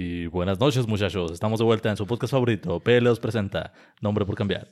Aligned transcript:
Y 0.00 0.28
buenas 0.28 0.60
noches, 0.60 0.86
muchachos. 0.86 1.32
Estamos 1.32 1.58
de 1.58 1.64
vuelta 1.64 1.90
en 1.90 1.96
su 1.96 2.06
podcast 2.06 2.30
favorito. 2.30 2.78
Peleos 2.78 3.18
presenta 3.18 3.72
Nombre 4.00 4.24
por 4.24 4.36
Cambiar. 4.36 4.68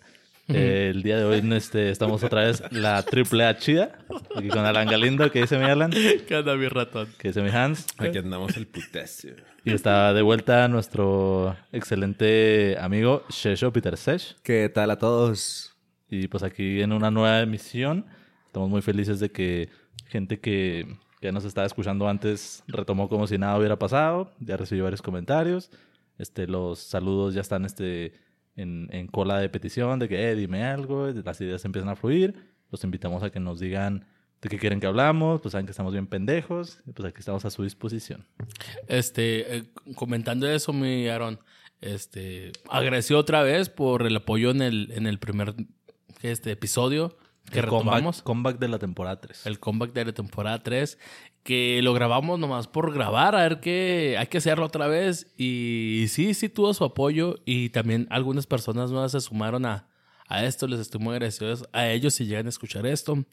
Eh, 0.46 0.92
el 0.94 1.02
día 1.02 1.16
de 1.16 1.24
hoy 1.24 1.42
este, 1.52 1.90
estamos 1.90 2.22
otra 2.22 2.42
vez 2.42 2.62
la 2.70 3.02
triple 3.02 3.44
A 3.44 3.58
chida. 3.58 3.98
Aquí 4.36 4.46
con 4.46 4.64
Alan 4.64 4.86
Galindo, 4.86 5.28
que 5.32 5.40
dice 5.40 5.58
mi 5.58 5.64
Alan. 5.64 5.90
¿Qué 5.90 6.36
onda, 6.36 6.54
mi 6.54 6.68
ratón? 6.68 7.08
Que 7.18 7.28
dice 7.28 7.42
mi 7.42 7.50
Hans. 7.50 7.88
Aquí 7.98 8.18
andamos 8.18 8.56
el 8.56 8.68
putazo. 8.68 9.30
Y 9.64 9.72
está 9.72 10.14
de 10.14 10.22
vuelta 10.22 10.68
nuestro 10.68 11.56
excelente 11.72 12.76
amigo 12.80 13.24
Shesho 13.28 13.72
Peter 13.72 13.96
Sesh. 13.96 14.36
¿Qué 14.44 14.70
tal 14.72 14.92
a 14.92 14.98
todos? 14.98 15.74
Y 16.08 16.28
pues 16.28 16.44
aquí 16.44 16.82
en 16.82 16.92
una 16.92 17.10
nueva 17.10 17.40
emisión. 17.40 18.06
Estamos 18.46 18.70
muy 18.70 18.80
felices 18.80 19.18
de 19.18 19.32
que 19.32 19.70
gente 20.06 20.38
que 20.38 20.86
ya 21.20 21.32
nos 21.32 21.44
estaba 21.44 21.66
escuchando 21.66 22.08
antes 22.08 22.62
retomó 22.66 23.08
como 23.08 23.26
si 23.26 23.38
nada 23.38 23.58
hubiera 23.58 23.78
pasado. 23.78 24.32
Ya 24.40 24.56
recibí 24.56 24.80
varios 24.80 25.02
comentarios. 25.02 25.70
Este, 26.18 26.46
los 26.46 26.78
saludos 26.78 27.34
ya 27.34 27.40
están 27.40 27.64
este, 27.64 28.12
en, 28.54 28.88
en 28.92 29.06
cola 29.06 29.38
de 29.38 29.48
petición 29.48 29.98
de 29.98 30.08
que 30.08 30.30
eh, 30.30 30.34
dime 30.34 30.64
algo. 30.64 31.08
Las 31.08 31.40
ideas 31.40 31.64
empiezan 31.64 31.88
a 31.88 31.96
fluir. 31.96 32.34
Los 32.70 32.84
invitamos 32.84 33.22
a 33.22 33.30
que 33.30 33.40
nos 33.40 33.60
digan 33.60 34.06
de 34.42 34.48
qué 34.48 34.58
quieren 34.58 34.78
que 34.78 34.86
hablamos. 34.86 35.40
Pues 35.40 35.52
saben 35.52 35.66
que 35.66 35.70
estamos 35.70 35.92
bien 35.92 36.06
pendejos. 36.06 36.82
Pues 36.94 37.08
aquí 37.08 37.20
estamos 37.20 37.44
a 37.44 37.50
su 37.50 37.62
disposición. 37.62 38.26
Este, 38.86 39.56
eh, 39.56 39.64
comentando 39.94 40.48
eso, 40.48 40.72
mi 40.72 41.08
Aaron, 41.08 41.40
este, 41.80 42.52
agradeció 42.68 43.18
otra 43.18 43.42
vez 43.42 43.70
por 43.70 44.06
el 44.06 44.16
apoyo 44.16 44.50
en 44.50 44.60
el, 44.60 44.92
en 44.92 45.06
el 45.06 45.18
primer 45.18 45.54
este, 46.22 46.52
episodio 46.52 47.16
que 47.50 47.58
el 47.60 47.64
retomamos. 47.64 48.22
comeback, 48.22 48.24
comeback 48.24 48.58
de 48.58 48.68
la 48.68 48.78
temporada 48.78 49.20
3. 49.20 49.46
El 49.46 49.58
comeback 49.60 49.92
de 49.92 50.04
la 50.04 50.12
temporada 50.12 50.62
3, 50.62 50.98
que 51.42 51.80
lo 51.82 51.94
grabamos 51.94 52.38
nomás 52.38 52.66
por 52.68 52.92
grabar, 52.92 53.34
a 53.36 53.42
ver 53.42 53.60
qué 53.60 54.16
hay 54.18 54.26
que 54.26 54.38
hacerlo 54.38 54.66
otra 54.66 54.86
vez. 54.88 55.32
Y 55.38 56.06
sí, 56.08 56.34
sí 56.34 56.48
tuvo 56.48 56.74
su 56.74 56.84
apoyo 56.84 57.36
y 57.44 57.70
también 57.70 58.06
algunas 58.10 58.46
personas 58.46 58.90
nuevas 58.90 59.12
se 59.12 59.20
sumaron 59.20 59.64
a, 59.66 59.88
a 60.28 60.44
esto. 60.44 60.66
Les 60.66 60.80
estoy 60.80 61.00
muy 61.00 61.12
agradecidos 61.12 61.68
a 61.72 61.88
ellos 61.88 62.14
si 62.14 62.26
llegan 62.26 62.46
a 62.46 62.50
escuchar 62.50 62.86
esto. 62.86 63.24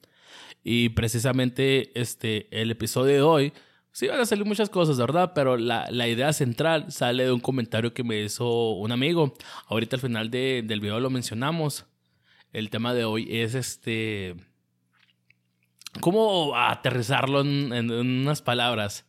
Y 0.64 0.90
precisamente 0.90 1.92
este, 2.00 2.48
el 2.62 2.72
episodio 2.72 3.14
de 3.14 3.22
hoy, 3.22 3.54
sí 3.92 4.08
van 4.08 4.20
a 4.20 4.26
salir 4.26 4.46
muchas 4.46 4.70
cosas, 4.70 4.98
¿verdad? 4.98 5.34
Pero 5.36 5.58
la, 5.58 5.88
la 5.92 6.08
idea 6.08 6.34
central 6.34 6.92
sale 6.92 7.26
de 7.26 7.32
un 7.32 7.40
comentario 7.40 7.94
que 7.94 8.04
me 8.04 8.22
hizo 8.22 8.72
un 8.72 8.92
amigo. 8.92 9.34
Ahorita 9.68 9.96
al 9.98 10.02
final 10.02 10.32
de- 10.32 10.64
del 10.66 10.80
video 10.80 11.00
lo 11.00 11.10
mencionamos. 11.10 11.86
El 12.54 12.70
tema 12.70 12.94
de 12.94 13.04
hoy 13.04 13.28
es 13.30 13.56
este... 13.56 14.36
¿Cómo 16.00 16.56
aterrizarlo 16.58 17.42
en, 17.42 17.72
en- 17.74 17.92
en 17.92 18.22
unas 18.22 18.42
palabras? 18.42 19.06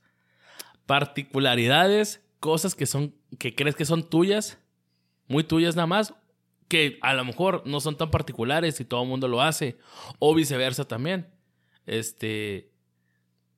Particularidades, 0.87 2.23
cosas 2.41 2.75
que 2.75 2.87
son, 2.87 3.15
que 3.39 3.55
crees 3.55 3.75
que 3.75 3.85
son 3.87 4.09
tuyas, 4.09 4.59
muy 5.29 5.45
tuyas 5.45 5.77
nada 5.77 5.87
más, 5.87 6.15
que 6.69 6.99
a 7.03 7.15
lo 7.15 7.25
mejor 7.25 7.63
no 7.67 7.81
son 7.81 7.97
tan 7.97 8.11
particulares 8.11 8.81
y 8.81 8.85
todo 8.85 9.03
el 9.03 9.09
mundo 9.09 9.29
lo 9.29 9.41
hace, 9.43 9.79
o 10.19 10.35
viceversa 10.35 10.85
también. 10.87 11.27
Este, 11.87 12.71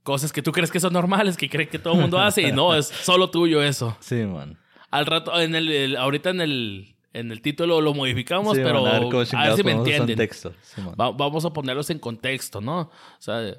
cosas 0.02 0.32
que 0.32 0.42
tú 0.42 0.52
crees 0.52 0.70
que 0.70 0.80
son 0.80 0.92
normales, 0.92 1.36
que 1.36 1.48
crees 1.50 1.68
que 1.68 1.78
todo 1.78 1.94
el 1.94 2.00
mundo 2.00 2.18
hace 2.18 2.42
y 2.42 2.52
no, 2.52 2.74
es 2.74 2.86
solo 3.02 3.30
tuyo 3.30 3.62
eso. 3.62 3.96
Sí, 4.00 4.16
man. 4.24 4.58
Al 4.90 5.06
rato, 5.06 5.38
en 5.40 5.54
el, 5.56 5.70
el- 5.70 5.96
ahorita 5.96 6.30
en 6.30 6.40
el, 6.40 6.95
en 7.18 7.32
el 7.32 7.40
título 7.42 7.80
lo 7.80 7.94
modificamos, 7.94 8.56
Sí, 8.56 8.62
pero 8.64 8.86
a 8.86 8.98
ver 9.00 9.26
a 9.34 9.56
si 9.56 9.62
me 9.62 9.72
entienden. 9.72 10.16
texto. 10.16 10.52
Sí. 10.62 10.80
Va- 11.00 11.10
vamos 11.12 11.44
a 11.44 11.52
ponerlos 11.52 11.90
en 11.90 11.98
contexto, 11.98 12.60
¿no? 12.60 12.80
O 12.82 12.90
sea, 13.18 13.54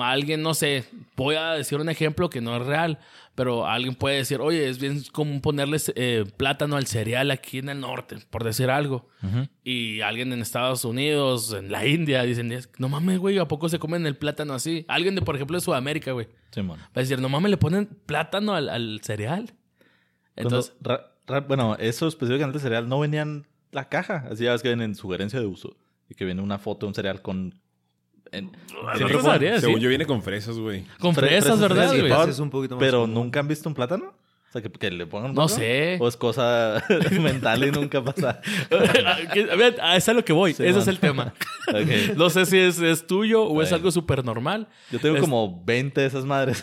alguien, 0.00 0.40
no 0.42 0.54
sé, 0.54 0.84
voy 1.16 1.34
a 1.34 1.52
decir 1.54 1.78
un 1.80 1.88
ejemplo 1.88 2.30
que 2.30 2.40
no 2.40 2.56
es 2.56 2.64
real, 2.64 2.98
pero 3.34 3.66
alguien 3.66 3.96
puede 3.96 4.18
decir, 4.18 4.40
oye, 4.40 4.68
es 4.68 4.78
bien 4.78 5.02
común 5.12 5.40
ponerles 5.40 5.92
eh, 5.96 6.24
plátano 6.36 6.76
al 6.76 6.86
cereal 6.86 7.32
aquí 7.32 7.58
en 7.58 7.68
el 7.68 7.80
norte, 7.80 8.18
por 8.30 8.44
decir 8.44 8.70
algo. 8.70 9.08
Y 9.64 10.00
alguien 10.02 10.32
en 10.32 10.40
Estados 10.42 10.84
Unidos, 10.84 11.52
en 11.52 11.72
la 11.72 11.84
India, 11.86 12.22
dicen, 12.22 12.56
no 12.78 12.88
mames, 12.88 13.18
güey, 13.18 13.38
¿a 13.38 13.48
poco 13.48 13.68
se 13.68 13.80
comen 13.80 14.06
el 14.06 14.16
plátano 14.16 14.54
así? 14.54 14.84
Alguien 14.86 15.16
de, 15.16 15.22
por 15.22 15.34
ejemplo, 15.34 15.56
de 15.56 15.60
Sudamérica, 15.62 16.12
güey, 16.12 16.28
Sí, 16.52 16.60
va 16.60 16.76
a 16.94 17.00
decir, 17.00 17.20
no 17.20 17.28
mames, 17.28 17.50
le 17.50 17.56
ponen 17.56 17.86
plátano 18.06 18.54
al, 18.54 18.68
al 18.68 19.00
cereal. 19.02 19.54
Entonces, 20.36 20.72
bueno, 21.46 21.76
eso 21.78 22.06
específicamente 22.06 22.58
cereal 22.58 22.88
no 22.88 23.00
venía 23.00 23.22
en 23.22 23.46
la 23.72 23.88
caja. 23.88 24.26
Así 24.30 24.44
ya 24.44 24.52
ves 24.52 24.62
que 24.62 24.68
viene 24.68 24.84
en 24.84 24.94
sugerencia 24.94 25.40
de 25.40 25.46
uso. 25.46 25.76
Y 26.08 26.14
que 26.14 26.24
viene 26.24 26.42
una 26.42 26.58
foto 26.58 26.86
de 26.86 26.88
un 26.88 26.94
cereal 26.94 27.22
con. 27.22 27.54
en- 28.32 28.52
no 29.00 29.22
sabría 29.22 29.58
Según 29.60 29.74
decir. 29.76 29.78
yo 29.84 29.88
viene 29.88 30.06
con 30.06 30.22
fresas, 30.22 30.58
güey. 30.58 30.84
Con 30.98 31.12
fre- 31.14 31.20
fresas, 31.20 31.44
fresas, 31.44 31.60
¿verdad, 31.60 31.76
fresas, 31.88 31.98
güey? 32.00 32.10
favor. 32.12 32.28
es 32.28 32.38
un 32.40 32.50
poquito 32.50 32.74
más 32.76 32.80
Pero 32.84 33.00
común. 33.02 33.14
nunca 33.14 33.40
han 33.40 33.48
visto 33.48 33.68
un 33.68 33.74
plátano. 33.74 34.12
Sea, 34.54 34.62
que, 34.62 34.70
que 34.70 34.90
le 34.90 35.04
pongan 35.06 35.34
No 35.34 35.48
sé. 35.48 35.96
O 36.00 36.06
es 36.06 36.16
cosa 36.16 36.80
mental 37.20 37.64
y 37.66 37.72
nunca 37.72 38.02
pasa. 38.04 38.40
A 38.70 39.56
ver, 39.56 39.76
a 39.82 39.96
eso 39.96 40.10
es 40.12 40.16
lo 40.16 40.24
que 40.24 40.32
voy. 40.32 40.54
Sí, 40.54 40.62
Ese 40.62 40.72
man. 40.74 40.82
es 40.82 40.88
el 40.88 40.98
tema. 41.00 41.34
Ok. 41.68 42.16
No 42.16 42.28
sé 42.30 42.44
si 42.46 42.58
es, 42.58 42.78
es 42.78 43.06
tuyo 43.06 43.42
o 43.44 43.62
es 43.62 43.72
algo 43.72 43.90
súper 43.90 44.22
normal. 44.24 44.68
Yo 44.92 45.00
tengo 45.00 45.16
Es- 45.16 45.20
como 45.22 45.62
20 45.64 46.02
de 46.02 46.06
esas 46.06 46.24
madres. 46.26 46.62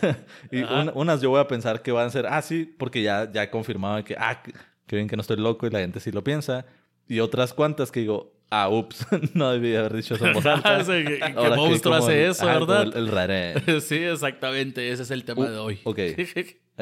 y 0.52 0.62
unas 0.94 1.22
yo 1.22 1.32
voy 1.32 1.40
a 1.42 1.48
pensar 1.48 1.82
que 1.82 1.92
van 1.92 2.06
a 2.08 2.10
ser, 2.12 2.28
ah, 2.28 2.42
sí, 2.42 2.66
porque 2.78 3.02
ya, 3.02 3.30
ya 3.32 3.44
he 3.44 3.50
confirmado 3.50 4.04
que, 4.04 4.16
ah, 4.18 4.42
que, 4.44 4.96
bien 4.96 5.08
que 5.10 5.16
no 5.18 5.22
estoy 5.22 5.38
loco 5.38 5.66
y 5.66 5.72
la 5.72 5.80
gente 5.80 6.00
sí 6.00 6.12
lo 6.12 6.24
piensa. 6.24 6.66
Y 7.08 7.20
otras 7.20 7.54
cuantas 7.54 7.92
que 7.92 8.02
digo, 8.02 8.40
ah, 8.52 8.70
ups, 8.70 9.06
no 9.34 9.52
debí 9.52 9.76
haber 9.76 9.94
dicho 9.96 10.14
eso 10.16 10.28
en 10.28 10.34
voz 10.34 10.46
alta. 10.46 10.78
Ah, 10.78 10.84
sí, 10.84 10.92
¿qué- 11.06 11.18
qué 11.18 11.34
Ahora 11.36 11.50
que 11.50 11.56
monstruo 11.56 11.96
hace 11.96 12.24
el- 12.26 12.32
eso, 12.32 12.48
ajá, 12.48 12.60
verdad? 12.60 12.84
El, 12.84 12.94
el 12.96 13.08
raré. 13.08 13.82
Sí, 13.82 13.96
exactamente. 13.98 14.92
Ese 14.92 15.02
es 15.04 15.12
el 15.12 15.24
tema 15.26 15.42
Uh, 15.42 15.50
de 15.50 15.58
hoy. 15.58 15.80
ok. 15.84 16.00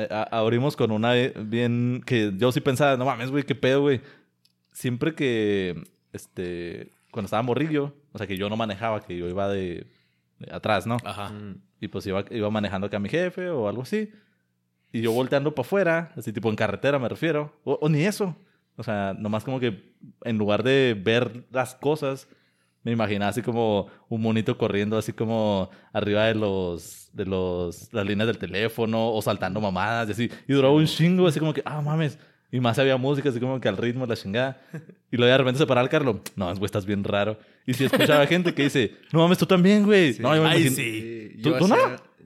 Eh, 0.04 0.08
a- 0.12 0.24
abrimos 0.40 0.76
con 0.76 0.92
una 0.92 1.14
bien 1.14 2.02
que 2.06 2.32
yo 2.38 2.52
sí 2.52 2.62
pensaba, 2.62 2.98
no 2.98 3.06
mames, 3.06 3.32
güey, 3.32 3.44
qué 3.44 3.56
pedo, 3.56 3.82
güey. 3.82 4.02
Siempre 4.72 5.14
que, 5.16 5.84
este, 6.14 6.92
cuando 7.12 7.26
estaba 7.26 7.44
morrillo, 7.44 7.94
o 8.14 8.18
sea, 8.18 8.28
que 8.28 8.38
yo 8.38 8.50
no 8.50 8.56
manejaba, 8.58 9.02
que 9.02 9.18
yo 9.18 9.28
iba 9.28 9.48
de, 9.50 9.88
de 10.40 10.54
atrás, 10.54 10.86
¿no? 10.88 10.98
Ajá. 11.04 11.30
Mm. 11.30 11.62
Y 11.82 11.88
pues 11.88 12.06
iba, 12.08 12.24
iba 12.32 12.50
manejando 12.50 12.88
acá 12.88 12.98
a 12.98 13.00
mi 13.00 13.10
jefe 13.10 13.50
o 13.50 13.68
algo 13.68 13.82
así. 13.84 14.12
Y 14.92 15.02
yo 15.02 15.12
volteando 15.12 15.54
para 15.54 15.66
afuera, 15.66 16.12
así 16.18 16.34
tipo 16.34 16.50
en 16.50 16.56
carretera 16.56 16.98
me 17.00 17.08
refiero. 17.10 17.54
O, 17.64 17.74
o 17.82 17.90
ni 17.90 18.04
eso. 18.06 18.36
O 18.76 18.84
sea, 18.84 19.14
nomás 19.18 19.44
como 19.44 19.60
que 19.60 19.94
en 20.24 20.38
lugar 20.38 20.64
de 20.64 21.00
ver 21.02 21.46
las 21.52 21.76
cosas, 21.76 22.28
me 22.84 22.92
imaginaba 22.92 23.30
así 23.30 23.42
como 23.42 23.88
un 24.10 24.22
monito 24.22 24.58
corriendo 24.58 24.98
así 24.98 25.12
como 25.14 25.70
arriba 25.94 26.26
de 26.26 26.36
los 26.36 27.10
de 27.14 27.26
los 27.26 27.92
las 27.94 28.06
líneas 28.06 28.28
del 28.28 28.38
teléfono 28.38 29.12
o 29.12 29.22
saltando 29.22 29.60
mamadas 29.62 30.10
y 30.10 30.12
así. 30.12 30.32
Y 30.48 30.54
duraba 30.54 30.74
un 30.74 30.86
chingo 30.86 31.28
así 31.28 31.40
como 31.40 31.54
que, 31.54 31.62
ah, 31.66 31.82
mames. 31.82 32.18
Y 32.52 32.60
más 32.60 32.80
había 32.80 32.98
música 32.98 33.30
así 33.30 33.40
como 33.40 33.60
que 33.62 33.68
al 33.68 33.78
ritmo 33.78 34.06
la 34.08 34.16
chingada. 34.16 34.60
Y 35.12 35.18
luego 35.18 35.32
de 35.32 35.38
repente 35.38 35.60
se 35.60 35.68
para 35.68 35.82
el 35.82 35.90
Carlos. 35.90 36.18
No, 36.36 36.48
güey, 36.54 36.66
estás 36.66 36.86
bien 36.86 37.04
raro. 37.04 37.38
Y 37.68 37.74
si 37.76 37.86
escuchaba 37.86 38.26
gente 38.26 38.54
que 38.56 38.64
dice, 38.64 38.96
no 39.12 39.20
mames, 39.20 39.38
tú 39.38 39.46
también, 39.46 39.86
güey. 39.86 40.16
No, 40.20 40.36
yo 40.36 40.42
me 40.42 40.50
Ay, 40.50 40.62
imagino- 40.62 40.76
sí. 40.76 41.32
¿Tú- 41.44 41.50
yo 41.52 41.58
tú 41.60 41.68
no? 41.68 41.76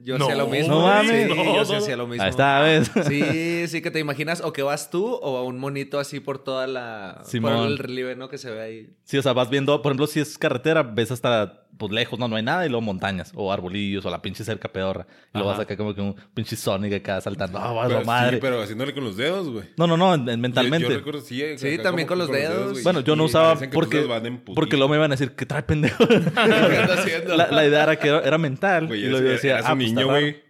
Yo 0.04 0.18
No, 0.18 0.24
hacía 0.26 0.36
lo 0.36 0.46
mismo. 0.46 0.74
no 0.76 0.82
mames. 0.82 1.28
Sí, 1.32 1.34
No, 1.34 1.56
yo 1.56 1.64
sí 1.64 1.74
hacía 1.74 1.96
lo 1.96 2.06
mismo. 2.06 2.22
Ahí 2.22 2.30
está, 2.30 2.60
¿ves? 2.60 2.90
Sí, 3.08 3.66
sí, 3.68 3.82
que 3.82 3.90
te 3.90 3.98
imaginas 3.98 4.40
o 4.42 4.52
que 4.52 4.62
vas 4.62 4.90
tú 4.90 5.06
o 5.06 5.36
a 5.38 5.42
un 5.44 5.58
monito 5.58 5.98
así 5.98 6.20
por 6.20 6.38
toda 6.38 6.66
la... 6.66 7.22
Simón. 7.24 7.56
Por 7.56 7.66
el 7.66 7.78
relieve, 7.78 8.14
¿no? 8.16 8.28
Que 8.28 8.38
se 8.38 8.50
ve 8.50 8.60
ahí. 8.62 8.90
Sí, 9.04 9.18
o 9.18 9.22
sea, 9.22 9.32
vas 9.32 9.50
viendo, 9.50 9.80
por 9.82 9.90
ejemplo, 9.92 10.06
si 10.06 10.20
es 10.20 10.38
carretera, 10.38 10.82
ves 10.82 11.10
hasta 11.10 11.60
pues 11.76 11.90
lejos, 11.90 12.20
no, 12.20 12.28
no 12.28 12.36
hay 12.36 12.42
nada, 12.44 12.64
y 12.64 12.68
luego 12.68 12.82
montañas, 12.82 13.32
o 13.34 13.52
arbolillos, 13.52 14.06
o 14.06 14.10
la 14.10 14.22
pinche 14.22 14.44
cerca 14.44 14.68
pedorra. 14.68 15.08
Y 15.34 15.38
luego 15.38 15.50
Ajá. 15.50 15.58
vas 15.58 15.64
acá 15.66 15.76
como 15.76 15.92
que 15.92 16.00
un 16.00 16.14
pinche 16.32 16.54
Sonic 16.54 16.92
acá 16.94 17.20
saltando. 17.20 17.58
¡Ah, 17.58 17.72
va 17.72 17.88
Pero, 17.88 17.98
la 17.98 18.04
madre! 18.04 18.36
sí, 18.36 18.38
pero 18.40 18.62
haciéndole 18.62 18.94
con 18.94 19.02
los 19.02 19.16
dedos, 19.16 19.48
güey. 19.50 19.64
No, 19.76 19.88
no, 19.88 19.96
no, 19.96 20.14
en- 20.14 20.20
en- 20.20 20.36
Yo- 20.36 20.38
mentalmente. 20.38 20.88
Yo, 20.88 20.94
recuerdo, 20.98 21.20
sí, 21.20 21.42
Sí, 21.56 21.74
acá 21.74 21.82
también 21.82 22.06
con 22.06 22.18
los 22.18 22.30
dedos, 22.30 22.80
bueno, 22.84 23.00
yo 23.00 23.16
no 23.16 23.24
usaba 23.24 23.56
porque, 23.72 24.06
porque 24.54 24.76
luego 24.76 24.90
me 24.92 24.98
iban 24.98 25.10
a 25.10 25.16
decir 25.16 25.32
que 25.32 25.46
trae 25.46 25.64
pendejo. 25.64 26.06
¿Qué 26.08 27.24
la, 27.26 27.48
la 27.50 27.66
idea 27.66 27.82
era 27.82 27.96
que 27.98 28.08
era, 28.08 28.38
mental. 28.38 28.94
Y 28.94 29.02
luego 29.08 29.26
yo 29.26 29.32
decía, 29.32 29.58
ah, 29.64 29.74
pues, 29.74 29.92
niño, 29.94 30.06
güey. 30.08 30.42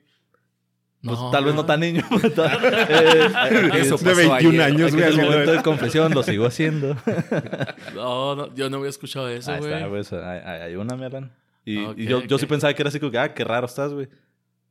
Pues 1.03 1.19
No. 1.19 1.31
tal 1.31 1.45
vez 1.45 1.55
no 1.55 1.67
tan 1.67 1.81
niño. 1.81 2.03
Eh, 2.11 3.71
Eso 3.75 3.95
es- 3.97 4.05
de 4.05 4.11
pasó 4.15 4.31
21 4.33 4.35
ayer. 4.35 4.63
años, 4.63 4.93
güey. 4.95 5.05
es 5.05 5.11
el 5.11 5.17
momento 5.17 5.45
güey. 5.45 5.57
de 5.59 5.63
confesión, 5.63 6.15
lo 6.15 6.23
sigo 6.23 6.47
haciendo. 6.47 6.97
No, 7.95 8.35
no, 8.37 8.55
yo 8.55 8.71
no 8.71 8.79
había 8.79 8.91
escuchado 8.91 9.29
eso, 9.29 9.53
Ahí 9.53 9.61
güey. 9.61 9.73
está, 9.73 9.87
güey. 9.87 10.01
eso, 10.01 10.25
Hay, 10.25 10.39
hay- 10.41 10.77
una, 10.77 10.97
Melan. 10.97 11.33
Y, 11.65 11.79
Ok, 11.85 11.99
y 11.99 12.07
yo, 12.07 12.23
yo 12.25 12.39
sí 12.39 12.47
pensaba 12.47 12.73
que 12.75 12.83
era 12.83 12.89
así 12.89 12.99
como 13.01 13.11
que, 13.13 13.19
ah, 13.19 13.33
qué 13.35 13.45
raro 13.45 13.67
estás, 13.67 13.93
güey. 13.93 14.09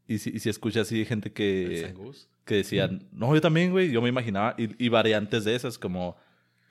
Y 0.07 0.17
si, 0.19 0.31
y 0.31 0.39
si 0.39 0.49
escucha 0.49 0.81
así 0.81 1.05
gente 1.05 1.31
que, 1.31 1.93
que 2.45 2.55
decían, 2.55 3.07
no, 3.11 3.33
yo 3.33 3.41
también, 3.41 3.71
güey. 3.71 3.89
Yo 3.91 4.01
me 4.01 4.09
imaginaba, 4.09 4.53
y, 4.57 4.83
y 4.83 4.89
variantes 4.89 5.43
de 5.45 5.55
esas, 5.55 5.77
como 5.79 6.17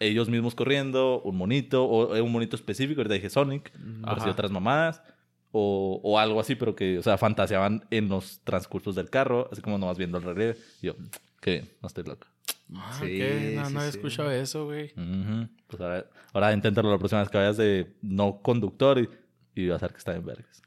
ellos 0.00 0.28
mismos 0.28 0.55
corriendo, 0.55 1.22
un 1.22 1.37
monito, 1.37 1.84
o 1.84 2.14
eh, 2.14 2.20
un 2.20 2.31
monito 2.31 2.56
específico, 2.56 3.00
ahorita 3.00 3.14
dije 3.14 3.31
Sonic, 3.31 3.70
por 4.05 4.16
si 4.16 4.22
Ajá. 4.22 4.31
otras 4.31 4.50
mamadas, 4.50 5.02
o, 5.52 6.00
o 6.02 6.19
algo 6.19 6.40
así, 6.40 6.54
pero 6.54 6.75
que, 6.75 6.99
o 6.99 7.02
sea, 7.02 7.19
fantaseaban 7.19 7.84
en 7.90 8.08
los 8.08 8.40
transcursos 8.44 8.94
del 8.94 9.10
carro, 9.10 9.49
así 9.52 9.60
como 9.62 9.78
nomás 9.78 9.99
viendo 9.99 10.19
el 10.19 10.25
relieve. 10.25 10.56
Y 10.81 10.87
yo, 10.87 10.96
qué 11.40 11.50
bien, 11.52 11.70
no 11.82 11.87
estoy 11.87 12.04
loco. 12.04 12.26
Ah, 12.75 12.96
Sí. 12.99 13.20
No, 13.54 13.66
sí, 13.66 13.75
no 13.75 13.81
sí. 13.82 13.88
escuchado 13.88 14.31
eso, 14.31 14.64
güey. 14.64 14.93
Pues 15.66 15.81
ahora, 15.81 16.06
ahora 16.32 16.52
inténtalo 16.52 16.90
la 16.90 16.99
próxima 16.99 17.20
vez 17.20 17.28
que 17.31 17.38
vayas 17.38 17.56
de 17.58 17.94
no 18.02 18.40
conductor 18.43 18.99
y, 18.99 19.08
y 19.54 19.69
vas 19.69 19.82
a 19.82 19.87
ver 19.87 19.93
que 19.93 19.99
está 19.99 20.14
en 20.16 20.25
vergas. 20.25 20.62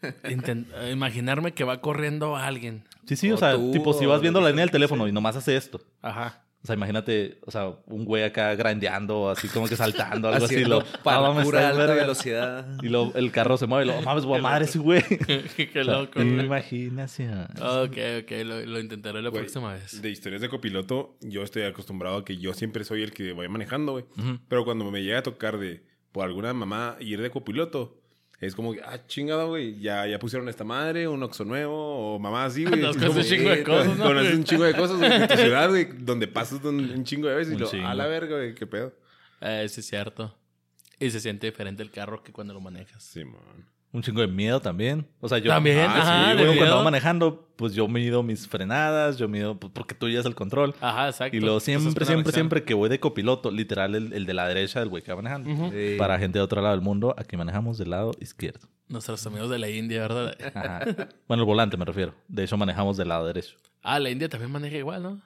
intent- 0.24 0.66
eh, 0.76 0.90
imaginarme 0.92 1.52
que 1.52 1.64
va 1.64 1.80
corriendo 1.80 2.36
alguien. 2.36 2.84
Sí, 3.06 3.16
sí, 3.16 3.30
o, 3.30 3.34
O 3.34 3.38
sea, 3.38 3.52
tú, 3.54 3.70
tipo, 3.70 3.92
si 3.92 4.06
vas 4.06 4.20
viendo 4.22 4.40
la 4.40 4.48
línea 4.48 4.62
del 4.62 4.70
teléfono 4.70 5.04
sí. 5.04 5.10
y 5.10 5.12
nomás 5.12 5.36
hace 5.36 5.56
esto. 5.56 5.80
Ajá. 6.00 6.44
O 6.62 6.66
sea, 6.66 6.74
imagínate, 6.76 7.38
o 7.46 7.50
sea, 7.50 7.72
un 7.86 8.04
güey 8.04 8.22
acá 8.22 8.54
grandeando, 8.54 9.30
así 9.30 9.48
como 9.48 9.66
que 9.66 9.76
saltando, 9.76 10.28
algo 10.28 10.44
así. 10.44 10.62
Lo, 10.64 10.80
ah, 10.80 10.84
parkour 11.02 11.28
mames, 11.34 11.38
a 11.38 11.56
está 11.56 11.68
alta 11.70 11.78
verga. 11.86 11.94
velocidad. 12.02 12.66
Y 12.82 12.88
lo, 12.90 13.14
el 13.14 13.32
carro 13.32 13.56
se 13.56 13.66
mueve 13.66 13.84
y 13.86 13.88
lo, 13.88 13.96
"Oh, 13.98 14.02
mames, 14.02 14.24
voy 14.26 14.38
a 14.40 14.42
madre 14.42 14.66
ese 14.66 14.78
güey. 14.78 15.02
Qué 15.56 15.70
O 15.80 15.84
sea, 15.84 15.84
loco. 15.84 16.20
Imaginación. 16.20 17.46
Ok, 17.62 17.96
ok, 18.22 18.30
lo, 18.44 18.60
lo 18.66 18.78
intentaré 18.80 19.22
la 19.22 19.30
Güey, 19.30 19.42
próxima 19.42 19.72
vez. 19.72 20.02
De 20.02 20.10
historias 20.10 20.42
de 20.42 20.48
copiloto, 20.50 21.16
yo 21.22 21.42
estoy 21.42 21.62
acostumbrado 21.62 22.18
a 22.18 22.24
que 22.26 22.36
yo 22.36 22.52
siempre 22.52 22.84
soy 22.84 23.02
el 23.02 23.12
que 23.12 23.32
vaya 23.32 23.48
manejando, 23.48 23.92
güey. 23.92 24.04
Pero 24.48 24.64
cuando 24.66 24.90
me 24.90 25.02
llega 25.02 25.20
a 25.20 25.22
tocar 25.22 25.58
de, 25.58 25.82
por 26.12 26.24
alguna 26.26 26.52
mamá, 26.52 26.96
ir 27.00 27.22
de 27.22 27.30
copiloto, 27.30 27.99
es 28.46 28.54
como 28.54 28.72
que, 28.72 28.80
ah, 28.82 28.98
chingado, 29.06 29.48
güey, 29.48 29.78
ya, 29.80 30.06
ya 30.06 30.18
pusieron 30.18 30.48
esta 30.48 30.64
madre, 30.64 31.06
un 31.08 31.22
oxo 31.22 31.44
nuevo, 31.44 32.14
o 32.14 32.18
mamá 32.18 32.44
así, 32.46 32.64
güey. 32.64 32.80
Nos 32.80 32.96
Es 32.96 33.02
conoce 33.02 33.08
como- 33.08 33.20
un 33.20 33.26
chingo 33.26 33.50
de 33.50 33.62
cosas, 33.64 33.98
¿no? 33.98 34.04
Conoces 34.04 34.34
un 34.34 34.44
chingo 34.44 34.64
de 34.64 34.74
cosas, 34.74 34.96
güey, 34.98 35.12
en 35.12 35.28
tu 35.28 35.36
ciudad, 35.36 35.68
güey, 35.68 35.88
donde 35.98 36.26
pasas 36.28 36.64
un, 36.64 36.78
un 36.90 37.04
chingo 37.04 37.28
de 37.28 37.34
veces 37.36 37.54
y 37.54 37.58
lo, 37.58 37.66
chingo. 37.70 37.86
a 37.86 37.94
la 37.94 38.06
verga, 38.06 38.36
güey, 38.36 38.54
qué 38.54 38.66
pedo. 38.66 38.94
Eh, 39.40 39.66
sí, 39.68 39.80
es 39.80 39.86
cierto. 39.86 40.34
Y 40.98 41.10
se 41.10 41.20
siente 41.20 41.46
diferente 41.46 41.82
el 41.82 41.90
carro 41.90 42.22
que 42.22 42.32
cuando 42.32 42.52
lo 42.54 42.60
manejas. 42.60 43.02
Sí, 43.02 43.24
man. 43.24 43.66
Un 43.92 44.02
chingo 44.02 44.20
de 44.20 44.28
miedo 44.28 44.60
también. 44.60 45.04
O 45.20 45.28
sea, 45.28 45.38
yo. 45.38 45.50
También, 45.50 45.78
Ah, 45.80 46.26
sí, 46.30 46.36
de 46.36 46.44
Luego 46.44 46.56
cuando 46.58 46.76
va 46.76 46.84
manejando, 46.84 47.48
pues 47.56 47.74
yo 47.74 47.88
mido 47.88 48.22
mis 48.22 48.46
frenadas, 48.46 49.18
yo 49.18 49.26
mido, 49.26 49.58
pues, 49.58 49.72
porque 49.74 49.96
tú 49.96 50.08
llevas 50.08 50.26
el 50.26 50.36
control. 50.36 50.74
Ajá, 50.80 51.08
exacto. 51.08 51.36
Y 51.36 51.40
luego 51.40 51.58
siempre, 51.58 52.04
siempre, 52.06 52.32
siempre 52.32 52.62
que 52.62 52.74
voy 52.74 52.88
de 52.88 53.00
copiloto, 53.00 53.50
literal, 53.50 53.96
el, 53.96 54.12
el 54.12 54.26
de 54.26 54.34
la 54.34 54.46
derecha 54.46 54.78
del 54.78 54.88
güey 54.90 55.02
que 55.02 55.10
va 55.12 55.20
manejando. 55.20 55.70
Sí. 55.70 55.96
Para 55.98 56.18
gente 56.20 56.38
de 56.38 56.44
otro 56.44 56.62
lado 56.62 56.74
del 56.74 56.84
mundo, 56.84 57.14
aquí 57.18 57.36
manejamos 57.36 57.78
del 57.78 57.90
lado 57.90 58.12
izquierdo. 58.20 58.68
Nuestros 58.88 59.26
amigos 59.26 59.50
de 59.50 59.58
la 59.58 59.68
India, 59.68 60.02
¿verdad? 60.02 60.36
Ajá. 60.54 60.80
bueno, 61.26 61.42
el 61.42 61.46
volante 61.46 61.76
me 61.76 61.84
refiero. 61.84 62.14
De 62.28 62.44
hecho, 62.44 62.56
manejamos 62.56 62.96
del 62.96 63.08
lado 63.08 63.26
derecho. 63.26 63.56
Ah, 63.82 63.98
la 63.98 64.10
India 64.10 64.28
también 64.28 64.52
maneja 64.52 64.76
igual, 64.76 65.02
¿no? 65.02 65.20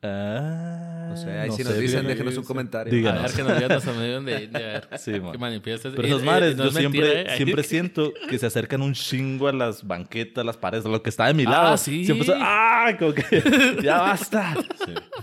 Ah, 0.00 1.10
O 1.12 1.16
sea, 1.16 1.42
ahí 1.42 1.48
no 1.48 1.56
si 1.56 1.64
sé, 1.64 1.68
nos 1.70 1.78
dicen, 1.78 2.06
déjenos 2.06 2.36
un 2.36 2.44
comentario. 2.44 2.92
Díganos. 2.92 3.20
A 3.20 3.26
ver 3.26 3.32
que 3.36 3.42
nos 3.42 3.54
digan 3.54 3.68
nuestros 3.70 3.96
amigos 3.96 4.24
de 4.24 4.46
ver, 4.46 4.88
Sí, 4.98 5.12
que 5.12 5.38
manifiestes. 5.38 5.92
Pero 5.96 6.20
madres, 6.20 6.54
y 6.54 6.56
no 6.56 6.62
yo 6.64 6.68
es 6.70 6.74
siempre, 6.76 7.00
mentira, 7.00 7.34
¿eh? 7.34 7.36
siempre 7.36 7.62
siento 7.64 8.12
que 8.28 8.38
se 8.38 8.46
acercan 8.46 8.82
un 8.82 8.94
chingo 8.94 9.48
a 9.48 9.52
las 9.52 9.84
banquetas, 9.86 10.44
las 10.44 10.56
paredes, 10.56 10.86
a 10.86 10.88
lo 10.88 11.02
que 11.02 11.10
está 11.10 11.26
de 11.26 11.34
mi 11.34 11.44
Ah, 11.46 11.50
lado. 11.50 11.76
sí. 11.76 12.04
Siempre 12.04 12.26
soy, 12.26 12.38
¡ah! 12.40 12.94
Como 12.98 13.12
que 13.12 13.22
ya 13.82 13.98
basta. 14.00 14.54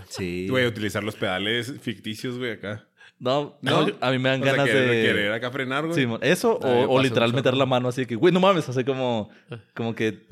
Sí. 0.08 0.46
Güey, 0.48 0.66
utilizar 0.66 1.02
los 1.02 1.14
pedales 1.16 1.72
ficticios, 1.80 2.36
güey, 2.38 2.52
acá. 2.52 2.84
No, 3.18 3.56
¿No? 3.62 3.86
no, 3.86 3.94
a 4.02 4.10
mí 4.10 4.18
me 4.18 4.28
dan 4.28 4.42
O 4.42 4.44
sea, 4.44 4.52
ganas 4.52 4.66
querer, 4.68 4.90
de. 4.90 5.02
querer 5.02 5.32
acá 5.32 5.50
frenar, 5.50 5.84
güey. 5.86 5.94
Sí, 5.94 6.06
mon, 6.06 6.18
eso, 6.22 6.60
Ah, 6.62 6.66
o, 6.66 6.96
o 6.96 7.02
literal 7.02 7.32
meter 7.32 7.54
la 7.54 7.64
mano 7.64 7.88
así 7.88 8.02
de 8.02 8.06
que, 8.06 8.14
güey, 8.14 8.30
no 8.30 8.40
mames, 8.40 8.68
así 8.68 8.84
como, 8.84 9.30
como 9.74 9.94
que 9.94 10.26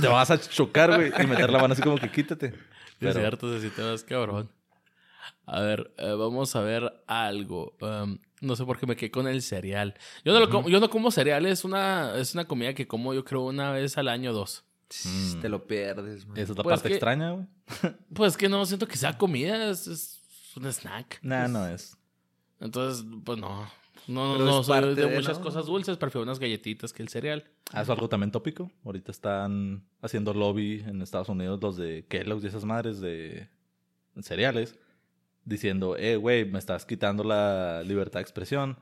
te 0.00 0.06
vas 0.06 0.30
a 0.30 0.38
chocar, 0.38 0.94
güey, 0.94 1.10
y 1.20 1.26
meter 1.26 1.50
la 1.50 1.58
mano 1.58 1.72
así 1.72 1.82
como 1.82 1.98
que 1.98 2.08
quítate. 2.08 2.54
Es 3.00 3.14
Pero, 3.14 3.20
cierto, 3.20 3.52
se 3.52 3.60
siente 3.60 3.82
más 3.82 4.02
cabrón. 4.04 4.50
A 5.46 5.60
ver, 5.60 5.92
eh, 5.98 6.12
vamos 6.12 6.54
a 6.56 6.60
ver 6.60 7.02
algo. 7.06 7.76
Um, 7.80 8.18
no 8.40 8.54
sé 8.56 8.64
por 8.64 8.78
qué 8.78 8.86
me 8.86 8.96
quedé 8.96 9.10
con 9.10 9.26
el 9.26 9.42
cereal. 9.42 9.94
Yo 10.24 10.32
no, 10.32 10.40
lo 10.40 10.50
como, 10.50 10.68
yo 10.68 10.80
no 10.80 10.90
como 10.90 11.10
cereal, 11.10 11.46
es 11.46 11.64
una, 11.64 12.14
es 12.16 12.34
una 12.34 12.46
comida 12.46 12.74
que 12.74 12.86
como 12.86 13.14
yo 13.14 13.24
creo 13.24 13.42
una 13.42 13.72
vez 13.72 13.96
al 13.98 14.08
año 14.08 14.30
o 14.30 14.34
dos. 14.34 14.64
Te 15.42 15.48
lo 15.48 15.66
pierdes, 15.66 16.26
man. 16.26 16.36
esa 16.38 16.52
es 16.52 16.58
la 16.58 16.64
Pues 16.64 16.76
parte 16.76 16.88
que- 16.88 16.94
extraña, 16.94 17.30
güey. 17.32 17.46
Pues 18.14 18.36
que 18.36 18.48
no 18.48 18.64
siento 18.66 18.86
que 18.88 18.96
sea 18.96 19.16
comida, 19.18 19.70
es, 19.70 19.86
es 19.86 20.20
un 20.56 20.66
snack. 20.66 21.18
Nah, 21.22 21.46
no 21.48 21.66
es. 21.68 21.96
Entonces, 22.60 23.04
pues 23.24 23.38
no. 23.38 23.70
No, 24.06 24.32
Pero 24.34 24.44
no 24.46 24.60
es 24.60 24.66
soy 24.66 24.94
de 24.94 25.06
de, 25.06 25.14
muchas 25.14 25.38
¿no? 25.38 25.44
cosas 25.44 25.66
dulces, 25.66 25.98
prefiero 25.98 26.22
unas 26.22 26.38
galletitas 26.38 26.92
que 26.94 27.02
el 27.02 27.08
cereal. 27.10 27.44
Ah, 27.72 27.82
es 27.82 27.90
algo 27.90 28.08
también 28.08 28.30
tópico. 28.30 28.70
Ahorita 28.84 29.10
están 29.10 29.84
haciendo 30.00 30.32
lobby 30.32 30.82
en 30.86 31.02
Estados 31.02 31.28
Unidos 31.28 31.60
los 31.62 31.76
de 31.76 32.06
Kellogg's 32.08 32.44
y 32.44 32.46
esas 32.46 32.64
madres 32.64 33.00
de 33.00 33.48
cereales. 34.20 34.78
Diciendo, 35.44 35.96
eh, 35.96 36.16
güey, 36.16 36.44
me 36.44 36.58
estás 36.58 36.84
quitando 36.86 37.24
la 37.24 37.82
libertad 37.84 38.20
de 38.20 38.22
expresión. 38.22 38.78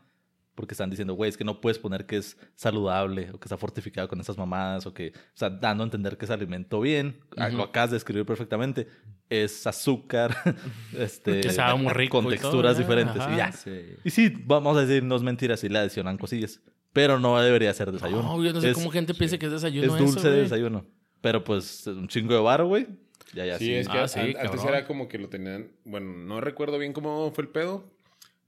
Porque 0.55 0.73
están 0.73 0.89
diciendo, 0.89 1.13
güey, 1.13 1.29
es 1.29 1.37
que 1.37 1.45
no 1.45 1.61
puedes 1.61 1.79
poner 1.79 2.07
que 2.07 2.17
es 2.17 2.39
saludable 2.55 3.31
o 3.31 3.39
que 3.39 3.45
está 3.45 3.59
fortificado 3.59 4.09
con 4.09 4.19
esas 4.21 4.39
mamadas 4.39 4.87
o 4.87 4.95
que, 4.95 5.09
o 5.09 5.37
sea, 5.37 5.51
dando 5.51 5.85
a 5.85 5.87
entender 5.87 6.17
que 6.17 6.25
es 6.25 6.31
alimento 6.31 6.81
bien. 6.81 7.21
Lo 7.53 7.65
acabas 7.65 7.91
de 7.91 7.99
escribir 7.99 8.25
perfectamente. 8.25 8.89
Es 9.29 9.67
azúcar, 9.67 10.35
este, 10.97 11.43
Que 11.43 11.51
sabe 11.51 11.79
muy 11.79 11.93
rico 11.93 12.23
con 12.23 12.33
y 12.33 12.37
todo, 12.37 12.51
texturas 12.51 12.79
diferentes. 12.79 13.21
Ajá. 13.21 13.35
Y 13.35 13.37
ya. 13.37 13.53
Sí. 13.53 13.97
Y 14.03 14.11
sí, 14.11 14.33
vamos 14.47 14.79
a 14.79 14.87
decir, 14.87 15.03
no 15.03 15.17
es 15.17 15.23
mentira, 15.23 15.59
sí 15.59 15.69
le 15.69 15.79
adicionan 15.79 16.17
cosillas. 16.17 16.63
Pero 16.97 17.21
no 17.21 17.39
debería 17.41 17.73
ser 17.75 17.93
desayuno. 17.93 18.23
No, 18.23 18.43
yo 18.43 18.53
no 18.53 18.61
sé 18.61 18.71
Es- 18.71 18.75
cómo 18.75 18.91
gente 18.91 19.15
piensa 19.15 19.39
que 19.39 19.47
es 19.47 19.53
desayuno. 19.53 19.93
es 19.93 19.99
dulce 19.99 20.19
eso, 20.19 20.31
de 20.31 20.37
desayuno. 20.43 20.85
Pero 21.21 21.45
pues 21.45 21.87
un 21.87 22.09
chingo 22.09 22.35
de 22.35 22.41
bar, 22.41 22.65
güey. 22.65 22.87
Ya, 23.35 23.45
ya, 23.45 23.59
Sí, 23.59 23.67
sí. 23.67 23.75
es 23.75 23.89
que 23.89 23.99
Ah, 23.99 24.09
sí, 24.09 24.19
an- 24.21 24.27
antes 24.29 24.43
cabrón. 24.51 24.69
era 24.69 24.87
como 24.87 25.09
que 25.09 25.19
lo 25.19 25.29
tenían. 25.29 25.71
Bueno, 25.85 26.13
no 26.17 26.41
recuerdo 26.41 26.79
bien 26.79 26.93
cómo 26.93 27.31
fue 27.33 27.45
el 27.45 27.51
pedo, 27.51 27.85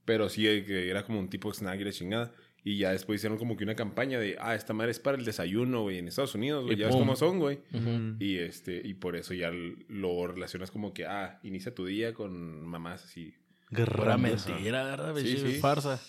pero 0.05 0.29
sí 0.29 0.47
eh, 0.47 0.63
que 0.65 0.89
era 0.89 1.03
como 1.03 1.19
un 1.19 1.29
tipo 1.29 1.53
snack 1.53 1.79
y 1.79 1.83
la 1.83 1.91
chingada. 1.91 2.31
Y 2.63 2.77
ya 2.77 2.91
después 2.91 3.19
hicieron 3.19 3.37
como 3.37 3.55
que 3.55 3.63
una 3.63 3.75
campaña 3.75 4.19
de, 4.19 4.35
ah, 4.39 4.53
esta 4.55 4.73
madre 4.73 4.91
es 4.91 4.99
para 4.99 5.17
el 5.17 5.23
desayuno, 5.25 5.83
güey, 5.83 5.97
en 5.99 6.07
Estados 6.07 6.35
Unidos, 6.35 6.63
güey. 6.65 6.75
Y 6.75 6.79
Ya 6.79 6.87
ves 6.87 6.95
cómo 6.95 7.15
son, 7.15 7.39
güey. 7.39 7.59
Ujú. 7.73 8.15
Y 8.19 8.37
este, 8.37 8.81
y 8.83 8.95
por 8.95 9.15
eso 9.15 9.33
ya 9.33 9.49
lo 9.87 10.27
relacionas 10.27 10.71
como 10.71 10.93
que, 10.93 11.05
ah, 11.05 11.39
inicia 11.43 11.73
tu 11.73 11.85
día 11.85 12.13
con 12.13 12.65
mamás 12.65 13.03
así. 13.05 13.33
Grandioso. 13.69 14.49
mentira, 14.49 14.83
¿verdad? 14.83 15.15
Sí, 15.17 15.37
Sí, 15.37 15.37
sí. 15.37 15.53
Farsa. 15.59 15.99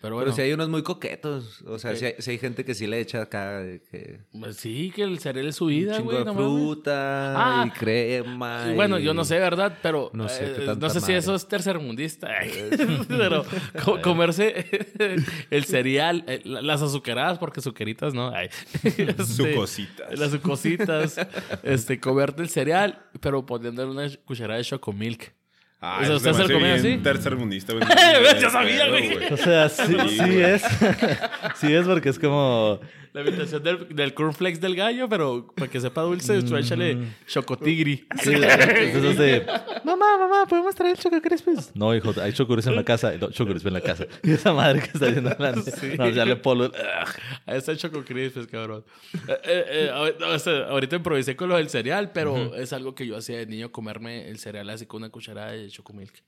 Pero 0.00 0.14
bueno, 0.14 0.26
Pero 0.30 0.36
si 0.36 0.42
hay 0.42 0.52
unos 0.54 0.68
muy 0.70 0.82
coquetos. 0.82 1.60
O 1.66 1.78
sea, 1.78 1.94
si 1.94 2.30
hay, 2.30 2.38
gente 2.38 2.64
que 2.64 2.74
sí 2.74 2.86
le 2.86 3.00
echa 3.00 3.20
acá 3.22 3.62
que... 3.90 4.20
pues 4.32 4.56
sí, 4.56 4.90
que 4.94 5.02
el 5.02 5.18
cereal 5.18 5.46
es 5.48 5.56
su 5.56 5.64
Un 5.66 5.70
vida, 5.70 5.96
chingo 5.96 6.10
güey. 6.12 6.24
de 6.24 6.32
fruta 6.32 7.34
Ah. 7.36 7.64
y 7.66 7.70
crema. 7.70 8.66
Y 8.70 8.74
Bueno, 8.74 8.98
yo 8.98 9.12
no 9.12 9.24
sé, 9.26 9.38
¿verdad? 9.38 9.76
Pero 9.82 10.10
No 10.14 10.28
sé 10.30 10.54
no 10.78 10.88
sé 10.88 11.00
si 11.02 11.12
eso 11.12 11.34
es 11.34 11.46
tercermundista. 11.46 12.28
Ay, 12.40 12.50
Pero 13.08 13.44
co- 13.84 14.00
comerse 14.00 14.64
el 15.50 15.64
cereal, 15.64 16.24
eh, 16.26 16.40
la- 16.44 16.62
las 16.62 16.80
azucaradas, 16.80 17.38
porque 17.38 17.60
azucaritas, 17.60 18.14
¿no? 18.14 18.30
Ay. 18.34 18.48
Su 18.82 19.44
Este, 19.44 19.54
cositas. 19.54 20.18
Las 20.18 20.34
cositas. 20.36 21.16
este, 21.62 22.00
comerte 22.00 22.40
el 22.40 22.48
cereal, 22.48 23.02
pero 23.20 23.44
poniéndole 23.44 23.90
una 23.90 24.08
cucharada 24.24 24.56
de 24.58 24.64
chocomilk. 24.64 25.34
Ah, 25.82 26.00
O 26.02 26.04
sea, 26.04 26.04
eso 26.04 26.16
¿usted 26.16 26.32
se 26.34 26.42
lo 26.48 26.54
comía 26.58 26.74
así? 26.74 26.98
Tercermundista, 26.98 27.72
güey. 27.72 27.84
Ya 28.40 28.50
sabía, 28.50 28.88
güey. 28.88 29.32
O 29.32 29.36
sea, 29.36 29.68
sí, 29.68 29.96
Sí, 30.08 30.38
es. 30.40 30.62
sí 31.56 31.72
es 31.72 31.86
porque 31.86 32.10
es 32.10 32.18
como. 32.18 32.80
La 33.12 33.22
imitación 33.22 33.62
del, 33.62 33.88
del 33.88 34.14
cornflakes 34.14 34.60
del 34.60 34.76
gallo, 34.76 35.08
pero 35.08 35.46
para 35.56 35.68
que 35.70 35.80
sepa 35.80 36.02
dulce, 36.02 36.42
tú 36.42 36.56
échale 36.56 36.96
chocotigri. 37.26 38.06
Sí, 38.22 38.32
entonces 38.34 39.18
de. 39.18 39.46
Mamá, 39.84 40.16
mamá, 40.18 40.46
¿podemos 40.48 40.74
traer 40.76 40.96
el 40.96 41.02
Choco 41.02 41.20
Crispies? 41.20 41.72
No, 41.74 41.92
hijo, 41.94 42.12
hay 42.20 42.32
Choco 42.32 42.56
en 42.58 42.76
la 42.76 42.84
casa. 42.84 43.12
No, 43.20 43.30
Choco 43.30 43.50
en 43.52 43.72
la 43.72 43.80
casa. 43.80 44.06
Y 44.22 44.30
esa 44.34 44.52
madre 44.52 44.80
que 44.80 44.86
está 44.86 45.06
diciendo 45.06 45.34
la 45.38 45.54
Sí. 45.62 45.92
No, 45.98 46.08
ya 46.08 46.24
le 46.24 46.36
polo. 46.36 46.66
Ugh. 46.68 46.74
A 47.46 47.56
ese 47.56 47.76
Choco 47.76 48.04
Crispies, 48.04 48.46
cabrón. 48.46 48.84
Eh, 49.14 49.18
eh, 49.44 49.64
eh, 49.68 49.90
ahor- 49.92 50.22
o 50.22 50.38
sea, 50.38 50.68
ahorita 50.68 50.96
improvisé 50.96 51.34
con 51.34 51.48
lo 51.48 51.56
del 51.56 51.68
cereal, 51.68 52.12
pero 52.12 52.54
es 52.54 52.72
algo 52.72 52.94
que 52.94 53.06
yo 53.06 53.16
hacía 53.16 53.38
de 53.38 53.46
niño, 53.46 53.72
comerme 53.72 54.28
el 54.28 54.38
cereal 54.38 54.70
así 54.70 54.86
con 54.86 55.02
una 55.02 55.10
cucharada 55.10 55.52
de 55.52 55.68
chocomilk. 55.68 56.22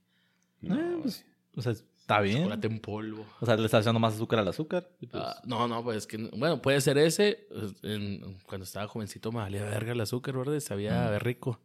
No, 0.63 0.75
Eh, 0.75 0.99
pues, 1.03 1.15
sí. 1.15 1.25
O 1.57 1.63
sea, 1.63 1.75
está 2.03 2.21
bien. 2.21 2.39
Chocolate 2.39 2.67
en 2.67 2.79
polvo. 2.81 3.27
O 3.41 3.47
sea, 3.47 3.57
le 3.57 3.65
estás 3.65 3.85
echando 3.85 3.99
más 4.01 4.15
azúcar 4.15 4.39
al 4.41 4.49
azúcar. 4.49 4.89
pues- 4.99 5.11
Ah, 5.15 5.41
no, 5.45 5.67
no, 5.67 5.83
pues 5.83 5.97
es 5.99 6.07
que, 6.07 6.17
bueno, 6.19 6.61
puede 6.61 6.81
ser 6.81 6.99
ese. 6.99 7.47
en- 7.83 8.39
cuando 8.47 8.65
estaba 8.65 8.87
jovencito 8.87 9.33
me 9.33 9.39
valía 9.39 9.65
verga 9.65 9.93
el 9.93 10.01
azúcar, 10.01 10.37
¿verdad? 10.37 10.61
Sabía 10.61 11.09
ver 11.11 11.25
rico. 11.25 11.61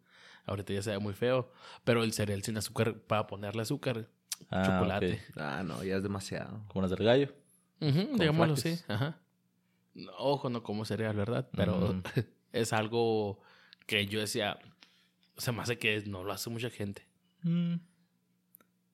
Ahorita 0.46 0.72
ya 0.74 0.82
sabe 0.82 1.00
muy 1.00 1.14
feo. 1.14 1.52
Pero 1.84 2.04
el 2.04 2.14
cereal 2.14 2.42
sin 2.44 2.58
azúcar, 2.58 2.96
para 3.02 3.28
ponerle 3.28 3.62
azúcar, 3.64 4.08
Ah, 4.50 4.64
chocolate. 4.66 5.22
Ah, 5.36 5.64
no, 5.66 5.84
ya 5.84 5.98
es 5.98 6.04
demasiado. 6.04 6.64
Como 6.68 6.84
las 6.84 6.92
del 6.92 7.04
gallo. 7.04 7.34
Ujú, 7.82 8.18
digámoslo 8.18 8.54
así. 8.54 8.78
flaques. 8.78 8.86
Ajá. 8.90 9.18
No, 9.96 10.12
Ojo, 10.20 10.50
no 10.50 10.62
como 10.64 10.86
cereal, 10.86 11.16
¿verdad? 11.16 11.50
Pero 11.56 12.02
es 12.54 12.72
algo 12.72 13.40
que 13.88 14.06
yo 14.06 14.20
decía, 14.20 14.60
se 15.38 15.52
me 15.52 15.62
hace 15.64 15.78
que 15.80 16.02
no 16.06 16.24
lo 16.24 16.32
hace 16.32 16.50
mucha 16.52 16.70
gente. 16.70 17.08
Mm. 17.42 17.76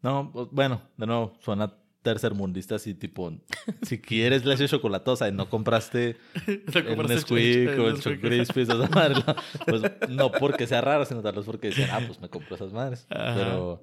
No, 0.04 0.30
pues, 0.32 0.48
bueno, 0.52 0.82
de 0.98 1.08
nuevo, 1.08 1.34
suena 1.40 1.74
tercermundista 2.02 2.76
así, 2.76 2.94
tipo, 2.94 3.32
si 3.82 4.00
quieres 4.00 4.44
leche 4.46 4.68
chocolatosa 4.68 5.30
y 5.30 5.32
no 5.32 5.50
compraste 5.50 6.18
el 6.48 7.08
Nesquik 7.08 7.70
o 7.80 7.88
el 7.88 8.02
Choco 8.02 8.20
Crispies, 8.22 8.68
esa 8.70 8.88
madre, 8.94 9.16
no, 9.26 9.36
pues 9.66 9.82
no 10.10 10.32
porque 10.32 10.68
sea 10.68 10.82
raro, 10.82 11.06
sino 11.06 11.22
tal 11.22 11.36
vez 11.36 11.46
porque 11.46 11.68
dicen, 11.70 11.88
ah, 11.92 12.02
pues 12.06 12.20
me 12.20 12.28
compro 12.30 12.56
esas 12.56 12.74
madres. 12.74 13.08
Ajá. 13.10 13.34
Pero, 13.36 13.82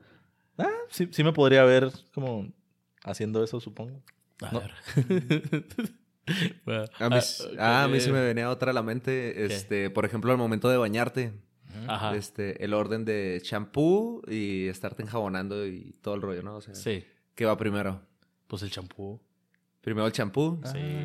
ah, 0.58 0.68
sí, 0.90 1.08
sí 1.10 1.24
me 1.24 1.32
podría 1.32 1.64
ver 1.64 1.90
como 2.14 2.52
haciendo 3.04 3.42
eso, 3.42 3.58
supongo. 3.60 4.02
A 4.42 4.52
No. 4.52 4.60
ver. 4.60 4.70
Bueno, 6.64 6.84
A 6.98 7.08
mí, 7.08 7.16
ah, 7.58 7.84
a 7.84 7.88
mí 7.88 7.98
sí 8.00 8.12
me 8.12 8.20
venía 8.22 8.50
otra 8.50 8.70
a 8.70 8.74
la 8.74 8.82
mente. 8.82 9.44
Este, 9.46 9.90
por 9.90 10.04
ejemplo, 10.04 10.30
al 10.30 10.38
momento 10.38 10.68
de 10.68 10.76
bañarte. 10.76 11.32
Ajá. 11.88 12.14
Este, 12.16 12.64
el 12.64 12.74
orden 12.74 13.04
de 13.04 13.40
champú 13.42 14.22
y 14.28 14.66
estarte 14.68 15.02
enjabonando 15.02 15.66
y 15.66 15.94
todo 16.02 16.14
el 16.14 16.22
rollo, 16.22 16.42
¿no? 16.42 16.56
O 16.56 16.60
sea, 16.60 16.74
Sí. 16.74 17.04
¿qué 17.34 17.44
va 17.44 17.56
primero? 17.56 18.00
Pues 18.46 18.62
el 18.62 18.70
champú. 18.70 19.20
Primero 19.80 20.06
el 20.06 20.12
champú. 20.12 20.60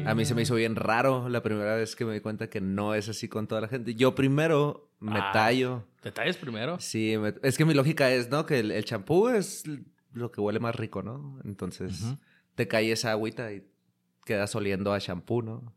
A 0.06 0.14
mí 0.16 0.26
se 0.26 0.36
me 0.36 0.42
hizo 0.42 0.56
bien 0.56 0.76
raro 0.76 1.30
la 1.30 1.42
primera 1.42 1.76
vez 1.76 1.96
que 1.96 2.04
me 2.04 2.14
di 2.14 2.20
cuenta 2.20 2.50
que 2.50 2.60
no 2.60 2.94
es 2.94 3.08
así 3.08 3.30
con 3.30 3.48
toda 3.48 3.62
la 3.62 3.68
gente. 3.70 3.96
Yo 3.96 4.16
primero 4.16 4.90
me 5.00 5.18
Ah. 5.20 5.32
tallo. 5.32 5.86
Detalles 6.04 6.36
primero. 6.38 6.78
Sí, 6.80 7.16
me- 7.18 7.36
es 7.42 7.58
que 7.58 7.64
mi 7.66 7.74
lógica 7.74 8.12
es, 8.12 8.30
¿no? 8.30 8.46
Que 8.46 8.60
el, 8.60 8.72
el 8.72 8.84
champú 8.84 9.30
es 9.30 9.64
lo 10.12 10.30
que 10.32 10.42
huele 10.42 10.60
más 10.60 10.76
rico, 10.76 11.04
¿no? 11.04 11.40
Entonces 11.46 12.04
te 12.56 12.68
cae 12.68 12.92
esa 12.92 13.12
agüita 13.12 13.54
y 13.54 13.64
quedas 14.26 14.54
oliendo 14.56 14.92
a 14.94 15.00
champú, 15.00 15.42
¿no? 15.42 15.74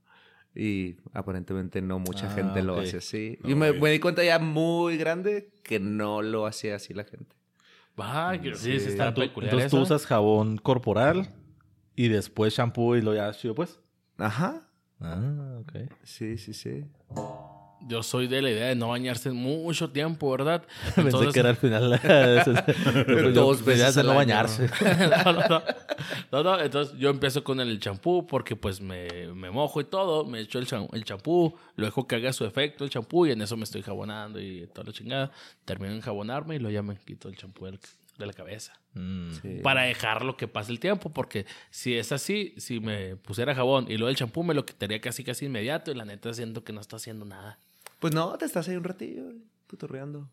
Y 0.59 0.97
aparentemente 1.13 1.81
no 1.81 2.01
mucha 2.01 2.27
Ah, 2.27 2.31
gente 2.31 2.63
lo 2.63 2.81
hace 2.81 2.97
así. 2.97 3.39
No, 3.45 3.51
y 3.51 3.55
me, 3.55 3.91
di 3.91 4.01
cuenta 4.01 4.25
ya 4.25 4.41
muy 4.41 4.97
grande 4.97 5.51
que 5.63 5.79
no 5.79 6.21
lo 6.21 6.47
hacía 6.47 6.75
así 6.75 6.93
la 6.95 7.05
gente. 7.05 7.37
Va, 7.99 8.37
que 8.41 8.57
sí, 8.57 8.81
sí, 8.81 8.89
está 8.89 9.15
peculiar 9.15 9.55
entonces 9.55 9.71
tú 9.71 9.81
usas 9.81 10.05
jabón 10.05 10.59
corporal 10.59 11.29
y 11.95 12.09
después 12.09 12.55
shampoo 12.55 12.97
y 12.97 13.03
lo 13.03 13.15
ya 13.15 13.33
chido, 13.33 13.55
pues. 13.55 13.79
Ajá. 14.17 14.69
Ah, 15.01 15.61
ok. 15.61 15.93
Sí, 16.03 16.37
sí, 16.39 16.53
sí. 16.53 16.85
Yo 17.87 18.03
soy 18.03 18.27
de 18.27 18.43
la 18.43 18.51
idea 18.51 18.67
de 18.67 18.75
no 18.75 18.89
bañarse 18.89 19.31
mucho 19.31 19.91
tiempo, 19.91 20.31
¿verdad? 20.31 20.65
Pensé 20.97 21.29
que 21.33 21.41
era 21.41 21.51
al 21.51 21.57
final. 21.57 22.01
Dos 23.35 23.65
veces 23.65 23.95
de 23.95 24.03
no 24.03 24.15
bañarse. 24.15 24.69
no, 25.25 25.33
no, 25.33 25.49
no. 25.49 25.63
No, 26.33 26.43
no, 26.43 26.61
entonces 26.61 26.97
yo 26.99 27.11
empiezo 27.11 27.43
con 27.45 27.61
el 27.61 27.79
champú 27.81 28.27
porque 28.27 28.57
pues 28.57 28.81
me, 28.81 29.29
me 29.35 29.51
mojo 29.51 29.81
y 29.81 29.85
todo, 29.85 30.25
me 30.25 30.41
echo 30.41 30.59
el 30.59 30.67
cham- 30.67 30.89
el 30.93 31.05
champú, 31.05 31.57
lo 31.77 31.87
dejo 31.87 32.07
que 32.07 32.17
haga 32.17 32.33
su 32.33 32.45
efecto 32.45 32.85
el 32.85 32.91
champú 32.91 33.27
y 33.27 33.33
en 33.33 33.43
eso 33.43 33.57
me 33.57 33.65
estoy 33.65 33.83
jabonando 33.83 34.41
y 34.41 34.67
toda 34.69 34.87
la 34.89 34.93
chingada. 34.93 35.31
Termino 35.65 35.95
en 35.95 36.01
jabonarme 36.01 36.57
y 36.57 36.59
luego 36.59 36.75
ya 36.75 36.83
me 36.83 36.97
quito 36.97 37.29
el 37.29 37.37
champú 37.37 37.65
del- 37.67 37.81
de 38.19 38.27
la 38.27 38.33
cabeza. 38.33 38.73
Mm. 38.95 39.31
Sí. 39.41 39.61
Para 39.63 39.83
dejarlo 39.83 40.37
que 40.37 40.49
pase 40.49 40.73
el 40.73 40.81
tiempo, 40.81 41.11
porque 41.11 41.47
si 41.71 41.95
es 41.97 42.11
así, 42.11 42.53
si 42.59 42.81
me 42.81 43.15
pusiera 43.17 43.55
jabón 43.55 43.87
y 43.89 43.97
luego 43.97 44.09
el 44.11 44.17
champú 44.17 44.43
me 44.43 44.55
lo 44.55 44.67
quitaría 44.67 45.01
casi 45.01 45.23
casi 45.23 45.47
inmediato 45.47 45.93
y 45.93 45.95
la 45.95 46.05
neta 46.05 46.35
siento 46.35 46.65
que 46.65 46.73
no 46.73 46.81
está 46.81 46.97
haciendo 46.97 47.25
nada. 47.25 47.59
Pues 47.99 48.15
no, 48.15 48.37
te 48.39 48.45
estás 48.45 48.69
ahí 48.69 48.77
un 48.77 48.85
ratillo, 48.85 49.25
putorreando. 49.67 50.29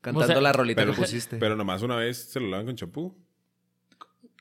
Cantando 0.00 0.26
sea, 0.32 0.40
la 0.40 0.52
rolita 0.52 0.82
Pero, 0.82 0.92
que 0.94 1.00
pusiste. 1.00 1.36
pero 1.38 1.56
nomás 1.56 1.82
una 1.82 1.96
vez 1.96 2.16
se 2.16 2.38
lo 2.40 2.46
lavan 2.48 2.66
con 2.66 2.76
champú. 2.76 3.16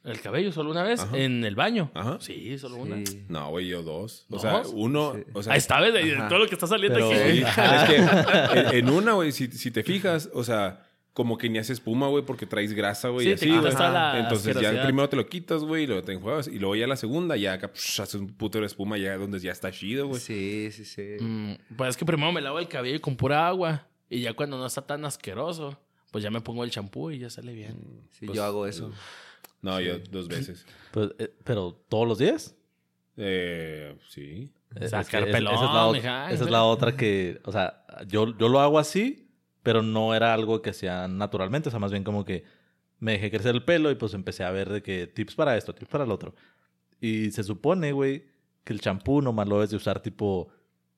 El 0.03 0.21
cabello 0.21 0.51
solo 0.51 0.69
una 0.69 0.83
vez 0.83 0.99
Ajá. 0.99 1.17
en 1.17 1.43
el 1.43 1.55
baño. 1.55 1.89
Ajá. 1.95 2.17
Sí, 2.19 2.59
solo 2.59 2.75
una. 2.75 2.97
No, 3.27 3.49
güey, 3.49 3.67
yo 3.67 3.81
dos. 3.81 4.27
O 4.29 4.33
¿Dos? 4.33 4.41
sea, 4.43 4.61
uno. 4.71 5.13
Sí. 5.15 5.23
O 5.33 5.41
sea, 5.41 5.53
Ahí 5.53 5.57
está, 5.57 5.81
¿ves? 5.81 5.93
Todo 6.29 6.37
lo 6.39 6.47
que 6.47 6.53
está 6.53 6.67
saliendo 6.67 6.99
Pero- 6.99 7.09
aquí. 7.09 7.37
Sí, 7.37 7.43
es 7.57 7.83
que 7.89 7.95
en, 8.77 8.87
en 8.87 8.89
una, 8.89 9.13
güey, 9.13 9.31
si, 9.31 9.47
si 9.47 9.71
te 9.71 9.81
fijas, 9.81 10.29
o 10.33 10.43
sea, 10.43 10.85
como 11.15 11.37
que 11.37 11.47
ni 11.49 11.57
hace 11.59 11.71
espuma, 11.71 12.09
güey, 12.09 12.25
porque 12.25 12.45
traes 12.45 12.73
grasa, 12.73 13.07
güey, 13.07 13.25
Sí, 13.25 13.31
y 13.31 13.35
te 13.35 13.45
así, 13.45 13.57
quitas 13.57 13.79
la 13.79 14.19
Entonces 14.19 14.59
ya 14.59 14.83
primero 14.83 15.07
te 15.07 15.15
lo 15.15 15.25
quitas, 15.25 15.63
güey, 15.63 15.85
y 15.85 15.87
luego 15.87 16.01
te 16.03 16.11
enjuagas. 16.11 16.49
Y 16.49 16.59
luego 16.59 16.75
ya 16.75 16.87
la 16.87 16.97
segunda, 16.97 17.37
ya 17.37 17.53
acá, 17.53 17.71
psh, 17.73 18.01
haces 18.01 18.15
un 18.15 18.27
puto 18.35 18.59
de 18.59 18.65
espuma 18.65 18.97
ya 18.97 19.17
donde 19.17 19.39
ya 19.39 19.53
está 19.53 19.71
chido, 19.71 20.07
güey. 20.09 20.19
Sí, 20.19 20.69
sí, 20.73 20.83
sí. 20.83 21.15
Mm, 21.21 21.53
pues 21.77 21.91
es 21.91 21.97
que 21.97 22.03
primero 22.03 22.33
me 22.33 22.41
lavo 22.41 22.59
el 22.59 22.67
cabello 22.67 22.99
con 22.99 23.15
pura 23.15 23.47
agua. 23.47 23.87
Y 24.09 24.19
ya 24.21 24.33
cuando 24.33 24.57
no 24.57 24.65
está 24.65 24.81
tan 24.85 25.05
asqueroso, 25.05 25.79
pues 26.11 26.21
ya 26.21 26.29
me 26.29 26.41
pongo 26.41 26.65
el 26.65 26.69
champú 26.69 27.09
y 27.11 27.19
ya 27.19 27.29
sale 27.29 27.53
bien. 27.53 28.07
Sí, 28.11 28.25
Pues, 28.25 28.35
yo 28.35 28.43
hago 28.43 28.67
eso. 28.67 28.91
No, 29.61 29.79
yo 29.79 29.97
dos 30.11 30.27
veces. 30.27 30.65
Pues, 30.91 31.11
eh, 31.17 31.33
pero 31.45 31.73
todos 31.89 32.05
los 32.07 32.17
días. 32.19 32.55
Eh, 33.17 33.95
sí. 34.09 34.51
Es- 34.75 34.91
Sacar 34.91 35.21
es 35.21 35.25
que 35.25 35.29
es- 35.31 35.35
pelón, 35.37 35.53
esa 35.55 35.65
es 35.65 35.71
la, 35.73 35.91
mija. 35.93 36.31
esa 36.31 36.43
es 36.43 36.49
la 36.49 36.63
otra 36.63 36.95
que, 36.97 37.39
o 37.45 37.51
sea, 37.53 37.85
yo, 38.07 38.37
yo 38.37 38.49
lo 38.49 38.59
hago 38.59 38.77
así, 38.79 39.24
pero 39.65 39.81
no 39.81 40.13
era 40.13 40.31
algo 40.31 40.61
que 40.61 40.69
hacía 40.69 41.07
naturalmente, 41.07 41.69
o 41.69 41.71
sea, 41.71 41.79
más 41.79 41.89
bien 41.91 42.03
como 42.03 42.23
que 42.23 42.43
me 42.99 43.13
dejé 43.13 43.31
crecer 43.31 43.55
el 43.55 43.65
pelo 43.65 43.89
y 43.89 43.95
pues 43.95 44.13
empecé 44.13 44.43
a 44.43 44.51
ver 44.51 44.69
de 44.69 44.83
que 44.83 45.07
tips 45.07 45.33
para 45.33 45.57
esto, 45.57 45.73
tips 45.73 45.89
para 45.89 46.03
el 46.03 46.11
otro. 46.11 46.35
Y 47.01 47.31
se 47.31 47.43
supone, 47.43 47.91
güey, 47.91 48.25
que 48.63 48.73
el 48.73 48.79
champú 48.79 49.23
nomás 49.23 49.47
lo 49.47 49.55
debes 49.55 49.71
de 49.71 49.77
usar 49.77 50.01
tipo 50.01 50.49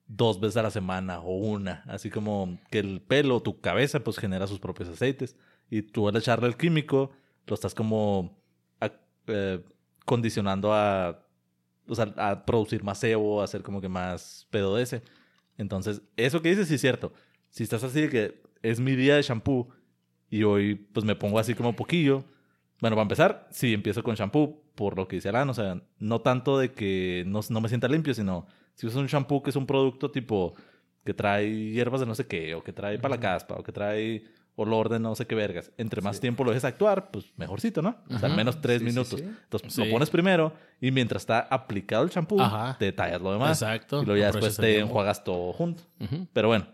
dos 0.06 0.38
veces 0.38 0.58
a 0.58 0.62
la 0.64 0.70
semana 0.70 1.20
o 1.20 1.34
una, 1.38 1.82
así 1.86 2.10
como 2.10 2.58
que 2.70 2.80
el 2.80 3.00
pelo, 3.00 3.40
tu 3.40 3.58
cabeza, 3.62 4.00
pues 4.04 4.18
genera 4.18 4.46
sus 4.46 4.60
propios 4.60 4.90
aceites 4.90 5.34
y 5.70 5.80
tú 5.80 6.06
al 6.06 6.16
echarle 6.16 6.46
el 6.46 6.58
químico, 6.58 7.12
lo 7.46 7.54
estás 7.54 7.74
como 7.74 8.38
eh, 9.28 9.64
condicionando 10.04 10.74
a 10.74 11.24
o 11.86 11.94
sea, 11.94 12.12
a 12.18 12.44
producir 12.44 12.84
más 12.84 12.98
sebo, 12.98 13.40
a 13.40 13.44
hacer 13.44 13.62
como 13.62 13.80
que 13.80 13.88
más 13.88 14.46
pedo 14.50 14.76
de 14.76 14.82
ese. 14.82 15.02
Entonces, 15.56 16.02
eso 16.18 16.42
que 16.42 16.50
dices 16.50 16.68
sí 16.68 16.74
es 16.74 16.82
cierto. 16.82 17.14
Si 17.48 17.62
estás 17.62 17.82
así 17.82 18.02
de 18.02 18.08
que 18.10 18.47
es 18.62 18.80
mi 18.80 18.94
día 18.96 19.16
de 19.16 19.22
shampoo 19.22 19.68
y 20.30 20.42
hoy 20.42 20.74
pues 20.74 21.04
me 21.04 21.14
pongo 21.14 21.38
así 21.38 21.54
como 21.54 21.74
poquillo. 21.74 22.24
Bueno, 22.80 22.94
para 22.96 23.02
empezar, 23.02 23.48
sí 23.50 23.74
empiezo 23.74 24.02
con 24.02 24.14
shampoo 24.14 24.62
por 24.74 24.96
lo 24.96 25.08
que 25.08 25.16
dice 25.16 25.28
Alan. 25.30 25.48
O 25.50 25.54
sea, 25.54 25.80
no 25.98 26.20
tanto 26.20 26.58
de 26.58 26.72
que 26.72 27.24
no, 27.26 27.40
no 27.48 27.60
me 27.60 27.68
sienta 27.68 27.88
limpio, 27.88 28.14
sino 28.14 28.46
si 28.74 28.86
usas 28.86 29.00
un 29.00 29.06
shampoo 29.06 29.42
que 29.42 29.50
es 29.50 29.56
un 29.56 29.66
producto 29.66 30.10
tipo 30.10 30.54
que 31.04 31.14
trae 31.14 31.70
hierbas 31.72 32.00
de 32.00 32.06
no 32.06 32.14
sé 32.14 32.26
qué, 32.26 32.54
o 32.54 32.62
que 32.62 32.72
trae 32.72 32.98
para 32.98 33.14
la 33.16 33.20
caspa, 33.20 33.54
o 33.56 33.62
que 33.62 33.72
trae 33.72 34.24
olor 34.56 34.88
de 34.88 34.98
no 34.98 35.14
sé 35.14 35.26
qué 35.26 35.34
vergas. 35.34 35.72
Entre 35.78 36.02
más 36.02 36.20
tiempo 36.20 36.44
lo 36.44 36.50
dejes 36.50 36.64
actuar, 36.64 37.10
pues 37.10 37.32
mejorcito, 37.36 37.80
¿no? 37.80 37.96
O 38.10 38.18
sea, 38.18 38.28
al 38.28 38.36
menos 38.36 38.60
tres 38.60 38.80
Sí, 38.80 38.84
minutos. 38.84 39.20
sí. 39.20 39.24
Entonces 39.44 39.78
lo 39.78 39.88
pones 39.90 40.10
primero 40.10 40.52
y 40.80 40.90
mientras 40.90 41.22
está 41.22 41.40
aplicado 41.40 42.04
el 42.04 42.10
champú, 42.10 42.38
te 42.78 42.92
tallas 42.92 43.20
lo 43.22 43.32
demás. 43.32 43.62
Exacto. 43.62 44.02
Y 44.02 44.06
luego 44.06 44.20
ya 44.20 44.26
después 44.32 44.56
te 44.56 44.80
enjuagas 44.80 45.24
todo 45.24 45.52
junto. 45.52 45.82
Pero 46.32 46.48
bueno, 46.48 46.66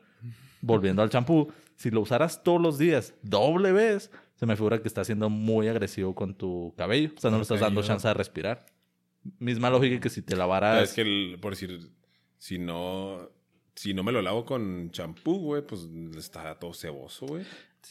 volviendo 0.62 1.02
al 1.02 1.10
champú, 1.10 1.52
si 1.76 1.90
lo 1.90 2.00
usaras 2.00 2.42
todos 2.42 2.60
los 2.60 2.78
días, 2.78 3.14
doble 3.22 3.72
vez, 3.72 4.10
se 4.36 4.46
me 4.46 4.56
figura 4.56 4.80
que 4.82 4.88
está 4.88 5.04
siendo 5.04 5.28
muy 5.30 5.68
agresivo 5.68 6.14
con 6.14 6.34
tu 6.34 6.74
cabello. 6.76 7.10
O 7.16 7.20
sea, 7.20 7.30
no 7.30 7.36
le 7.38 7.42
estás 7.42 7.60
dando 7.60 7.82
chance 7.82 8.06
de 8.08 8.14
respirar. 8.14 8.66
Misma 9.38 9.70
lógica 9.70 10.00
que 10.00 10.10
si 10.10 10.22
te 10.22 10.36
lavaras... 10.36 10.82
es 10.90 10.94
que, 10.94 11.00
el- 11.02 11.38
por 11.40 11.52
decir, 11.52 11.90
si 12.38 12.58
no, 12.58 13.30
si 13.74 13.94
no 13.94 14.02
me 14.02 14.12
lo 14.12 14.20
lavo 14.22 14.44
con 14.44 14.90
champú, 14.90 15.38
güey, 15.38 15.62
pues 15.66 15.88
está 16.18 16.58
todo 16.58 16.74
ceboso, 16.74 17.26
güey. 17.26 17.44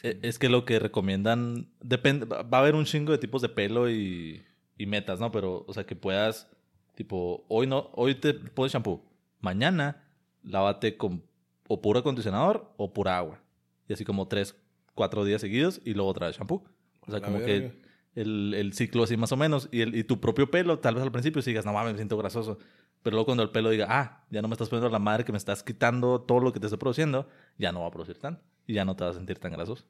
Eh, 0.03 0.19
Es 0.21 0.37
que 0.39 0.49
lo 0.49 0.63
que 0.65 0.79
recomiendan, 0.79 1.69
depende, 1.81 2.25
va 2.25 2.45
a 2.51 2.61
haber 2.61 2.75
un 2.75 2.85
chingo 2.85 3.11
de 3.11 3.17
tipos 3.17 3.41
de 3.41 3.49
pelo 3.49 3.89
y, 3.89 4.43
y 4.77 4.85
metas, 4.85 5.19
¿no? 5.19 5.31
Pero, 5.31 5.65
o 5.67 5.73
sea, 5.73 5.85
que 5.85 5.95
puedas, 5.95 6.49
tipo, 6.95 7.45
hoy 7.47 7.65
no, 7.67 7.89
hoy 7.93 8.15
te 8.15 8.33
pones 8.33 8.71
shampoo, 8.73 9.03
mañana 9.39 10.03
lávate 10.43 10.97
con 10.97 11.23
o 11.67 11.81
puro 11.81 11.99
acondicionador 11.99 12.73
o 12.77 12.93
pura 12.93 13.17
agua. 13.17 13.39
Y 13.87 13.93
así 13.93 14.05
como 14.05 14.27
tres, 14.27 14.55
cuatro 14.95 15.25
días 15.25 15.41
seguidos 15.41 15.81
y 15.83 15.93
luego 15.93 16.09
otra 16.09 16.27
vez 16.27 16.37
shampoo. 16.37 16.63
O 17.01 17.11
sea, 17.11 17.19
la 17.19 17.25
como 17.25 17.39
verga. 17.39 17.71
que 17.71 17.81
el, 18.21 18.53
el 18.53 18.73
ciclo 18.73 19.03
así 19.03 19.17
más 19.17 19.31
o 19.31 19.37
menos. 19.37 19.67
Y, 19.71 19.81
el, 19.81 19.95
y 19.95 20.03
tu 20.03 20.19
propio 20.19 20.49
pelo, 20.51 20.79
tal 20.79 20.95
vez 20.95 21.03
al 21.03 21.11
principio 21.11 21.41
sigas, 21.41 21.65
no 21.65 21.73
mames, 21.73 21.93
me 21.93 21.97
siento 21.97 22.17
grasoso. 22.17 22.57
Pero 23.01 23.15
luego 23.15 23.25
cuando 23.25 23.43
el 23.43 23.49
pelo 23.49 23.69
diga, 23.69 23.87
ah, 23.89 24.23
ya 24.29 24.41
no 24.41 24.47
me 24.47 24.53
estás 24.53 24.69
poniendo 24.69 24.89
la 24.89 24.99
madre 24.99 25.25
que 25.25 25.31
me 25.33 25.37
estás 25.37 25.61
quitando 25.63 26.21
todo 26.21 26.39
lo 26.39 26.53
que 26.53 26.59
te 26.61 26.67
estoy 26.67 26.79
produciendo, 26.79 27.27
ya 27.57 27.71
no 27.73 27.81
va 27.81 27.87
a 27.87 27.91
producir 27.91 28.17
tanto. 28.17 28.41
Y 28.65 28.73
ya 28.75 28.85
no 28.85 28.95
te 28.95 29.03
vas 29.03 29.15
a 29.15 29.19
sentir 29.19 29.39
tan 29.39 29.51
grasoso. 29.51 29.83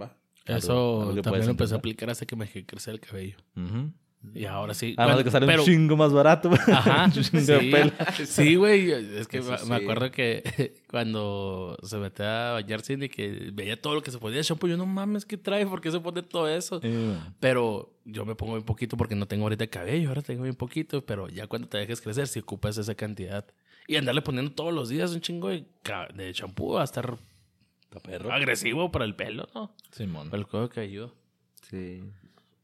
Va. 0.00 0.16
Algo- 0.46 0.58
Eso 0.58 0.72
algo 1.02 1.14
que 1.14 1.22
también 1.22 1.22
puedes 1.22 1.46
lo 1.46 1.50
empecé 1.52 1.74
a 1.74 1.78
aplicar 1.78 2.10
hasta 2.10 2.26
que 2.26 2.34
me 2.36 2.44
dejé 2.46 2.66
crecer 2.66 2.94
el 2.94 3.00
cabello. 3.00 3.36
Y 4.32 4.46
ahora 4.46 4.74
sí. 4.74 4.94
Además 4.96 5.06
Bueno, 5.06 5.18
de 5.18 5.24
que 5.24 5.30
sale 5.30 5.46
pero- 5.46 5.62
un 5.62 5.66
chingo 5.66 5.96
más 5.96 6.12
barato. 6.12 6.50
Ajá. 6.52 7.04
un 7.16 7.22
chingo 7.22 7.40
de 7.44 7.60
sí. 7.60 7.70
pelo. 7.70 7.92
Sí, 8.26 8.54
güey. 8.56 8.90
Es 8.90 9.28
que 9.28 9.38
Eso 9.38 9.50
me- 9.50 9.58
sí. 9.58 9.72
acuerdo 9.72 10.10
que 10.10 10.74
cuando 10.90 11.76
se 11.82 11.96
metía 11.98 12.50
a 12.50 12.52
bañar 12.54 12.82
Cindy, 12.82 13.08
que 13.08 13.50
veía 13.52 13.80
todo 13.80 13.94
lo 13.94 14.02
que 14.02 14.10
se 14.10 14.18
ponía 14.18 14.38
de 14.38 14.42
shampoo. 14.42 14.66
Yo, 14.68 14.76
no 14.76 14.86
mames, 14.86 15.24
¿qué 15.24 15.36
trae? 15.36 15.66
¿Por 15.66 15.80
qué 15.80 15.90
se 15.90 16.00
pone 16.00 16.22
todo 16.22 16.48
eso? 16.48 16.80
Eh, 16.82 17.16
Pero 17.40 17.92
yo 18.04 18.24
me 18.24 18.34
pongo 18.34 18.54
bien 18.54 18.64
poquito 18.64 18.96
porque 18.96 19.14
no 19.14 19.26
tengo 19.26 19.44
ahorita 19.44 19.66
cabello. 19.66 20.08
Ahora 20.08 20.22
tengo 20.22 20.42
bien 20.44 20.54
poquito. 20.54 21.04
Pero 21.04 21.28
ya 21.28 21.46
cuando 21.46 21.68
te 21.68 21.78
dejes 21.78 22.00
crecer, 22.00 22.26
si 22.28 22.40
ocupas 22.40 22.76
esa 22.78 22.94
cantidad. 22.94 23.44
Y 23.86 23.96
andarle 23.96 24.22
poniendo 24.22 24.50
todos 24.52 24.72
los 24.72 24.88
días 24.88 25.12
un 25.12 25.20
chingo 25.20 25.50
de, 25.50 25.64
de 26.14 26.32
shampoo 26.32 26.72
va 26.74 26.80
a 26.80 26.84
estar 26.84 27.18
perro. 28.02 28.32
agresivo 28.32 28.90
para 28.90 29.04
el 29.04 29.14
pelo, 29.14 29.46
¿no? 29.54 29.72
Simón. 29.92 30.30
Para 30.30 30.40
el 30.40 30.46
cuero 30.48 30.68
cabelludo. 30.68 31.14
Sí. 31.70 32.02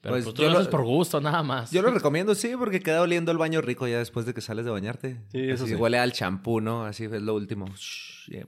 Pero 0.02 0.14
Pues 0.14 0.24
pues, 0.24 0.34
tú 0.34 0.42
yo 0.42 0.48
lo 0.48 0.54
lo- 0.54 0.58
haces 0.60 0.70
por 0.70 0.82
gusto, 0.84 1.20
nada 1.20 1.42
más. 1.42 1.70
Yo 1.70 1.82
lo 1.82 1.90
recomiendo, 1.90 2.34
sí, 2.34 2.54
porque 2.58 2.80
queda 2.80 3.02
oliendo 3.02 3.30
el 3.32 3.38
baño 3.38 3.60
rico 3.60 3.86
ya 3.86 3.98
después 3.98 4.24
de 4.24 4.32
que 4.32 4.40
sales 4.40 4.64
de 4.64 4.70
bañarte. 4.70 5.20
Sí, 5.30 5.40
eso 5.50 5.64
Así 5.64 5.74
sí. 5.74 5.78
Huele 5.78 5.98
al 5.98 6.12
champú, 6.12 6.60
¿no? 6.62 6.84
Así 6.84 7.04
es 7.04 7.10
lo 7.22 7.34
último. 7.34 7.66
Shh, 7.76 8.30
yeah. 8.30 8.46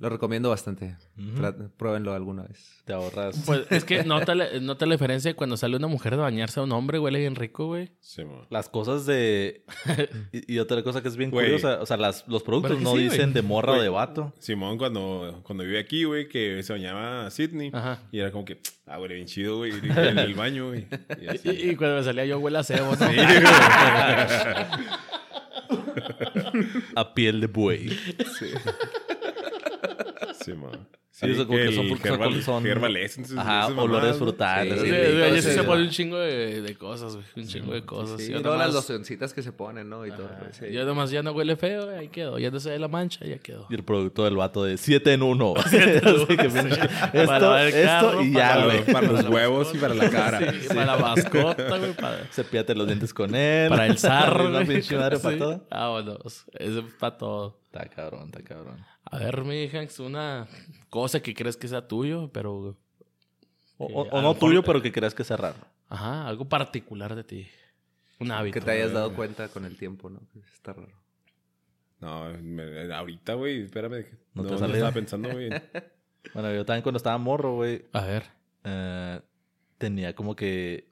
Lo 0.00 0.08
recomiendo 0.08 0.50
bastante. 0.50 0.96
Tra- 1.16 1.70
Pruébenlo 1.76 2.14
alguna 2.14 2.44
vez. 2.44 2.82
Te 2.84 2.92
ahorras. 2.92 3.42
Pues 3.44 3.66
es 3.70 3.84
que 3.84 4.04
nota 4.04 4.34
la, 4.34 4.46
nota 4.60 4.86
la 4.86 4.94
diferencia 4.94 5.34
cuando 5.34 5.56
sale 5.56 5.76
una 5.76 5.88
mujer 5.88 6.12
de 6.16 6.22
bañarse 6.22 6.60
a 6.60 6.62
un 6.62 6.70
hombre, 6.72 6.98
huele 7.00 7.18
bien 7.18 7.34
rico, 7.34 7.66
güey. 7.66 7.90
Sí, 8.00 8.24
mo. 8.24 8.46
Las 8.50 8.68
cosas 8.68 9.06
de. 9.06 9.64
y, 10.32 10.54
y 10.54 10.58
otra 10.60 10.82
cosa 10.84 11.02
que 11.02 11.08
es 11.08 11.16
bien 11.16 11.30
Güey. 11.30 11.46
curiosa. 11.46 11.80
O 11.82 11.86
sea, 11.86 11.96
las, 11.96 12.26
los 12.28 12.42
productos 12.44 12.80
no 12.80 12.92
sí, 12.92 13.04
dicen 13.04 13.20
güey. 13.20 13.32
de 13.34 13.42
morra 13.42 13.72
o 13.72 13.82
de 13.82 13.88
vato. 13.88 14.32
Simón, 14.38 14.78
cuando, 14.78 15.40
cuando 15.44 15.64
vive 15.64 15.80
aquí, 15.80 16.04
güey, 16.04 16.28
que 16.28 16.62
se 16.62 16.72
bañaba 16.72 17.28
Sydney. 17.30 17.70
Ajá. 17.72 17.98
Y 18.12 18.20
era 18.20 18.30
como 18.30 18.44
que, 18.44 18.60
ah, 18.86 18.98
güey, 18.98 19.14
bien 19.14 19.26
chido, 19.26 19.56
güey, 19.58 19.72
en 19.72 20.18
el 20.18 20.34
baño, 20.34 20.68
güey. 20.68 20.86
Y 21.20 21.26
así. 21.26 21.48
Y, 21.50 21.70
y 21.70 21.76
cuando 21.76 21.96
me 21.96 22.02
salía 22.04 22.24
yo 22.24 22.38
huele 22.38 22.58
a 22.58 22.62
cebo, 22.62 22.94
¿no? 22.94 23.06
A 26.96 27.14
piel 27.14 27.40
de 27.40 27.46
buey. 27.46 27.88
Sí, 27.90 28.46
mo. 30.54 30.70
Sí, 31.10 31.26
eso 31.32 31.46
como 31.48 31.58
que 31.58 31.72
son- 31.72 31.88
son- 31.88 32.06
herbal, 32.06 32.42
son- 32.44 32.66
Herbal 32.66 32.96
Essence, 32.96 33.34
Ajá, 33.36 33.66
olores 33.68 34.18
frutales. 34.18 34.80
Sí, 34.80 34.86
Sí, 34.88 34.94
sí 34.94 35.34
sí, 35.34 35.42
se 35.42 35.54
sí. 35.60 35.66
pone 35.66 35.82
un 35.82 35.90
chingo 35.90 36.16
de, 36.18 36.62
de 36.62 36.76
cosas, 36.76 37.14
güey. 37.16 37.26
Un 37.34 37.46
chingo 37.48 37.72
de 37.72 37.82
cosas. 37.84 38.20
Sí, 38.22 38.30
y 38.30 38.34
luego 38.38 38.54
las 38.56 38.72
locioncitas 38.72 39.34
que 39.34 39.42
se 39.42 39.50
ponen, 39.50 39.88
¿no? 39.88 40.06
Y 40.06 40.12
todo. 40.12 40.26
Ajá, 40.26 40.52
sí. 40.52 40.66
yo 40.70 40.84
nomás 40.84 41.10
ya 41.10 41.24
no 41.24 41.32
huele 41.32 41.56
feo, 41.56 41.90
ahí 41.90 42.06
quedó. 42.06 42.38
Ya 42.38 42.52
no 42.52 42.60
se 42.60 42.70
ve 42.70 42.78
la 42.78 42.86
mancha, 42.86 43.24
ya 43.24 43.38
quedó. 43.38 43.66
Y 43.68 43.74
el 43.74 43.82
producto 43.82 44.22
del 44.26 44.36
vato 44.36 44.62
de 44.62 44.76
7 44.76 45.12
en 45.14 45.22
1. 45.24 45.54
Así 45.56 45.76
que 45.76 46.00
pinche- 46.02 46.88
esto, 47.14 47.58
esto 47.58 48.22
y 48.22 48.30
para 48.32 48.46
ya, 48.46 48.48
Para, 48.54 48.64
güey. 48.66 48.76
los, 48.78 48.86
para 48.86 49.06
los 49.12 49.28
huevos 49.28 49.74
y 49.74 49.78
para 49.78 49.94
la 49.94 50.10
cara. 50.10 50.52
Sí, 50.52 50.68
para 50.68 50.84
la 50.86 50.96
mascota, 50.98 51.78
güey. 51.78 51.94
Cepillate 52.30 52.76
los 52.76 52.86
dientes 52.86 53.12
con 53.12 53.34
él. 53.34 53.70
para 53.70 53.86
el 53.86 53.98
zarro, 53.98 54.46
Una 54.46 54.62
güey. 54.62 54.68
pinche 54.78 54.96
madre 54.96 55.18
para 55.18 55.34
Sí. 55.34 55.38
todo. 55.40 55.66
Vámonos. 55.68 56.44
Eso 56.52 56.78
es 56.78 56.84
para 57.00 57.16
todo. 57.18 57.58
Está 57.72 57.86
cabrón, 57.88 58.26
está 58.26 58.42
cabrón. 58.42 58.76
A 59.10 59.18
ver, 59.18 59.44
mi 59.44 59.68
Hanks, 59.68 60.00
una 60.00 60.46
cosa 60.90 61.20
que 61.20 61.34
crees 61.34 61.56
que 61.56 61.68
sea 61.68 61.86
tuyo, 61.88 62.30
pero... 62.32 62.76
O, 63.78 64.04
no 64.04 64.16
mejor- 64.20 64.38
tuyo, 64.38 64.62
pero 64.64 64.82
que 64.82 64.90
creas 64.92 65.14
que 65.14 65.24
sea 65.24 65.36
raro. 65.36 65.58
Ajá, 65.88 66.26
algo 66.26 66.48
particular 66.48 67.14
de 67.14 67.24
ti. 67.24 67.48
Un 68.18 68.32
hábito. 68.32 68.54
Que 68.54 68.60
te 68.64 68.70
hayas 68.72 68.92
dado 68.92 69.14
cuenta 69.14 69.48
con 69.48 69.64
el 69.64 69.76
tiempo, 69.76 70.10
¿no? 70.10 70.20
Que 70.32 70.40
Está 70.52 70.72
raro. 70.72 70.92
No, 72.00 72.32
me- 72.42 72.92
ahorita, 72.92 73.34
güey, 73.34 73.62
espérame. 73.62 74.04
No 74.34 74.42
No, 74.42 74.48
te 74.56 74.60
no 74.60 74.66
estaba 74.66 74.92
pensando, 74.92 75.30
güey. 75.30 75.50
Bueno, 76.34 76.52
yo 76.52 76.66
también 76.66 76.82
cuando 76.82 76.96
estaba 76.98 77.16
morro, 77.16 77.54
güey, 77.54 77.86
A 77.92 78.04
ver. 78.04 78.24
eh, 78.64 79.20
tenía 79.78 80.14
como 80.14 80.34
que 80.36 80.90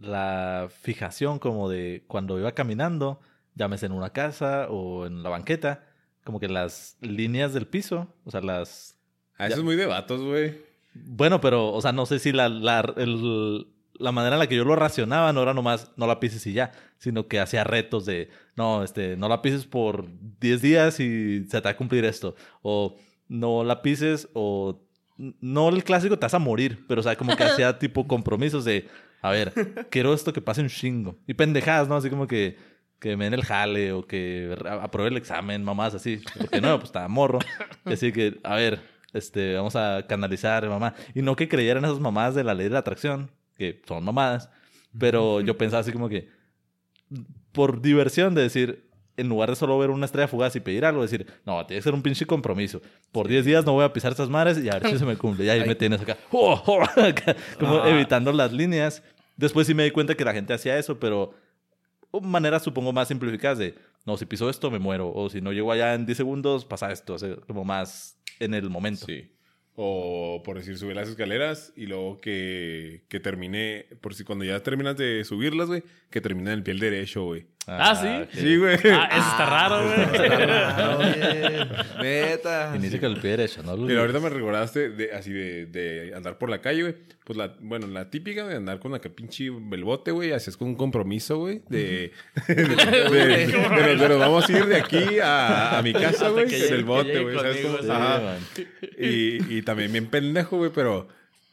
la 0.00 0.68
fijación 0.80 1.38
como 1.38 1.68
de 1.68 2.02
cuando 2.08 2.38
iba 2.38 2.52
caminando, 2.52 3.20
llámese 3.54 3.86
en 3.86 3.92
una 3.92 4.10
casa 4.10 4.66
o 4.70 5.06
en 5.06 5.22
la 5.22 5.28
banqueta, 5.28 5.86
como 6.24 6.40
que 6.40 6.48
las 6.48 6.96
líneas 7.00 7.52
del 7.54 7.66
piso, 7.66 8.08
o 8.24 8.30
sea, 8.30 8.40
las... 8.40 8.96
Ah, 9.38 9.46
eso 9.48 9.58
es 9.58 9.64
muy 9.64 9.76
de 9.76 9.86
vatos, 9.86 10.20
güey. 10.22 10.60
Bueno, 10.94 11.40
pero, 11.40 11.72
o 11.72 11.80
sea, 11.80 11.92
no 11.92 12.06
sé 12.06 12.18
si 12.18 12.32
la, 12.32 12.48
la, 12.48 12.80
el- 12.96 13.66
la 13.94 14.12
manera 14.12 14.36
en 14.36 14.40
la 14.40 14.46
que 14.46 14.56
yo 14.56 14.64
lo 14.64 14.74
racionaba 14.76 15.32
no 15.32 15.42
era 15.42 15.54
nomás 15.54 15.92
no 15.96 16.06
la 16.06 16.18
pises 16.20 16.46
y 16.46 16.52
ya, 16.52 16.72
sino 16.98 17.28
que 17.28 17.40
hacía 17.40 17.62
retos 17.64 18.04
de, 18.04 18.30
no, 18.56 18.82
este, 18.82 19.16
no 19.16 19.28
la 19.28 19.42
pises 19.42 19.64
por 19.66 20.06
10 20.40 20.60
días 20.62 20.98
y 21.00 21.44
se 21.48 21.60
te 21.60 21.60
va 21.60 21.70
a 21.70 21.76
cumplir 21.76 22.04
esto, 22.04 22.34
o 22.62 22.96
no 23.28 23.64
la 23.64 23.80
pises 23.82 24.28
o 24.34 24.80
no 25.16 25.68
el 25.68 25.84
clásico 25.84 26.18
te 26.18 26.24
vas 26.26 26.34
a 26.34 26.38
morir, 26.38 26.84
pero 26.88 27.00
o 27.00 27.04
sea, 27.04 27.16
como 27.16 27.36
que 27.36 27.44
hacía 27.44 27.78
tipo 27.78 28.06
compromisos 28.08 28.64
de, 28.64 28.88
a 29.20 29.30
ver, 29.30 29.86
quiero 29.90 30.14
esto 30.14 30.32
que 30.32 30.40
pase 30.40 30.62
un 30.62 30.68
chingo. 30.68 31.16
Y 31.26 31.34
pendejadas, 31.34 31.88
¿no? 31.88 31.94
Así 31.96 32.10
como 32.10 32.26
que, 32.26 32.56
que 33.02 33.16
me 33.16 33.24
den 33.24 33.34
el 33.34 33.44
jale 33.44 33.92
o 33.92 34.06
que 34.06 34.56
apruebe 34.80 35.10
el 35.10 35.16
examen, 35.16 35.64
mamás 35.64 35.92
así. 35.92 36.22
Porque 36.38 36.60
no, 36.60 36.76
pues 36.78 36.90
estaba 36.90 37.08
morro. 37.08 37.40
Así 37.84 38.12
que, 38.12 38.38
a 38.44 38.54
ver, 38.54 38.80
este, 39.12 39.54
vamos 39.56 39.74
a 39.74 40.06
canalizar, 40.08 40.68
mamá. 40.68 40.94
Y 41.12 41.20
no 41.22 41.34
que 41.34 41.48
creyeran 41.48 41.84
esas 41.84 41.98
mamás 41.98 42.36
de 42.36 42.44
la 42.44 42.54
ley 42.54 42.68
de 42.68 42.74
la 42.74 42.78
atracción, 42.78 43.32
que 43.58 43.82
son 43.88 44.04
mamadas, 44.04 44.50
pero 44.96 45.40
yo 45.40 45.58
pensaba 45.58 45.80
así 45.80 45.90
como 45.92 46.08
que, 46.08 46.28
por 47.50 47.82
diversión 47.82 48.36
de 48.36 48.42
decir, 48.42 48.88
en 49.16 49.28
lugar 49.28 49.50
de 49.50 49.56
solo 49.56 49.76
ver 49.78 49.90
una 49.90 50.06
estrella 50.06 50.28
fugaz 50.28 50.54
y 50.54 50.60
pedir 50.60 50.84
algo, 50.84 51.02
decir, 51.02 51.26
no, 51.44 51.66
tiene 51.66 51.80
que 51.80 51.82
ser 51.84 51.94
un 51.94 52.02
pinche 52.02 52.24
compromiso. 52.24 52.80
Por 53.10 53.26
10 53.26 53.44
días 53.44 53.66
no 53.66 53.72
voy 53.72 53.84
a 53.84 53.92
pisar 53.92 54.12
estas 54.12 54.30
madres 54.30 54.58
y 54.62 54.68
a 54.70 54.78
ver 54.78 54.90
si 54.92 54.98
se 54.98 55.04
me 55.04 55.16
cumple. 55.16 55.44
Y 55.44 55.48
ahí 55.48 55.66
me 55.66 55.74
tienes 55.74 56.00
acá, 56.00 56.16
¡oh, 56.30 56.62
oh! 56.66 56.82
acá, 57.02 57.34
como 57.58 57.78
Ah. 57.82 57.90
evitando 57.90 58.32
las 58.32 58.52
líneas. 58.52 59.02
Después 59.36 59.66
sí 59.66 59.74
me 59.74 59.82
di 59.84 59.90
cuenta 59.90 60.14
que 60.14 60.24
la 60.24 60.32
gente 60.32 60.54
hacía 60.54 60.78
eso, 60.78 61.00
pero 61.00 61.34
maneras 62.20 62.62
supongo 62.62 62.92
más 62.92 63.08
simplificadas 63.08 63.58
de, 63.58 63.74
no, 64.04 64.16
si 64.16 64.26
piso 64.26 64.50
esto 64.50 64.70
me 64.70 64.78
muero, 64.78 65.12
o 65.12 65.30
si 65.30 65.40
no 65.40 65.52
llego 65.52 65.72
allá 65.72 65.94
en 65.94 66.06
10 66.06 66.16
segundos 66.16 66.64
pasa 66.64 66.92
esto, 66.92 67.14
o 67.14 67.18
sea, 67.18 67.36
como 67.46 67.64
más 67.64 68.18
en 68.40 68.54
el 68.54 68.68
momento. 68.68 69.06
Sí. 69.06 69.30
O 69.74 70.42
por 70.44 70.58
decir, 70.58 70.76
subir 70.76 70.96
las 70.96 71.08
escaleras 71.08 71.72
y 71.76 71.86
luego 71.86 72.20
que, 72.20 73.04
que 73.08 73.20
termine, 73.20 73.86
por 74.02 74.14
si 74.14 74.22
cuando 74.24 74.44
ya 74.44 74.60
terminas 74.62 74.96
de 74.96 75.24
subirlas, 75.24 75.68
güey, 75.68 75.82
que 76.10 76.20
termine 76.20 76.52
en 76.52 76.58
el 76.58 76.62
pie 76.62 76.74
derecho, 76.74 77.24
güey. 77.24 77.46
Ah, 77.66 77.94
¿sí? 77.94 78.08
ok. 78.08 78.28
Sí, 78.32 78.56
güey. 78.56 78.74
Ah, 78.92 79.08
eso 79.12 79.28
está 79.30 79.46
raro, 79.46 79.84
güey. 79.86 79.96
Neta. 82.02 82.72
Inicia 82.76 83.00
con 83.00 83.12
el 83.12 83.20
pie 83.20 83.30
derecho, 83.30 83.62
¿no? 83.62 83.76
Pero 83.86 84.00
ahorita 84.00 84.18
me 84.20 84.28
recordaste 84.28 84.90
de, 84.90 85.12
así 85.12 85.32
de, 85.32 85.66
de 85.66 86.12
andar 86.14 86.38
por 86.38 86.50
la 86.50 86.60
calle, 86.60 86.82
güey. 86.82 86.94
Pues 87.24 87.36
la, 87.36 87.54
bueno, 87.60 87.86
la 87.86 88.10
típica 88.10 88.46
de 88.46 88.56
andar 88.56 88.80
con 88.80 88.90
la 88.92 89.00
que 89.00 89.10
pinche 89.10 89.48
belbote, 89.50 90.10
güey. 90.10 90.32
Así 90.32 90.50
es 90.50 90.56
con 90.56 90.68
un 90.68 90.74
compromiso, 90.74 91.38
güey. 91.38 91.62
De, 91.68 92.12
de, 92.48 92.54
de- 92.54 92.64
de- 92.64 92.76
de- 92.76 93.46
de- 93.46 93.96
de- 93.96 94.08
nos 94.08 94.18
vamos 94.18 94.48
a 94.48 94.52
ir 94.58 94.66
de 94.66 94.76
aquí 94.76 95.18
a, 95.22 95.78
a 95.78 95.82
mi 95.82 95.92
casa, 95.92 96.30
güey. 96.30 96.46
que 96.48 96.66
En 96.66 96.74
el 96.74 96.84
bote, 96.84 97.22
güey. 97.22 97.36
¿Sabes 97.38 97.58
cómo? 97.64 97.78
Sí, 97.78 97.90
Ajá. 97.90 98.36
Y, 98.98 99.58
y 99.58 99.62
también 99.62 99.92
bien 99.92 100.06
pendejo, 100.06 100.56
güey, 100.56 100.70
pero 100.74 101.06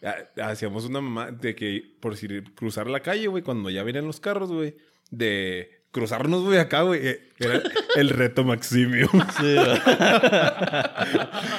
ah, 0.03 0.15
hacíamos 0.43 0.86
una 0.86 1.01
mamá 1.01 1.31
de 1.31 1.53
que 1.55 1.84
por 1.99 2.17
si 2.17 2.27
cruzar 2.55 2.88
la 2.89 3.01
calle, 3.01 3.27
güey, 3.27 3.43
cuando 3.43 3.69
ya 3.69 3.84
vienen 3.84 4.05
los 4.07 4.19
carros, 4.19 4.51
güey, 4.51 4.75
de 5.12 5.78
cruzarnos, 5.91 6.43
güey, 6.43 6.60
acá, 6.60 6.82
güey, 6.84 6.99
eh, 7.08 7.19
era 7.39 7.62
el 7.95 8.10
reto 8.10 8.43
Maximio. 8.43 9.10
Sí, 9.39 9.56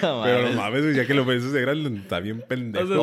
pero 0.01 0.49
no 0.49 0.55
mames, 0.55 0.83
güey, 0.83 0.95
ya 0.95 1.07
que 1.07 1.15
lo 1.15 1.25
ves 1.25 1.51
de 1.53 1.61
grande, 1.61 2.01
está 2.01 2.21
bien 2.21 2.43
pendejo. 2.47 2.85
O 2.85 2.89
sea, 2.89 2.97
No, 2.97 3.03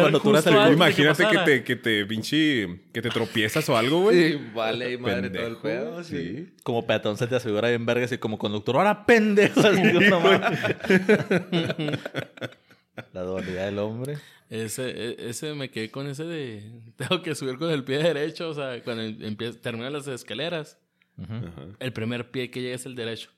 cuando 0.00 0.20
tú 0.20 0.30
eras 0.30 0.46
el- 0.46 0.72
Imagínate 0.72 1.26
que 1.28 1.38
te, 1.38 1.64
que 1.64 1.76
te 1.76 2.04
pinche, 2.06 2.80
que 2.92 3.02
te 3.02 3.08
tropiezas 3.10 3.68
o 3.68 3.76
algo, 3.76 4.00
güey. 4.02 4.32
Sí, 4.32 4.40
vale, 4.54 4.92
y 4.92 4.98
madre 4.98 5.30
todo 5.30 5.46
el 5.46 5.56
pedo. 5.56 6.02
Sí. 6.04 6.16
sí. 6.16 6.48
Como 6.62 6.86
peatón 6.86 7.16
se 7.16 7.26
te 7.26 7.36
asegura 7.36 7.68
bien 7.68 7.86
vergas 7.86 8.12
y 8.12 8.18
como 8.18 8.38
conductor, 8.38 8.76
ahora 8.76 9.06
pendejo. 9.06 9.60
Mames. 9.62 10.40
La 13.12 13.22
dualidad 13.22 13.66
del 13.66 13.78
hombre. 13.78 14.18
Ese, 14.48 14.88
e- 14.90 15.28
ese 15.30 15.54
me 15.54 15.70
quedé 15.70 15.90
con 15.90 16.06
ese 16.06 16.24
de. 16.24 16.62
Tengo 16.96 17.22
que 17.22 17.34
subir 17.34 17.58
con 17.58 17.70
el 17.70 17.84
pie 17.84 17.98
derecho. 17.98 18.48
O 18.50 18.54
sea, 18.54 18.82
cuando 18.82 19.02
empieza, 19.02 19.60
terminan 19.60 19.92
las 19.92 20.06
escaleras, 20.08 20.78
Ajá. 21.22 21.42
el 21.80 21.92
primer 21.92 22.30
pie 22.30 22.50
que 22.50 22.62
llega 22.62 22.76
es 22.76 22.86
el 22.86 22.94
derecho. 22.94 23.30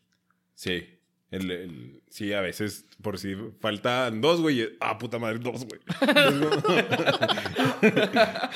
Sí. 0.55 0.95
El, 1.31 1.51
el- 1.51 2.01
sí, 2.09 2.33
a 2.33 2.41
veces, 2.41 2.87
por 3.03 3.19
si 3.19 3.37
faltan 3.61 4.23
dos, 4.23 4.41
güey. 4.41 4.67
Ah, 4.81 4.97
puta 4.97 5.19
madre, 5.19 5.39
dos, 5.39 5.67
güey. 5.67 5.79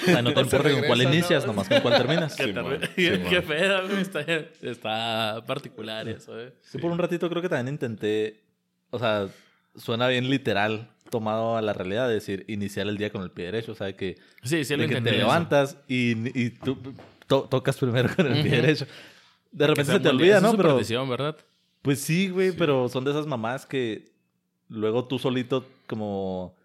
Ay, 0.06 0.22
no 0.22 0.34
te 0.34 0.40
importa 0.40 0.70
con 0.70 0.82
cuál 0.86 1.02
inicias, 1.02 1.42
¿no? 1.44 1.48
nomás 1.52 1.68
con 1.68 1.80
cuál 1.80 1.96
terminas. 1.98 2.36
Qué, 2.36 2.44
Sí, 2.44 2.52
Sí, 2.96 3.10
qué 3.28 3.42
pedo, 3.42 3.88
güey. 3.88 4.00
Está, 4.00 4.20
está 4.22 5.42
particular 5.46 6.08
eso, 6.08 6.38
eh. 6.40 6.52
Sí, 6.62 6.78
por 6.78 6.90
un 6.90 6.98
ratito 6.98 7.28
creo 7.28 7.42
que 7.42 7.48
también 7.48 7.74
intenté, 7.74 8.40
o 8.90 8.98
sea, 8.98 9.28
suena 9.76 10.08
bien 10.08 10.28
literal 10.30 10.88
tomado 11.10 11.56
a 11.56 11.62
la 11.62 11.72
realidad 11.72 12.08
de 12.08 12.14
decir 12.14 12.44
iniciar 12.48 12.86
el 12.88 12.96
día 12.96 13.10
con 13.10 13.22
el 13.22 13.30
pie 13.30 13.46
derecho, 13.46 13.72
o 13.72 13.74
sea, 13.74 13.94
que, 13.96 14.16
Sí, 14.42 14.64
sí 14.64 14.76
lo 14.76 14.82
de 14.82 14.88
que 14.88 15.00
te 15.00 15.10
eso. 15.10 15.18
levantas 15.18 15.76
y, 15.88 16.12
y 16.40 16.50
tú 16.50 16.78
to- 17.26 17.44
tocas 17.50 17.76
primero 17.76 18.08
con 18.16 18.26
el 18.26 18.42
pie 18.42 18.60
derecho. 18.62 18.86
De 19.50 19.66
repente 19.66 19.92
se 19.92 20.00
te 20.00 20.08
olvida, 20.08 20.40
¿no? 20.40 20.50
es 20.50 20.56
Pero 20.56 21.08
¿verdad? 21.08 21.36
pues 21.82 22.00
sí, 22.00 22.28
güey, 22.30 22.52
pero 22.52 22.88
son 22.88 23.04
de 23.04 23.10
esas 23.10 23.26
mamás 23.26 23.66
que 23.66 24.10
luego 24.68 25.04
tú 25.06 25.18
solito 25.18 25.66
como 25.86 26.56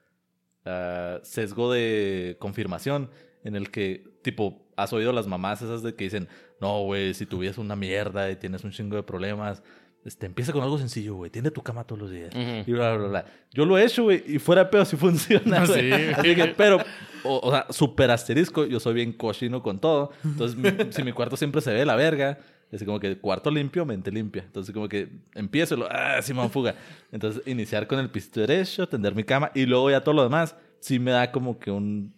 ah, 0.65 1.20
sesgo 1.24 1.72
de 1.72 2.38
confirmación 2.39 3.10
en 3.43 3.56
el 3.58 3.70
que, 3.72 4.06
tipo, 4.32 4.68
has 4.76 4.92
oído 4.92 5.13
las 5.13 5.26
mamás 5.28 5.62
esas 5.62 5.82
de 5.84 5.96
que 5.96 6.04
dicen, 6.04 6.28
no, 6.60 6.82
güey, 6.84 7.13
si 7.13 7.26
tu 7.26 7.40
vida 7.40 7.52
es 7.52 7.58
una 7.58 7.76
mierda 7.78 8.30
y 8.30 8.36
tienes 8.36 8.63
un 8.66 8.72
chingo 8.72 8.96
de 8.98 9.04
problemas, 9.04 9.63
este, 10.04 10.26
empieza 10.26 10.52
con 10.54 10.63
algo 10.63 10.78
sencillo, 10.78 11.16
güey, 11.16 11.32
tiende 11.32 11.50
tu 11.52 11.62
cama 11.63 11.86
todos 11.86 12.02
los 12.02 12.12
días. 12.12 12.34
Ujú. 12.36 12.63
Y 12.70 12.74
bla, 12.74 12.96
bla, 12.98 13.08
bla. 13.08 13.26
Yo 13.54 13.66
lo 13.66 13.78
he 13.78 13.86
hecho, 13.86 14.04
güey, 14.04 14.22
y 14.28 14.40
fuera 14.40 14.70
pedo 14.70 14.84
sí 14.86 14.96
funciona. 14.98 15.66
Sí. 15.66 15.92
Así 16.16 16.36
que, 16.36 16.54
pero, 16.58 16.78
o, 17.24 17.40
o 17.48 17.52
sea, 17.52 17.66
súper 17.70 18.12
asterisco, 18.12 18.66
yo 18.66 18.80
soy 18.80 18.94
bien 18.96 19.13
cochino 19.13 19.62
con 19.63 19.80
todo. 19.80 20.12
Entonces, 20.24 20.58
mi- 20.58 20.92
si 20.92 21.04
mi 21.04 21.12
cuarto 21.13 21.38
siempre 21.38 21.62
se 21.62 21.72
ve 21.74 21.86
la 21.86 21.96
verga, 21.96 22.38
es 22.72 22.84
como 22.84 23.00
que 23.00 23.18
cuarto 23.18 23.50
limpio, 23.50 23.86
mente 23.86 24.12
limpia. 24.12 24.44
Entonces, 24.44 24.74
como 24.74 24.88
que 24.90 25.10
empiezo 25.36 25.76
y 25.76 25.80
lo, 25.80 25.88
ah, 25.90 26.22
sí, 26.22 26.34
me 26.34 26.48
fuga. 26.50 26.76
Entonces, 27.12 27.42
iniciar 27.48 27.88
con 27.88 28.00
el 28.00 28.10
pisto 28.10 28.40
derecho, 28.42 28.88
tender 28.88 29.16
mi 29.16 29.24
cama 29.24 29.52
y 29.56 29.66
luego 29.66 29.90
ya 29.90 30.02
todo 30.02 30.16
lo 30.16 30.24
demás, 30.24 30.56
sí 30.80 31.00
me 31.00 31.12
da 31.12 31.32
como 31.32 31.60
que 31.60 31.72
un, 31.72 32.13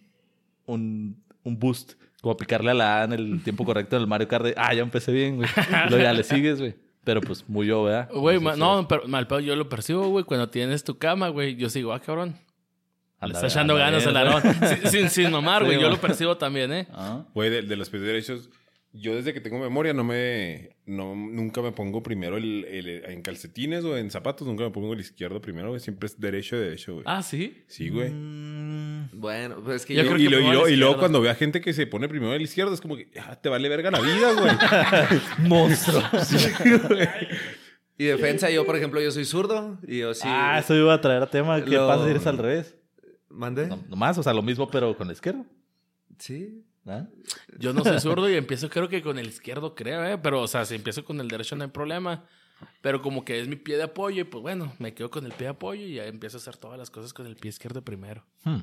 un, 0.66 1.22
un 1.44 1.58
boost. 1.58 1.92
Como 2.20 2.36
picarle 2.36 2.72
a 2.72 2.74
la 2.74 3.00
A 3.00 3.04
en 3.04 3.12
el 3.14 3.42
tiempo 3.42 3.64
correcto 3.64 3.96
en 3.96 4.02
el 4.02 4.08
Mario 4.08 4.28
Kart 4.28 4.44
de, 4.44 4.54
ah, 4.56 4.74
ya 4.74 4.82
empecé 4.82 5.10
bien, 5.10 5.36
güey. 5.36 5.48
Luego 5.88 6.02
ya 6.04 6.12
le 6.12 6.22
sigues, 6.22 6.58
güey. 6.58 6.74
Pero 7.02 7.22
pues 7.22 7.48
muy 7.48 7.66
yo, 7.66 7.84
¿verdad? 7.84 8.10
Güey, 8.12 8.38
no, 8.38 8.86
pero 8.86 9.08
mal 9.08 9.26
pedo 9.26 9.40
yo 9.40 9.56
lo 9.56 9.68
percibo, 9.70 10.06
güey. 10.08 10.24
Cuando 10.24 10.50
tienes 10.50 10.84
tu 10.84 10.98
cama, 10.98 11.28
güey, 11.28 11.56
yo 11.56 11.70
sigo, 11.70 11.94
ah, 11.94 12.00
cabrón. 12.00 12.36
Le 13.22 13.32
está 13.32 13.46
echando 13.46 13.74
ganas 13.74 14.04
bien, 14.04 14.16
el 14.16 14.22
güey. 14.22 14.38
arón. 14.38 14.54
sin, 14.68 14.90
sin, 14.90 15.10
sin 15.10 15.26
Sí, 15.60 15.64
güey. 15.64 15.74
yo 15.76 15.82
man. 15.82 15.90
lo 15.92 15.96
percibo 16.00 16.36
también, 16.36 16.72
¿eh? 16.72 16.86
Ah. 16.92 17.22
Güey, 17.34 17.48
de, 17.50 17.62
de 17.62 17.76
los 17.76 17.88
pies 17.88 18.02
derechos, 18.02 18.50
yo 18.92 19.14
desde 19.14 19.32
que 19.32 19.40
tengo 19.40 19.58
memoria 19.58 19.92
no 19.94 20.02
me... 20.04 20.76
No, 20.86 21.14
nunca 21.14 21.62
me 21.62 21.70
pongo 21.70 22.02
primero 22.02 22.36
el, 22.36 22.64
el- 22.64 23.04
en 23.04 23.22
calcetines 23.22 23.84
o 23.84 23.96
en 23.96 24.10
zapatos, 24.10 24.46
nunca 24.48 24.64
me 24.64 24.70
pongo 24.70 24.92
el 24.92 25.00
izquierdo 25.00 25.40
primero, 25.40 25.68
güey. 25.68 25.80
Siempre 25.80 26.06
es 26.06 26.18
derecho 26.18 26.56
de 26.56 26.62
derecho, 26.64 26.94
güey. 26.94 27.04
Ah, 27.06 27.22
sí. 27.22 27.62
Sí, 27.68 27.88
güey. 27.90 28.10
Mm, 28.10 29.10
Bueno, 29.12 29.62
pues 29.62 29.76
es 29.82 29.86
que 29.86 29.94
Yo 29.94 30.02
yo, 30.02 30.08
creo 30.08 30.20
y, 30.20 30.24
que 30.24 30.30
lo- 30.30 30.68
y 30.68 30.72
lo- 30.72 30.86
luego 30.86 30.98
cuando 30.98 31.20
veo 31.20 31.30
a 31.30 31.34
gente 31.36 31.60
que 31.60 31.72
se 31.72 31.86
pone 31.86 32.08
primero 32.08 32.34
el 32.34 32.42
izquierdo, 32.42 32.74
es 32.74 32.80
como 32.80 32.96
que 32.96 33.08
ah, 33.20 33.36
te 33.40 33.48
vale 33.48 33.68
verga 33.68 33.90
la 33.92 34.00
vida, 34.00 34.32
güey. 34.32 34.52
Monstruo. 35.48 36.02
Sí, 36.24 36.36
güey. 36.88 37.08
Y 37.98 38.04
defensa, 38.06 38.50
yo, 38.50 38.64
por 38.64 38.76
ejemplo, 38.76 39.00
yo 39.00 39.10
soy 39.10 39.24
zurdo. 39.26 39.78
Y 39.86 39.98
yo 39.98 40.14
sí. 40.14 40.22
Ah, 40.24 40.58
eso 40.58 40.74
iba 40.74 40.94
a 40.94 41.00
traer 41.00 41.22
a 41.22 41.26
tema. 41.30 41.62
¿Qué 41.64 41.70
Lo- 41.70 41.86
pasa 41.86 42.04
si 42.04 42.10
eres 42.10 42.26
al 42.26 42.38
revés? 42.38 42.74
¿Mande? 43.28 43.66
No, 43.68 43.84
nomás, 43.88 44.16
o 44.18 44.22
sea, 44.22 44.32
lo 44.32 44.42
mismo, 44.42 44.68
pero 44.70 44.96
con 44.96 45.06
la 45.06 45.12
izquierda. 45.12 45.44
Sí. 46.18 46.64
¿Ah? 46.90 47.06
Yo 47.58 47.72
no 47.72 47.84
soy 47.84 48.00
zurdo 48.00 48.28
y 48.28 48.34
empiezo 48.34 48.68
creo 48.68 48.88
que 48.88 49.02
con 49.02 49.18
el 49.18 49.28
izquierdo, 49.28 49.74
creo, 49.74 50.04
¿eh? 50.04 50.18
Pero, 50.18 50.42
o 50.42 50.48
sea, 50.48 50.64
si 50.64 50.74
empiezo 50.74 51.04
con 51.04 51.20
el 51.20 51.28
derecho 51.28 51.56
no 51.56 51.64
hay 51.64 51.70
problema. 51.70 52.24
Pero 52.82 53.00
como 53.00 53.24
que 53.24 53.40
es 53.40 53.48
mi 53.48 53.56
pie 53.56 53.76
de 53.76 53.84
apoyo 53.84 54.20
y 54.20 54.24
pues 54.24 54.42
bueno, 54.42 54.74
me 54.78 54.92
quedo 54.92 55.10
con 55.10 55.24
el 55.24 55.32
pie 55.32 55.46
de 55.46 55.52
apoyo 55.52 55.82
y 55.82 55.94
ya 55.94 56.06
empiezo 56.06 56.36
a 56.36 56.40
hacer 56.40 56.56
todas 56.56 56.78
las 56.78 56.90
cosas 56.90 57.12
con 57.12 57.26
el 57.26 57.36
pie 57.36 57.48
izquierdo 57.48 57.82
primero. 57.82 58.24
Hmm. 58.44 58.60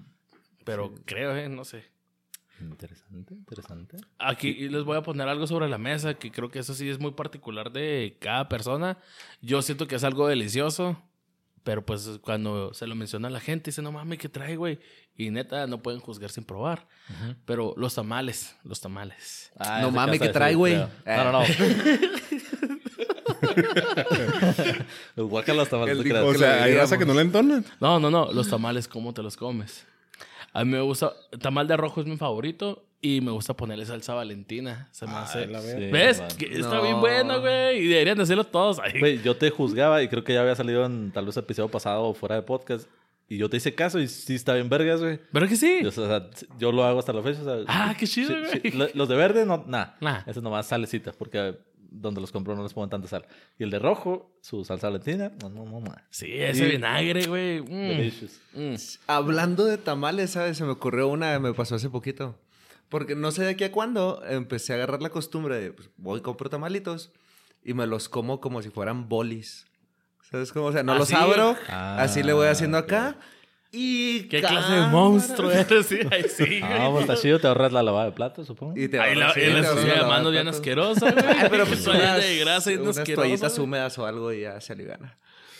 Pero 0.63 0.94
creo, 1.06 1.36
¿eh? 1.36 1.50
No 1.50 1.63
sé. 1.66 1.86
Interesante, 2.60 3.36
interesante. 3.36 3.98
Aquí 4.18 4.68
les 4.70 4.84
voy 4.84 4.98
a 4.98 5.04
poner 5.04 5.28
algo 5.28 5.46
sobre 5.46 5.70
la 5.70 5.78
mesa 5.78 6.16
que 6.16 6.32
creo 6.32 6.50
que 6.50 6.60
eso 6.60 6.74
sí 6.74 6.90
es 6.90 7.00
muy 7.00 7.12
particular 7.12 7.72
de 7.72 8.18
cada 8.20 8.50
persona. 8.50 8.98
Yo 9.42 9.62
siento 9.62 9.88
que 9.88 9.96
es 9.96 10.04
algo 10.04 10.28
delicioso, 10.28 11.02
pero 11.67 11.86
pues 11.86 12.10
cuando 12.21 12.73
se 12.73 12.88
lo 12.88 12.95
menciona 12.95 13.27
a 13.27 13.30
la 13.32 13.41
gente, 13.41 13.71
dice, 13.71 13.82
no 13.82 13.91
mames, 13.91 14.19
¿qué 14.19 14.30
trae, 14.30 14.56
güey? 14.56 14.80
Y 15.17 15.32
neta, 15.32 15.67
no 15.67 15.82
pueden 15.82 15.99
juzgar 15.99 16.30
sin 16.30 16.45
probar. 16.45 16.88
Pero 17.43 17.73
los 17.75 17.93
tamales, 17.93 18.56
los 18.63 18.80
tamales. 18.80 19.51
Ah, 19.60 19.80
No 19.82 19.91
mames, 19.91 20.21
¿qué 20.21 20.30
trae, 20.30 20.56
güey? 20.56 20.77
No, 20.77 20.89
no, 21.06 21.32
no. 21.34 21.41
Los 25.17 25.30
guacalas 25.30 25.67
tamales. 25.67 25.99
El. 25.99 26.15
O 26.15 26.32
que 26.32 26.38
sea, 26.38 26.63
hay 26.63 26.73
raza 26.73 26.97
que 26.97 27.06
no 27.06 27.13
la 27.13 27.19
entonan. 27.19 27.65
No, 27.82 27.99
no, 27.99 28.10
no, 28.10 28.32
los 28.32 28.47
tamales, 28.49 28.88
¿cómo 28.88 29.13
te 29.13 29.21
los 29.21 29.36
comes? 29.36 29.86
A 30.58 30.65
mí 30.65 30.72
me 30.72 30.82
gusta, 30.82 31.13
tamal 31.39 31.67
de 31.67 31.78
rojo 31.78 32.02
es 32.02 32.08
mi 32.08 32.17
favorito 32.17 32.84
y 33.00 33.22
me 33.22 33.32
gusta 33.32 33.56
ponerle 33.56 33.86
salsa 33.86 34.13
valentina. 34.15 34.89
Se 34.91 35.06
me 35.06 35.13
hace... 35.13 35.46
la 35.48 35.62
Sí, 35.62 35.67
verga. 35.67 35.91
¿Ves? 35.91 36.22
Que 36.36 36.46
está 36.60 36.76
No. 36.78 36.82
bien 36.82 37.00
bueno, 37.00 37.41
güey. 37.41 37.78
Y 37.80 37.88
deberían 37.88 38.17
de 38.17 38.24
hacerlo 38.24 38.43
todos. 38.43 38.80
Ay, 38.84 39.00
Güey, 39.00 39.22
yo 39.22 39.36
te 39.38 39.50
juzgaba 39.52 40.02
y 40.02 40.08
creo 40.08 40.24
que 40.24 40.34
ya 40.34 40.41
había 40.41 40.56
salido 40.56 40.84
en 40.86 41.12
tal 41.12 41.26
vez 41.28 41.38
episodio 41.38 41.70
pasado 41.70 42.04
o 42.06 42.13
fuera 42.15 42.36
de 42.36 42.41
podcast. 42.41 42.89
Y 43.30 43.38
yo 43.38 43.50
te 43.50 43.58
hice 43.58 43.76
caso 43.76 44.00
y 44.00 44.08
sí 44.08 44.36
está 44.36 44.54
bien 44.56 44.67
vergas, 44.70 45.00
güey. 45.02 45.20
¿Pero 45.32 45.48
que 45.48 45.56
sí? 45.58 45.80
Yo, 45.84 45.89
o 45.89 45.91
sea, 45.91 46.28
yo 46.58 46.72
lo 46.72 46.84
hago 46.86 46.98
hasta 47.00 47.13
la 47.13 47.22
fecha. 47.22 47.41
o 47.41 47.43
sea, 47.43 47.58
Ah, 47.67 47.93
qué 48.00 48.08
chido, 48.08 48.30
sí, 48.52 48.72
güey. 48.72 48.91
Los 48.96 49.08
de 49.10 49.15
verde, 49.15 49.46
no, 49.46 49.63
nah. 49.67 49.88
Nah. 50.02 50.22
Eso 50.26 50.41
nomás 50.41 50.65
salecita, 50.67 51.12
porque 51.12 51.56
donde 51.89 52.21
los 52.21 52.32
compro 52.32 52.56
no 52.56 52.63
les 52.63 52.73
ponen 52.73 52.89
tanta 52.89 53.08
sal. 53.08 53.26
Y 53.58 53.63
el 53.63 53.69
de 53.69 53.80
rojo, 53.80 54.32
su 54.41 54.63
salsa 54.65 54.88
valentina, 54.88 55.32
no, 55.41 55.50
no, 55.50 55.65
no, 55.65 55.80
no. 55.80 55.95
Sí, 56.10 56.32
ese 56.34 56.67
Y- 56.67 56.71
vinagre, 56.71 57.26
güey. 57.28 57.62
Mm, 57.62 57.65
Delicious. 57.97 58.39
mm. 58.54 58.76
Hablando 59.08 59.65
de 59.65 59.78
tamales, 59.78 60.32
¿sabes? 60.32 60.58
Se 60.58 60.63
me 60.63 60.71
ocurrió 60.71 61.08
una, 61.08 61.39
me 61.39 61.54
pasó 61.54 61.76
hace 61.76 61.89
poquito. 61.89 62.38
Porque 62.89 63.15
no 63.15 63.32
sé 63.32 63.43
de 63.43 63.50
aquí 63.50 63.63
a 63.65 63.71
cuándo 63.71 64.21
empecé 64.30 64.73
a 64.73 64.76
agarrar 64.78 65.02
la 65.02 65.10
costumbre 65.10 65.60
de, 65.60 65.73
pues, 65.73 65.89
voy, 65.97 66.21
compro 66.21 66.50
tamalitos 66.50 67.12
y 67.63 67.73
me 67.73 67.86
los 67.86 68.08
como 68.10 68.39
como 68.39 68.62
si 68.62 68.69
fueran 68.69 69.10
bolis. 69.10 69.65
¿Sabes 70.30 70.52
cómo? 70.54 70.67
O 70.67 70.71
sea, 70.71 70.84
no 70.84 70.93
¿Ah, 70.93 70.97
los 70.97 71.08
sí? 71.10 71.15
abro, 71.15 71.56
Ah, 71.69 72.02
así 72.02 72.21
le 72.23 72.34
voy 72.34 72.47
haciendo 72.47 72.78
acá 72.78 73.17
y... 73.78 74.28
¿Qué 74.30 74.42
clase 74.42 74.74
de 74.74 74.82
monstruo 74.88 75.52
eres? 75.52 75.86
Sí, 75.86 76.00
ay, 76.12 76.24
sí, 76.30 76.60
Ah, 76.63 76.78
güey. 76.90 76.92
pues 76.92 77.02
está 77.10 77.16
chido, 77.16 77.40
te 77.40 77.48
ahorras 77.48 77.72
la 77.72 77.84
lavada 77.84 78.06
de 78.06 78.12
platos, 78.13 78.48
supongo. 78.48 78.74
Y 78.78 78.88
te 78.88 79.00
Ahí 79.00 79.16
la, 79.16 79.34
sí, 79.34 79.42
la 79.46 79.63
sucia 79.63 79.94
de 79.96 80.02
manos 80.06 80.32
bien 80.32 80.48
asquerosa, 80.48 81.12
güey. 81.12 81.26
Pero 81.50 81.66
pues 81.66 81.86
unas, 81.88 82.18
de 82.22 82.38
grasa 82.40 82.72
y 82.72 82.76
unas 82.78 82.98
asquerosa, 82.98 83.22
toallitas 83.24 83.60
húmedas 83.60 83.98
o 84.00 84.06
algo 84.06 84.34
y 84.34 84.42
ya 84.42 84.60
se 84.62 84.74
aliviana. 84.74 85.18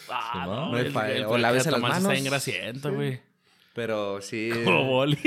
Ah, 0.10 0.30
Sí, 0.34 0.40
no, 0.50 0.72
¿no? 0.84 0.92
Falla. 0.92 1.14
el- 1.16 1.26
O 1.26 1.36
el 1.36 1.42
lávese 1.42 1.70
las 1.72 1.80
manos. 1.82 1.98
Está 2.00 2.16
ingrasiento, 2.16 2.94
güey. 2.94 3.20
Pero 3.74 4.22
sí... 4.22 4.50
Como 4.64 4.86
boli. 4.86 5.20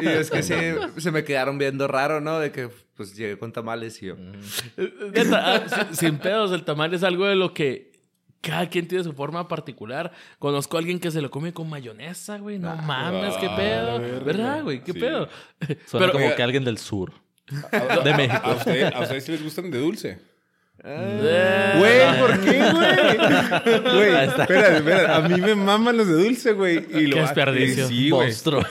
Y 0.00 0.06
es 0.08 0.30
que 0.30 0.42
sí, 0.42 0.54
se 0.96 1.10
me 1.12 1.22
quedaron 1.22 1.56
viendo 1.58 1.86
raro, 1.86 2.20
¿no? 2.20 2.40
De 2.40 2.50
que 2.50 2.68
pues 2.96 3.14
llegué 3.14 3.38
con 3.38 3.52
tamales 3.52 4.02
y 4.02 4.06
yo... 4.06 4.16
Neta, 4.16 5.54
ah, 5.56 5.86
sin 5.92 6.18
pedos, 6.18 6.50
el 6.52 6.64
tamal 6.64 6.92
es 6.94 7.02
algo 7.04 7.26
de 7.26 7.36
lo 7.36 7.54
que 7.54 7.92
cada 8.46 8.68
quien 8.68 8.86
tiene 8.88 9.04
su 9.04 9.12
forma 9.12 9.48
particular. 9.48 10.12
Conozco 10.38 10.76
a 10.76 10.80
alguien 10.80 10.98
que 11.00 11.10
se 11.10 11.20
lo 11.20 11.30
come 11.30 11.52
con 11.52 11.68
mayonesa, 11.68 12.38
güey. 12.38 12.58
No 12.58 12.74
mames, 12.76 13.36
qué 13.38 13.46
ah, 13.46 13.56
pedo. 13.56 13.98
verga. 14.00 14.24
¿Verdad, 14.24 14.62
güey? 14.62 14.82
¿Qué 14.82 14.92
Sí. 14.92 14.98
pedo? 15.00 15.28
Suena 15.86 16.06
Pero- 16.06 16.12
como 16.12 16.24
Oiga. 16.24 16.36
que 16.36 16.42
alguien 16.42 16.64
del 16.64 16.78
sur. 16.78 17.12
¿A, 17.72 17.78
De 18.04 18.12
a- 18.12 18.16
México. 18.16 18.40
a 18.44 18.54
usted- 18.54 18.92
¿A 18.94 19.00
ustedes 19.00 19.24
sí 19.24 19.32
les 19.32 19.42
gustan 19.42 19.70
de 19.70 19.78
dulce? 19.78 20.18
Eh, 20.84 21.74
Güey, 21.78 22.20
¿por 22.20 22.40
qué, 22.44 22.58
güey? 22.70 23.94
Güey, 23.94 24.24
espera, 24.28 24.76
espera. 24.76 25.16
A 25.16 25.20
mí 25.28 25.40
me 25.40 25.54
maman 25.54 25.96
los 25.96 26.06
de 26.06 26.12
dulce, 26.24 26.52
güey. 26.52 26.84
Y 26.94 27.06
lo 27.06 27.16
Qué 27.16 27.22
desperdicio. 27.22 27.84
y 27.86 27.88
Sí. 27.88 28.10
Monstruo. 28.10 28.62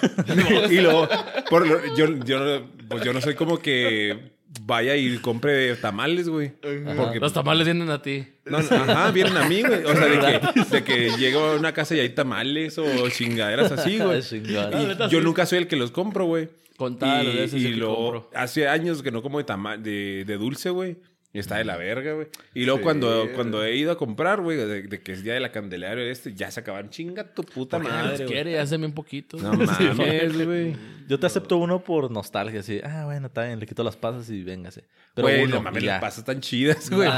y 0.70 0.80
luego, 0.82 1.10
por 1.50 1.68
lo- 1.68 1.96
yo, 1.96 2.06
yo, 2.24 2.40
no- 2.40 2.68
pues 2.88 3.04
yo 3.04 3.12
no 3.12 3.22
soy 3.22 3.34
como 3.36 3.58
que 3.58 4.35
vaya 4.62 4.96
y 4.96 5.18
compre 5.18 5.76
tamales, 5.76 6.30
güey. 6.30 6.52
Porque, 6.96 7.20
Los 7.20 7.34
tamales 7.34 7.66
vienen 7.66 7.90
a 7.90 8.02
ti. 8.02 8.26
no, 8.46 8.60
no, 8.62 8.76
ajá, 8.76 9.12
vienen 9.12 9.38
a 9.38 9.48
mí, 9.48 9.62
güey. 9.62 9.84
O 9.84 9.94
sea, 9.96 10.06
de 10.08 10.20
que, 10.20 10.62
de 10.78 10.84
que 10.84 11.10
llego 11.18 11.40
a 11.40 11.56
una 11.56 11.74
casa 11.74 11.96
y 11.96 12.00
hay 12.00 12.10
tamales 12.10 12.78
o 12.78 12.86
chingaderas 13.10 13.72
así, 13.72 13.98
güey. 14.00 14.22
Y 14.32 15.10
yo 15.10 15.22
nunca 15.22 15.46
soy 15.46 15.60
el 15.60 15.68
que 15.68 15.76
los 15.76 15.92
compro, 15.92 16.26
güey. 16.26 16.50
Contada 16.78 17.24
las 17.24 17.34
veces 17.36 17.62
y 17.62 17.66
que 17.66 17.70
luego, 17.78 17.96
compro. 17.96 18.30
hace 18.34 18.68
años 18.68 19.02
que 19.02 19.10
no 19.12 19.22
como 19.22 19.38
de, 19.38 19.46
tama- 19.46 19.78
de, 19.78 20.26
de 20.26 20.38
dulce, 20.38 20.70
güey. 20.70 20.98
Y 21.32 21.40
está 21.40 21.58
de 21.58 21.66
la 21.66 21.76
verga, 21.76 22.14
güey. 22.14 22.28
Y 22.54 22.64
luego 22.64 22.78
Sí. 22.78 22.84
cuando, 22.84 23.28
cuando 23.36 23.62
he 23.66 23.76
ido 23.76 23.92
a 23.92 23.98
comprar, 23.98 24.40
güey, 24.40 24.58
de, 24.58 24.84
de 24.84 25.02
que 25.02 25.12
es 25.12 25.22
día 25.22 25.34
de 25.34 25.42
la 25.42 25.52
Candelaria 25.52 26.10
este, 26.10 26.34
ya 26.34 26.50
se 26.50 26.62
acaban. 26.62 26.90
Chinga 26.90 27.34
tu 27.34 27.44
puta 27.44 27.78
madre, 27.78 28.24
quiere, 28.26 28.58
hacen 28.58 28.80
bien 28.80 28.94
poquitos. 28.94 29.42
No 29.44 29.52
mames, 29.54 30.46
güey. 30.46 30.76
Yo 31.08 31.20
te 31.20 31.28
acepto 31.28 31.58
uno 31.58 31.80
por 31.84 32.10
nostalgia, 32.12 32.62
así. 32.62 32.80
Ah, 32.84 33.04
bueno, 33.06 33.28
está 33.28 33.44
bien, 33.46 33.60
le 33.60 33.66
quito 33.68 33.84
las 33.84 33.96
pasas 33.96 34.30
y 34.30 34.44
véngase. 34.44 34.84
Pero 35.14 35.28
Güey, 35.28 35.44
uno, 35.44 35.56
no 35.56 35.62
mames, 35.62 35.84
las 35.84 36.02
pasas 36.02 36.24
tan 36.26 36.42
chidas, 36.42 36.90
güey. 36.90 37.10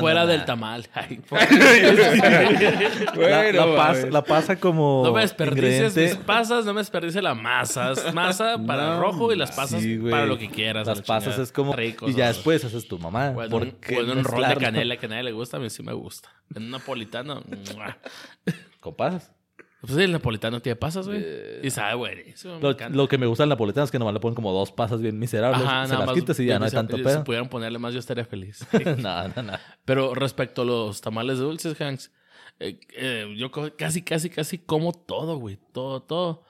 Fuera 0.00 0.26
del 0.26 0.44
tamal. 0.44 0.86
Ay, 0.92 1.20
La, 3.16 3.52
la 3.52 3.66
pas- 3.66 4.10
la 4.10 4.22
pasa 4.24 4.58
como 4.58 5.02
no 5.04 5.12
me 5.12 5.22
desperdices 5.22 5.96
mis 5.96 6.16
pasas, 6.16 6.64
no 6.64 6.74
me 6.74 6.80
desperdices 6.80 7.22
la 7.22 7.34
masa. 7.34 7.92
Masa 8.12 8.58
para 8.66 8.84
el 8.84 8.90
No, 8.96 9.00
rojo 9.00 9.32
y 9.32 9.36
las 9.36 9.52
pasas 9.52 9.82
Sí, 9.82 9.98
para 9.98 10.26
lo 10.26 10.36
que 10.38 10.48
quieras. 10.50 10.86
Las 10.86 10.98
la 10.98 11.04
pasas 11.04 11.24
chingada. 11.24 11.42
es 11.44 11.52
como... 11.52 11.72
Ricos, 11.74 12.10
y 12.10 12.14
ya 12.14 12.28
después 12.28 12.64
haces 12.64 12.86
tu 12.88 12.98
mamá. 12.98 13.30
O 13.36 13.42
en 13.42 13.50
¿Por 13.50 13.62
un, 13.62 14.24
rol 14.24 14.48
de 14.48 14.56
canela 14.56 14.96
que 14.96 15.06
a 15.06 15.08
nadie 15.08 15.22
le 15.24 15.32
gusta, 15.32 15.56
a 15.56 15.60
mí 15.60 15.70
sí 15.70 15.82
me 15.82 15.92
gusta. 15.92 16.28
En 16.54 16.64
un 16.64 16.70
napolitano. 16.70 17.42
Con 18.80 18.94
pasas. 18.94 19.30
Pues 19.80 19.96
el 19.96 20.10
napolitano 20.10 20.60
tiene 20.60 20.74
pasas, 20.76 21.06
güey. 21.06 21.24
Y 21.62 21.70
sabe 21.70 21.94
me 22.60 22.60
Lo, 22.90 23.08
que 23.08 23.16
me 23.16 23.26
gusta 23.26 23.44
del 23.44 23.50
napolitano 23.50 23.84
es 23.84 23.90
que 23.92 23.98
nomás 23.98 24.12
le 24.14 24.18
ponen 24.20 24.34
como 24.34 24.52
dos 24.52 24.72
pasas 24.72 25.00
bien 25.00 25.18
miserables. 25.18 25.62
Ajá, 25.62 25.86
se 25.86 25.92
nada 25.92 25.98
las 26.00 26.06
más. 26.06 26.14
quitas 26.16 26.40
y 26.40 26.46
ya 26.46 26.58
no 26.58 26.64
hay 26.64 26.70
si- 26.70 26.76
tanto 26.76 26.96
Si 26.96 27.02
pedo. 27.04 27.22
pudieran 27.24 27.48
ponerle 27.48 27.78
más, 27.78 27.92
yo 27.92 28.00
estaría 28.00 28.24
feliz. 28.24 28.66
no, 28.98 29.28
no, 29.28 29.42
no. 29.42 29.52
Pero 29.84 30.14
respecto 30.14 30.62
a 30.62 30.64
los 30.64 31.00
tamales 31.00 31.38
dulces, 31.38 31.80
Hanks, 31.80 32.10
eh, 32.58 32.80
eh, 32.96 33.34
yo 33.38 33.52
casi, 33.76 34.02
casi, 34.02 34.30
casi 34.30 34.58
como 34.58 34.92
todo, 34.92 35.36
güey. 35.38 35.58
Todo, 35.72 36.02
todo. 36.02 36.42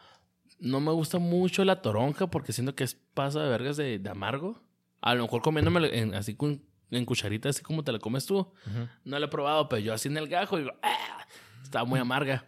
No 0.58 0.80
me 0.80 0.90
gusta 0.92 1.18
mucho 1.18 1.64
la 1.66 1.82
toronja 1.82 2.28
porque 2.28 2.52
siento 2.54 2.74
que 2.74 2.84
es 2.84 2.94
pasa 2.94 3.42
de 3.42 3.50
vergas 3.50 3.76
de, 3.76 3.98
de 3.98 4.10
amargo. 4.10 4.62
A 5.02 5.14
lo 5.14 5.22
mejor 5.24 5.42
comiéndome 5.42 5.86
en- 5.98 6.14
así 6.14 6.34
con, 6.34 6.62
en 6.90 7.04
cucharita, 7.04 7.50
así 7.50 7.62
como 7.62 7.84
te 7.84 7.92
la 7.92 7.98
comes 7.98 8.24
tú. 8.24 8.50
No 9.04 9.18
lo 9.18 9.26
he 9.26 9.28
probado, 9.28 9.68
pero 9.68 9.80
yo 9.80 9.92
así 9.92 10.08
en 10.08 10.16
el 10.16 10.28
gajo 10.28 10.56
digo, 10.56 10.70
"Ah", 10.82 11.26
está 11.62 11.84
muy 11.84 12.00
amarga. 12.00 12.46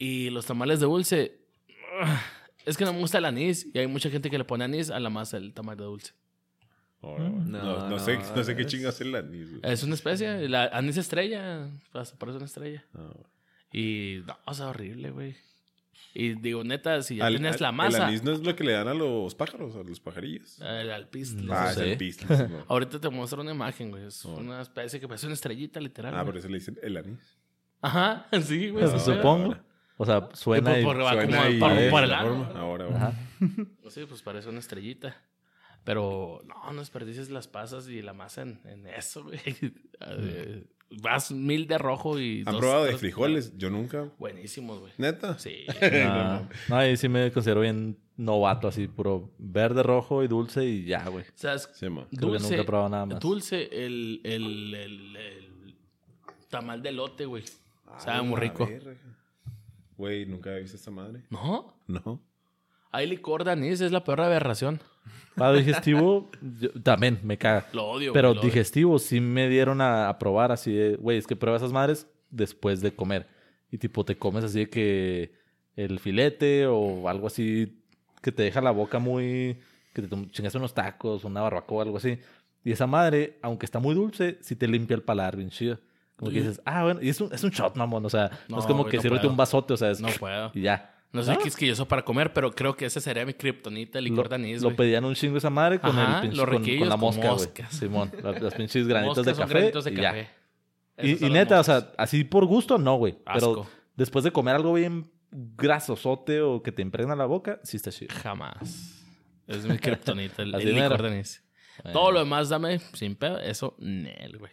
Y 0.00 0.30
los 0.30 0.46
tamales 0.46 0.80
de 0.80 0.86
dulce, 0.86 1.38
ah, 2.02 2.20
es 2.64 2.76
que 2.78 2.84
no 2.86 2.92
me 2.94 2.98
gusta 3.00 3.18
el 3.18 3.26
anís. 3.26 3.68
Y 3.72 3.78
hay 3.78 3.86
mucha 3.86 4.08
gente 4.10 4.30
que 4.30 4.38
le 4.38 4.44
pone 4.44 4.64
anís 4.64 4.90
a 4.90 4.98
la 4.98 5.10
masa 5.10 5.38
del 5.38 5.52
tamal 5.52 5.76
de 5.76 5.84
dulce. 5.84 6.14
No, 7.02 7.18
no, 7.18 7.88
no 7.88 7.98
sé, 7.98 8.18
no 8.34 8.42
sé 8.42 8.56
qué 8.56 8.66
chingas 8.66 8.94
es 8.96 9.00
el 9.02 9.14
anís, 9.14 9.50
güey. 9.50 9.60
Es 9.62 9.82
una 9.82 9.94
especie, 9.94 10.48
la 10.48 10.64
anís 10.66 10.96
estrella, 10.96 11.68
parece 11.92 12.36
una 12.38 12.46
estrella. 12.46 12.84
No. 12.94 13.12
Y 13.72 14.22
no, 14.26 14.36
o 14.46 14.54
sea, 14.54 14.68
horrible, 14.68 15.10
güey. 15.10 15.36
Y 16.14 16.34
digo, 16.34 16.64
neta, 16.64 17.02
si 17.02 17.16
ya 17.16 17.26
Al- 17.26 17.34
tienes 17.34 17.56
al- 17.56 17.60
la 17.60 17.72
masa, 17.72 17.98
El 17.98 18.02
anís 18.04 18.22
no 18.22 18.32
es 18.32 18.40
lo 18.40 18.56
que 18.56 18.64
le 18.64 18.72
dan 18.72 18.88
a 18.88 18.94
los 18.94 19.34
pájaros, 19.34 19.76
a 19.76 19.82
los 19.82 20.00
pajarillos. 20.00 20.60
el 20.60 20.90
alpiste. 20.90 21.42
Ah, 21.50 21.72
el 21.76 21.98
sí, 21.98 22.16
no. 22.26 22.64
Ahorita 22.68 22.98
te 23.00 23.08
muestro 23.10 23.42
una 23.42 23.52
imagen, 23.52 23.90
güey. 23.90 24.06
Es 24.06 24.24
una 24.24 24.62
especie 24.62 24.98
que 24.98 25.06
parece 25.06 25.26
una 25.26 25.34
estrellita, 25.34 25.78
literal. 25.78 26.14
Ah, 26.14 26.22
güey. 26.22 26.26
por 26.32 26.38
eso 26.38 26.48
le 26.48 26.58
dicen 26.58 26.78
el 26.82 26.96
anís. 26.96 27.38
Ajá, 27.82 28.26
sí, 28.42 28.70
güey. 28.70 28.84
Pues, 28.84 29.02
sí, 29.02 29.10
supongo. 29.12 29.56
O 30.02 30.06
sea, 30.06 30.28
suena 30.32 30.78
y... 30.80 30.82
por- 30.84 30.96
Suena 30.96 31.26
como 31.42 31.48
y- 31.50 32.06
la 32.08 32.20
forma. 32.22 32.52
Ahora. 32.56 32.86
Ajá. 32.96 33.12
Sí, 33.90 34.04
pues 34.08 34.22
parece 34.22 34.48
una 34.48 34.60
estrellita. 34.60 35.16
Pero 35.84 36.40
no, 36.46 36.72
no 36.72 36.78
desperdices 36.80 37.28
las 37.30 37.48
pasas 37.48 37.88
y 37.88 38.02
la 38.02 38.12
masa 38.12 38.42
en, 38.42 38.60
en 38.64 38.86
eso, 38.86 39.24
güey. 39.24 39.40
Eh, 40.00 40.64
Vas 41.02 41.30
mil 41.32 41.66
de 41.66 41.76
rojo 41.78 42.18
y. 42.18 42.38
¿Han 42.46 42.52
dos, 42.52 42.60
probado 42.60 42.84
de 42.84 42.96
frijoles? 42.98 43.56
Yo 43.58 43.68
nunca. 43.70 44.08
Buenísimos, 44.18 44.80
güey. 44.80 44.92
¿Neta? 44.98 45.38
Sí. 45.38 45.64
No, 46.04 46.48
no, 46.68 46.76
ahí 46.76 46.96
sí 46.96 47.08
me 47.08 47.30
considero 47.32 47.60
bien 47.60 47.96
novato, 48.16 48.68
así, 48.68 48.88
puro 48.88 49.30
verde, 49.38 49.82
rojo 49.82 50.22
y 50.22 50.28
dulce 50.28 50.64
y 50.64 50.84
ya, 50.84 51.08
güey. 51.08 51.24
O 51.24 51.32
sea, 51.34 51.54
es 51.54 51.68
Sí, 51.74 51.88
man. 51.88 52.06
Creo 52.10 52.20
que 52.32 52.38
dulce. 52.38 52.48
nunca 52.50 52.62
he 52.62 52.64
probado 52.64 52.88
nada 52.88 53.06
más. 53.06 53.20
Dulce, 53.20 53.68
el, 53.86 54.20
el, 54.24 54.74
el, 54.74 55.16
el 55.16 55.74
tamal 56.48 56.82
de 56.82 56.92
lote, 56.92 57.24
güey. 57.26 57.44
Sabe 57.98 58.18
Ah, 58.18 58.22
muy 58.22 58.38
rico. 58.40 58.66
verga. 58.66 58.94
Güey, 60.00 60.24
nunca 60.24 60.56
he 60.56 60.60
visto 60.62 60.76
esta 60.76 60.90
madre. 60.90 61.24
¿No? 61.28 61.74
No. 61.86 62.22
Hay 62.90 63.06
licor 63.06 63.44
de 63.44 63.50
anís, 63.52 63.80
es 63.82 63.92
la 63.92 64.02
peor 64.02 64.22
aberración. 64.22 64.80
Para 65.36 65.52
digestivo, 65.52 66.30
yo- 66.58 66.70
también 66.82 67.20
me 67.22 67.36
caga. 67.36 67.66
Lo 67.74 67.84
odio. 67.84 68.12
Pero 68.14 68.28
güey, 68.28 68.34
lo 68.36 68.40
odio. 68.40 68.50
digestivo 68.50 68.98
sí 68.98 69.20
me 69.20 69.48
dieron 69.50 69.80
a, 69.82 70.08
a 70.08 70.18
probar 70.18 70.52
así 70.52 70.72
de, 70.72 70.96
güey, 70.96 71.18
es 71.18 71.26
que 71.26 71.36
prueba 71.36 71.58
esas 71.58 71.72
madres 71.72 72.06
después 72.30 72.80
de 72.80 72.92
comer. 72.94 73.26
Y 73.70 73.76
tipo, 73.78 74.04
te 74.04 74.16
comes 74.16 74.42
así 74.42 74.60
de 74.60 74.70
que 74.70 75.32
el 75.76 75.98
filete 76.00 76.66
o 76.66 77.08
algo 77.08 77.26
así 77.26 77.82
que 78.22 78.32
te 78.32 78.42
deja 78.42 78.60
la 78.62 78.70
boca 78.70 78.98
muy... 78.98 79.58
que 79.92 80.02
te 80.02 80.08
tom- 80.08 80.30
chingas 80.30 80.54
unos 80.54 80.72
tacos, 80.74 81.24
una 81.24 81.42
barbacoa 81.42 81.82
algo 81.84 81.98
así. 81.98 82.18
Y 82.64 82.72
esa 82.72 82.86
madre, 82.86 83.38
aunque 83.42 83.66
está 83.66 83.78
muy 83.80 83.94
dulce, 83.94 84.38
sí 84.40 84.56
te 84.56 84.66
limpia 84.66 84.94
el 84.94 85.02
paladar 85.02 85.36
bien 85.36 85.50
chido. 85.50 85.78
Como 86.20 86.30
que 86.32 86.40
dices, 86.40 86.60
ah, 86.66 86.82
bueno, 86.84 87.00
y 87.02 87.08
es 87.08 87.18
un, 87.20 87.32
es 87.32 87.42
un 87.42 87.50
shot, 87.50 87.76
mamón. 87.76 88.04
O 88.04 88.10
sea, 88.10 88.30
no, 88.48 88.58
es 88.58 88.66
como 88.66 88.84
que 88.84 88.98
no 88.98 89.02
sírvete 89.02 89.26
un 89.26 89.36
vasote, 89.38 89.72
o 89.72 89.76
sea, 89.78 89.90
es... 89.90 90.00
No 90.02 90.08
puedo. 90.10 90.50
Y 90.54 90.60
ya. 90.60 90.94
No 91.12 91.22
sé 91.22 91.32
¿Ah? 91.32 91.38
qué 91.42 91.48
es 91.48 91.56
que 91.56 91.66
yo 91.66 91.74
soy 91.74 91.86
para 91.86 92.04
comer, 92.04 92.32
pero 92.34 92.52
creo 92.52 92.76
que 92.76 92.84
ese 92.84 93.00
sería 93.00 93.24
mi 93.24 93.32
kriptonita, 93.32 93.98
el 93.98 94.04
licor 94.04 94.26
Lo, 94.26 94.28
de 94.28 94.34
anís, 94.34 94.62
lo 94.62 94.76
pedían 94.76 95.04
un 95.06 95.14
chingo 95.14 95.38
esa 95.38 95.48
madre 95.50 95.80
con 95.80 95.98
Ajá, 95.98 96.16
el 96.16 96.20
pinche, 96.20 96.36
los 96.36 96.46
con, 96.48 96.78
con 96.78 96.88
la 96.88 96.96
mosca, 96.96 97.32
güey. 97.32 97.48
Simón, 97.70 98.12
la- 98.22 98.32
las 98.32 98.54
pinches 98.54 98.86
granitos 98.86 99.24
de 99.24 99.34
café. 99.34 99.54
granitos 99.54 99.84
de 99.84 99.92
y 99.92 99.96
café. 99.96 100.28
Neta, 101.30 101.58
o 101.60 101.64
sea, 101.64 101.90
así 101.96 102.22
por 102.22 102.44
gusto, 102.44 102.76
no, 102.78 102.96
güey. 102.96 103.18
Pero 103.32 103.66
después 103.96 104.22
de 104.24 104.30
comer 104.30 104.54
algo 104.56 104.74
bien 104.74 105.10
grasosote 105.32 106.42
o 106.42 106.62
que 106.62 106.70
te 106.70 106.82
impregna 106.82 107.16
la 107.16 107.26
boca, 107.26 107.60
sí 107.64 107.76
está 107.76 107.90
chido. 107.90 108.14
Jamás. 108.22 109.02
Es 109.46 109.64
mi 109.64 109.78
kriptonita, 109.78 110.42
el, 110.42 110.54
Así 110.54 110.68
el 110.68 110.74
licor 110.76 111.02
de 111.02 111.08
anís. 111.08 111.42
Bueno. 111.82 111.98
Todo 111.98 112.12
lo 112.12 112.18
demás, 112.20 112.50
dame 112.50 112.78
sin 112.92 113.16
pedo. 113.16 113.38
Eso, 113.40 113.74
nel, 113.78 114.36
güey. 114.38 114.52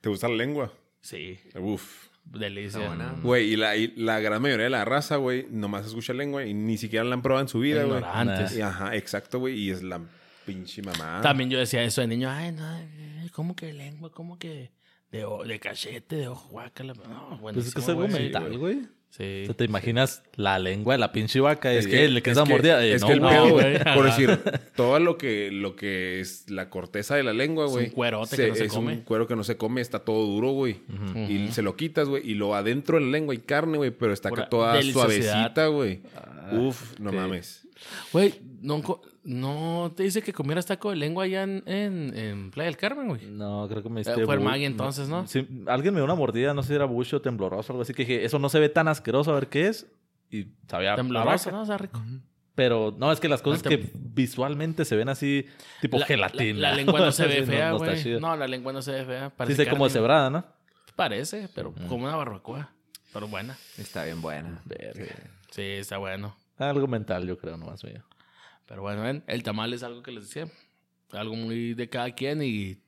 ¿Te 0.00 0.08
gusta 0.08 0.28
la 0.28 0.36
lengua? 0.36 0.72
Sí, 1.04 1.38
Uf. 1.60 2.08
delicia. 2.24 2.86
Buena. 2.86 3.14
Güey, 3.22 3.52
y 3.52 3.56
la, 3.56 3.76
y 3.76 3.88
la 3.96 4.20
gran 4.20 4.40
mayoría 4.40 4.64
de 4.64 4.70
la 4.70 4.86
raza, 4.86 5.16
güey, 5.16 5.46
nomás 5.50 5.84
escucha 5.86 6.14
lengua 6.14 6.46
y 6.46 6.54
ni 6.54 6.78
siquiera 6.78 7.04
la 7.04 7.12
han 7.14 7.20
probado 7.20 7.42
en 7.42 7.48
su 7.48 7.58
vida, 7.60 7.84
güey. 7.84 7.98
Ignorantes. 7.98 8.56
Y, 8.56 8.62
Ajá, 8.62 8.96
exacto, 8.96 9.38
güey. 9.38 9.58
Y 9.58 9.70
es 9.70 9.82
la 9.82 10.00
pinche 10.46 10.80
mamá. 10.82 11.20
También 11.22 11.50
yo 11.50 11.58
decía 11.58 11.82
eso 11.82 12.00
de 12.00 12.06
niño. 12.06 12.30
Ay, 12.30 12.52
no, 12.52 12.64
¿cómo 13.32 13.54
que 13.54 13.72
lengua? 13.74 14.10
¿Cómo 14.12 14.38
que 14.38 14.70
de, 15.12 15.24
o- 15.26 15.44
de 15.44 15.60
cachete, 15.60 16.16
de 16.16 16.28
ojo, 16.28 16.48
guácala? 16.48 16.94
No, 16.94 17.38
Pues 17.42 17.66
es 17.66 17.74
que 17.74 17.80
es 17.80 17.86
buenísimo, 17.94 18.16
algo 18.16 18.40
mental, 18.40 18.58
güey. 18.58 18.78
Sí. 19.16 19.42
O 19.42 19.46
sea, 19.46 19.54
te 19.54 19.64
imaginas 19.64 20.24
la 20.34 20.58
lengua 20.58 20.94
de 20.94 20.98
la 20.98 21.12
pinche 21.12 21.38
vaca 21.38 21.72
y 21.72 21.76
Es 21.76 21.86
que, 21.86 22.04
eh, 22.04 22.08
le 22.08 22.20
quedas 22.20 22.36
es 22.38 22.40
la 22.40 22.44
que- 22.46 22.52
mordida. 22.52 22.84
Eh, 22.84 22.94
es 22.94 23.00
no, 23.02 23.06
que 23.06 23.12
el 23.12 23.20
güey. 23.20 23.32
pedo, 23.32 23.48
güey. 23.50 23.72
güey, 23.78 23.94
por 23.94 24.04
decir, 24.06 24.40
todo 24.76 24.98
lo 24.98 25.16
que, 25.16 25.50
lo 25.52 25.76
que 25.76 26.18
es 26.18 26.50
la 26.50 26.68
corteza 26.68 27.14
de 27.14 27.22
la 27.22 27.32
lengua, 27.32 27.66
Es 27.66 27.70
un 27.70 27.76
güey. 27.76 27.90
cuerote 27.90 28.36
que 28.36 28.48
no 28.48 28.54
se 28.56 28.64
es 28.64 28.72
come. 28.72 28.92
un 28.94 29.00
cuero 29.02 29.28
que 29.28 29.36
no 29.36 29.44
se 29.44 29.56
come, 29.56 29.80
está 29.80 30.00
todo 30.00 30.26
duro, 30.26 30.50
güey. 30.50 30.78
Y 31.28 31.48
se 31.52 31.62
lo 31.62 31.76
quitas, 31.76 32.08
güey. 32.08 32.28
Y 32.28 32.34
lo 32.34 32.56
adentro 32.56 32.98
de 32.98 33.04
la 33.04 33.10
lengua 33.12 33.34
hay 33.34 33.38
carne, 33.38 33.76
güey, 33.78 33.92
pero 33.92 34.12
está 34.12 34.30
acá 34.30 34.48
toda 34.48 34.82
suavecita, 34.82 35.68
güey. 35.68 36.00
Ah, 36.16 36.50
Uf, 36.52 36.98
no 36.98 37.12
mames. 37.12 37.62
Güey, 38.12 38.34
no, 38.62 38.82
no 39.24 39.92
te 39.96 40.02
dice 40.04 40.22
que 40.22 40.32
comieras 40.32 40.66
taco 40.66 40.90
de 40.90 40.96
lengua 40.96 41.24
allá 41.24 41.42
en, 41.42 41.62
en, 41.66 42.16
en 42.16 42.50
Playa 42.50 42.66
del 42.66 42.76
Carmen, 42.76 43.08
güey. 43.08 43.26
No, 43.26 43.66
creo 43.68 43.82
que 43.82 43.88
me 43.88 44.00
Eh, 44.00 44.04
diste 44.04 44.24
fue 44.24 44.34
el 44.34 44.40
Maggie 44.40 44.66
entonces, 44.66 45.08
¿no? 45.08 45.26
Sí, 45.26 45.46
alguien 45.66 45.94
me 45.94 45.98
dio 46.00 46.04
una 46.04 46.14
mordida, 46.14 46.54
no 46.54 46.62
sé 46.62 46.68
si 46.68 46.74
era 46.74 46.84
bucho, 46.84 47.20
tembloroso 47.20 47.72
o 47.72 47.74
algo 47.74 47.82
así, 47.82 47.92
que 47.94 48.02
dije, 48.04 48.24
eso 48.24 48.38
no 48.38 48.48
se 48.48 48.60
ve 48.60 48.68
tan 48.68 48.88
asqueroso, 48.88 49.30
a 49.32 49.34
ver 49.34 49.48
qué 49.48 49.68
es. 49.68 49.86
Y 50.30 50.48
sabía 50.68 50.96
Tembloroso. 50.96 51.50
¿no? 51.50 51.62
O 51.62 51.66
sea, 51.66 51.78
rico. 51.78 52.00
Pero 52.54 52.94
no, 52.96 53.10
es 53.10 53.18
que 53.18 53.28
las 53.28 53.42
cosas 53.42 53.64
No, 53.64 53.68
que 53.70 53.90
visualmente 53.94 54.84
se 54.84 54.94
ven 54.94 55.08
así, 55.08 55.46
tipo 55.80 55.98
La- 55.98 56.06
gelatina. 56.06 56.60
La, 56.60 56.70
la 56.70 56.76
lengua 56.76 57.00
no 57.00 57.12
se 57.12 57.26
ve 57.26 57.44
fea, 57.44 57.72
güey. 57.72 58.20
No, 58.20 58.36
la 58.36 58.46
lengua 58.46 58.72
no 58.72 58.80
se 58.82 58.92
ve 58.92 59.04
fea. 59.04 59.28
sí, 59.30 59.34
Parece 59.36 59.64
sé 59.64 59.70
como 59.70 59.88
cebrada, 59.88 60.30
¿no? 60.30 60.44
Parece, 60.94 61.48
pero 61.54 61.74
como 61.88 62.04
una 62.06 62.14
barbacoa. 62.16 62.70
Pero 63.12 63.26
buena. 63.28 63.56
Está 63.78 64.04
bien 64.04 64.20
buena. 64.22 64.60
Verga. 64.64 65.06
Sí, 65.50 65.62
está 65.62 65.98
bueno. 65.98 66.36
Algo 66.58 66.86
mental, 66.86 67.26
yo 67.26 67.38
creo, 67.38 67.56
nomás 67.56 67.84
mío. 67.84 68.04
Pero 68.66 68.82
bueno, 68.82 69.02
ven, 69.02 69.24
el 69.26 69.42
tamal 69.42 69.72
es 69.72 69.82
algo 69.82 70.02
que 70.02 70.12
les 70.12 70.24
decía. 70.24 70.48
Algo 71.12 71.36
muy 71.36 71.74
de 71.74 71.88
cada 71.88 72.10
quien 72.12 72.42
y 72.42 72.78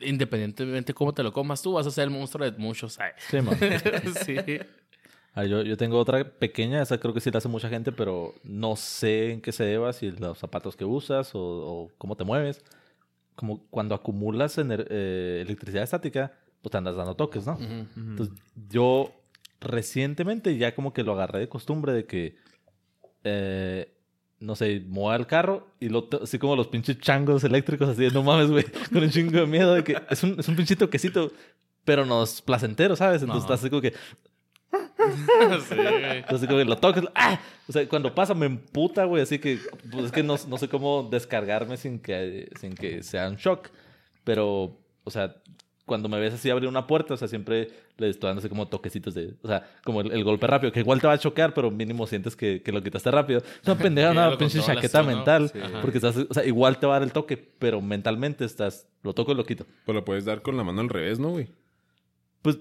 independientemente 0.00 0.94
cómo 0.94 1.12
te 1.12 1.22
lo 1.22 1.32
comas 1.32 1.62
tú, 1.62 1.72
vas 1.72 1.86
a 1.86 1.90
ser 1.90 2.04
el 2.04 2.10
monstruo 2.10 2.50
de 2.50 2.56
muchos. 2.56 2.98
Sí, 3.28 3.40
man. 3.40 3.56
sí. 4.24 4.36
Ah, 5.34 5.44
yo, 5.44 5.62
yo 5.62 5.76
tengo 5.76 5.98
otra 5.98 6.24
pequeña, 6.24 6.82
esa 6.82 6.98
creo 6.98 7.14
que 7.14 7.20
sí 7.20 7.30
la 7.30 7.38
hace 7.38 7.48
mucha 7.48 7.68
gente, 7.68 7.92
pero 7.92 8.34
no 8.42 8.74
sé 8.76 9.32
en 9.32 9.40
qué 9.40 9.52
se 9.52 9.64
deba, 9.64 9.92
si 9.92 10.10
los 10.10 10.38
zapatos 10.38 10.76
que 10.76 10.84
usas 10.84 11.34
o, 11.34 11.40
o 11.40 11.90
cómo 11.98 12.16
te 12.16 12.24
mueves. 12.24 12.64
Como 13.36 13.64
cuando 13.70 13.94
acumulas 13.94 14.58
eh, 14.58 15.42
electricidad 15.42 15.84
estática, 15.84 16.32
pues 16.60 16.72
te 16.72 16.78
andas 16.78 16.96
dando 16.96 17.14
toques, 17.14 17.46
¿no? 17.46 17.58
Entonces, 17.96 18.36
yo 18.68 19.12
recientemente 19.60 20.56
ya 20.58 20.74
como 20.74 20.92
que 20.92 21.02
lo 21.02 21.12
agarré 21.12 21.38
de 21.38 21.48
costumbre 21.48 21.92
de 21.92 22.06
que, 22.06 22.36
eh, 23.24 23.92
no 24.40 24.56
sé, 24.56 24.82
mueva 24.86 25.16
el 25.16 25.26
carro 25.26 25.68
y 25.80 25.88
lo 25.90 26.08
así 26.22 26.38
como 26.38 26.56
los 26.56 26.68
pinches 26.68 26.98
changos 26.98 27.44
eléctricos, 27.44 27.88
así 27.90 28.02
de 28.04 28.10
no 28.10 28.22
mames, 28.22 28.50
güey, 28.50 28.64
con 28.92 29.02
un 29.02 29.10
chingo 29.10 29.38
de 29.40 29.46
miedo 29.46 29.74
de 29.74 29.84
que 29.84 29.96
es 30.08 30.22
un, 30.22 30.38
es 30.40 30.48
un 30.48 30.56
pinche 30.56 30.76
toquecito, 30.76 31.30
pero 31.84 32.06
no 32.06 32.22
es 32.22 32.40
placentero, 32.42 32.96
¿sabes? 32.96 33.22
Entonces 33.22 33.46
No. 33.48 33.54
estás 33.54 33.60
así 33.60 33.70
como 33.70 33.82
que, 33.82 33.92
sí, 35.68 35.74
güey. 35.76 36.18
entonces 36.18 36.46
como 36.48 36.58
que 36.58 36.64
lo 36.64 36.76
toques, 36.78 37.04
¡ah! 37.14 37.38
O 37.68 37.72
sea, 37.72 37.88
cuando 37.88 38.14
pasa 38.14 38.34
me 38.34 38.46
emputa, 38.46 39.04
güey, 39.04 39.22
así 39.22 39.38
que, 39.38 39.58
pues 39.90 40.06
es 40.06 40.12
que 40.12 40.22
no, 40.22 40.36
no 40.48 40.58
sé 40.58 40.68
cómo 40.68 41.08
descargarme 41.10 41.76
sin 41.76 41.98
que, 41.98 42.48
sin 42.60 42.74
que 42.74 43.02
sea 43.02 43.28
un 43.28 43.36
shock, 43.36 43.68
pero, 44.24 44.78
o 45.04 45.10
sea, 45.10 45.36
cuando 45.90 46.08
me 46.08 46.20
ves 46.20 46.34
así 46.34 46.48
abrir 46.50 46.68
una 46.68 46.86
puerta, 46.86 47.14
o 47.14 47.16
sea, 47.16 47.26
siempre 47.26 47.68
le 47.98 48.08
estoy 48.10 48.28
dando 48.28 48.38
así 48.38 48.48
como 48.48 48.68
toquecitos 48.68 49.12
de, 49.12 49.34
o 49.42 49.48
sea, 49.48 49.68
como 49.82 50.02
el, 50.02 50.12
el 50.12 50.22
golpe 50.22 50.46
rápido, 50.46 50.70
que 50.72 50.78
igual 50.78 51.00
te 51.00 51.08
va 51.08 51.14
a 51.14 51.18
chocar, 51.18 51.52
pero 51.52 51.68
mínimo 51.72 52.06
sientes 52.06 52.36
que, 52.36 52.62
que 52.62 52.70
lo 52.70 52.80
quitaste 52.80 53.10
rápido. 53.10 53.40
Es 53.40 53.66
una 53.66 53.74
pendeja, 53.82 54.12
una 54.12 54.38
pinche 54.38 54.60
chaqueta 54.60 55.02
mental, 55.02 55.50
Sí. 55.52 55.58
porque 55.82 55.98
estás, 55.98 56.16
o 56.16 56.32
sea, 56.32 56.44
igual 56.46 56.78
te 56.78 56.86
va 56.86 56.94
a 56.94 56.98
dar 57.00 57.08
el 57.08 57.12
toque, 57.12 57.36
pero 57.36 57.80
mentalmente 57.80 58.44
estás, 58.44 58.86
lo 59.02 59.12
toco 59.14 59.32
y 59.32 59.34
lo 59.34 59.44
quito. 59.44 59.66
Pues 59.84 59.96
lo 59.96 60.04
puedes 60.04 60.24
dar 60.24 60.42
con 60.42 60.56
la 60.56 60.62
mano 60.62 60.80
al 60.80 60.88
revés, 60.88 61.18
¿no, 61.18 61.30
güey? 61.30 61.48
Pues 62.42 62.58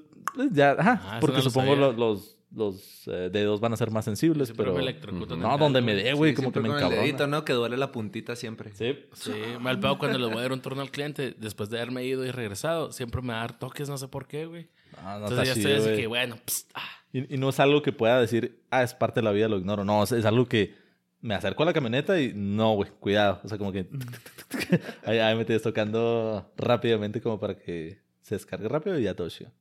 ya, 0.52 0.72
ajá, 0.72 1.00
Ah, 1.04 1.18
porque 1.22 1.38
no 1.38 1.44
lo 1.44 1.50
supongo 1.52 1.76
los, 1.76 2.36
los 2.52 3.08
eh, 3.08 3.30
dedos 3.32 3.60
van 3.60 3.74
a 3.74 3.78
ser 3.78 3.92
más 3.92 4.06
sensibles, 4.06 4.52
pero... 4.56 4.74
me 4.74 5.38
No, 5.38 5.58
donde 5.58 5.82
me 5.82 5.94
dé, 5.96 6.14
güey, 6.14 6.32
Sí, 6.32 6.36
como 6.36 6.52
que 6.52 6.60
me 6.60 6.70
el 6.70 6.76
encabrona. 6.76 7.02
dedito, 7.04 7.28
¿no? 7.28 7.46
Que 7.46 7.54
duele 7.54 7.78
la 7.78 7.92
puntita 7.92 8.36
siempre. 8.36 8.72
Sí. 8.74 8.98
Sí, 9.14 9.34
mal 9.60 9.80
pedo 9.80 9.98
cuando 9.98 10.18
les 10.18 10.30
voy 10.30 10.40
a 10.40 10.42
dar 10.42 10.52
un 10.52 10.62
turno 10.62 10.82
al 10.82 10.92
cliente, 10.92 11.36
después 11.38 11.70
de 11.70 11.78
haberme 11.78 12.04
ido 12.06 12.26
y 12.26 12.32
regresado, 12.32 12.92
siempre 12.92 13.22
me 13.22 13.34
va 13.34 13.40
a 13.40 13.42
dar 13.42 13.60
toques, 13.60 13.88
no 13.90 13.98
sé 13.98 14.08
por 14.08 14.28
qué, 14.28 14.46
güey. 14.46 14.68
No, 15.04 15.20
no 15.20 15.28
Entonces 15.28 15.48
ya 15.48 15.54
estoy 15.54 15.72
así 15.74 16.02
que, 16.02 16.08
bueno, 16.08 16.38
pst, 16.46 16.72
ah. 16.74 16.90
Y, 17.14 17.36
y 17.36 17.38
no 17.38 17.50
es 17.50 17.60
algo 17.60 17.82
que 17.82 17.92
pueda 17.92 18.20
decir, 18.20 18.62
ah, 18.70 18.84
es 18.84 18.94
parte 18.94 19.20
de 19.20 19.24
la 19.24 19.32
vida, 19.32 19.48
lo 19.48 19.58
ignoro. 19.58 19.84
No, 19.86 20.04
es, 20.04 20.12
es 20.12 20.26
algo 20.26 20.48
que 20.48 20.76
me 21.22 21.36
acerco 21.36 21.64
a 21.64 21.66
la 21.66 21.74
camioneta 21.74 22.20
y 22.20 22.34
no, 22.34 22.74
güey, 22.74 22.90
cuidado. 23.00 23.42
O 23.44 23.48
sea, 23.48 23.58
como 23.58 23.72
que 23.72 23.88
ahí, 25.06 25.20
ahí 25.20 25.36
me 25.36 25.42
estoy 25.42 25.60
tocando 25.60 26.52
rápidamente 26.58 27.22
como 27.22 27.40
para 27.40 27.58
que 27.58 28.00
se 28.22 28.36
descargue 28.36 28.68
rápido 28.68 28.98
y 29.00 29.04
ya 29.04 29.16
todo 29.16 29.30
chido. 29.30 29.52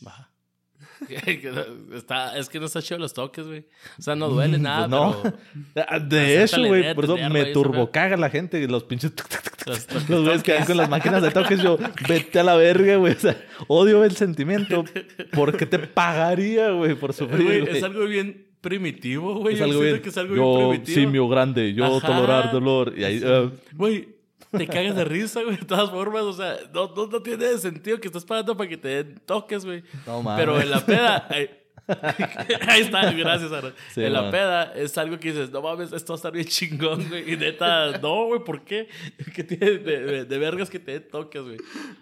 Baja. 0.00 0.27
está, 1.94 2.36
es 2.38 2.48
que 2.48 2.58
no 2.60 2.66
está 2.66 2.82
chido 2.82 2.98
los 2.98 3.14
toques, 3.14 3.46
güey. 3.46 3.64
O 3.98 4.02
sea, 4.02 4.14
no 4.16 4.28
duele 4.28 4.58
nada, 4.58 4.88
Pues 4.88 4.90
no. 4.90 5.34
pero 5.74 5.86
Ah, 5.88 5.98
De 5.98 6.46
la 6.50 6.68
güey, 6.68 6.94
por 6.94 7.04
eso 7.04 7.16
me 7.30 7.46
turbocaga 7.46 8.16
la 8.16 8.30
gente, 8.30 8.66
los 8.68 8.84
pinches... 8.84 9.12
los 10.08 10.24
güeyes 10.24 10.42
que 10.42 10.54
van 10.54 10.64
con 10.64 10.76
las 10.76 10.88
máquinas 10.88 11.22
de 11.22 11.30
toques, 11.30 11.62
yo, 11.62 11.78
vete 12.08 12.40
a 12.40 12.44
la 12.44 12.56
verga, 12.56 12.96
güey. 12.96 13.12
O 13.14 13.18
sea, 13.18 13.36
odio 13.66 14.04
el 14.04 14.16
sentimiento. 14.16 14.84
¿Por 15.32 15.56
qué 15.56 15.66
te 15.66 15.78
pagaría, 15.78 16.70
güey, 16.70 16.94
por 16.94 17.12
sufrir? 17.12 17.64
Güey? 17.64 17.76
es 17.76 17.82
algo 17.82 18.04
bien 18.06 18.46
primitivo, 18.60 19.36
güey. 19.40 19.54
Es 19.54 19.60
algo 19.62 19.80
bien. 19.80 20.00
que 20.00 20.08
es 20.08 20.16
algo 20.18 20.34
yo, 20.34 20.56
bien 20.56 20.68
primitivo. 20.70 21.00
simio 21.00 21.28
grande, 21.28 21.74
yo 21.74 21.84
Ajá. 21.96 22.06
tolerar 22.06 22.52
dolor. 22.52 22.94
Y 22.96 23.04
ahí, 23.04 23.20
ah, 23.24 23.50
Güey, 23.74 24.08
te 24.50 24.66
cagas 24.66 24.96
de 24.96 25.04
risa, 25.04 25.42
güey, 25.42 25.56
de 25.56 25.64
todas 25.66 25.90
formas. 25.90 26.22
O 26.22 26.32
sea, 26.32 26.56
no, 26.72 26.92
no, 26.94 27.06
no 27.06 27.22
tiene 27.22 27.56
sentido 27.58 28.00
que 28.00 28.08
estás 28.08 28.24
pagando 28.24 28.56
para 28.56 28.68
que 28.68 28.76
te 28.76 28.88
den 28.88 29.20
toques, 29.26 29.64
güey. 29.64 29.82
no 30.06 30.22
mames. 30.22 30.40
Pero 30.44 30.60
en 30.60 30.70
la 30.70 30.84
peda... 30.84 31.26
ay, 31.30 31.50
Ahí 32.68 32.82
está, 32.82 33.10
gracias. 33.12 33.50
Sí, 33.94 34.04
en 34.04 34.12
la 34.12 34.22
man. 34.22 34.30
peda 34.30 34.72
es 34.74 34.98
algo 34.98 35.18
que 35.18 35.32
dices, 35.32 35.50
no 35.50 35.62
mames, 35.62 35.90
esto 35.92 36.12
va 36.12 36.16
a 36.16 36.18
estar 36.18 36.32
bien 36.32 36.44
chingón, 36.46 37.08
güey. 37.08 37.32
Y 37.32 37.36
neta, 37.38 37.92
no, 37.98 38.26
güey, 38.26 38.44
¿por 38.44 38.62
qué? 38.62 38.88
¿Qué 39.34 39.42
tiene 39.42 39.70
de, 39.78 39.78
de- 40.04 40.24
de 40.26 40.38
vergas 40.38 40.68
que 40.68 40.78
te 40.78 41.00
toques, 41.00 41.42
güey? 41.42 41.56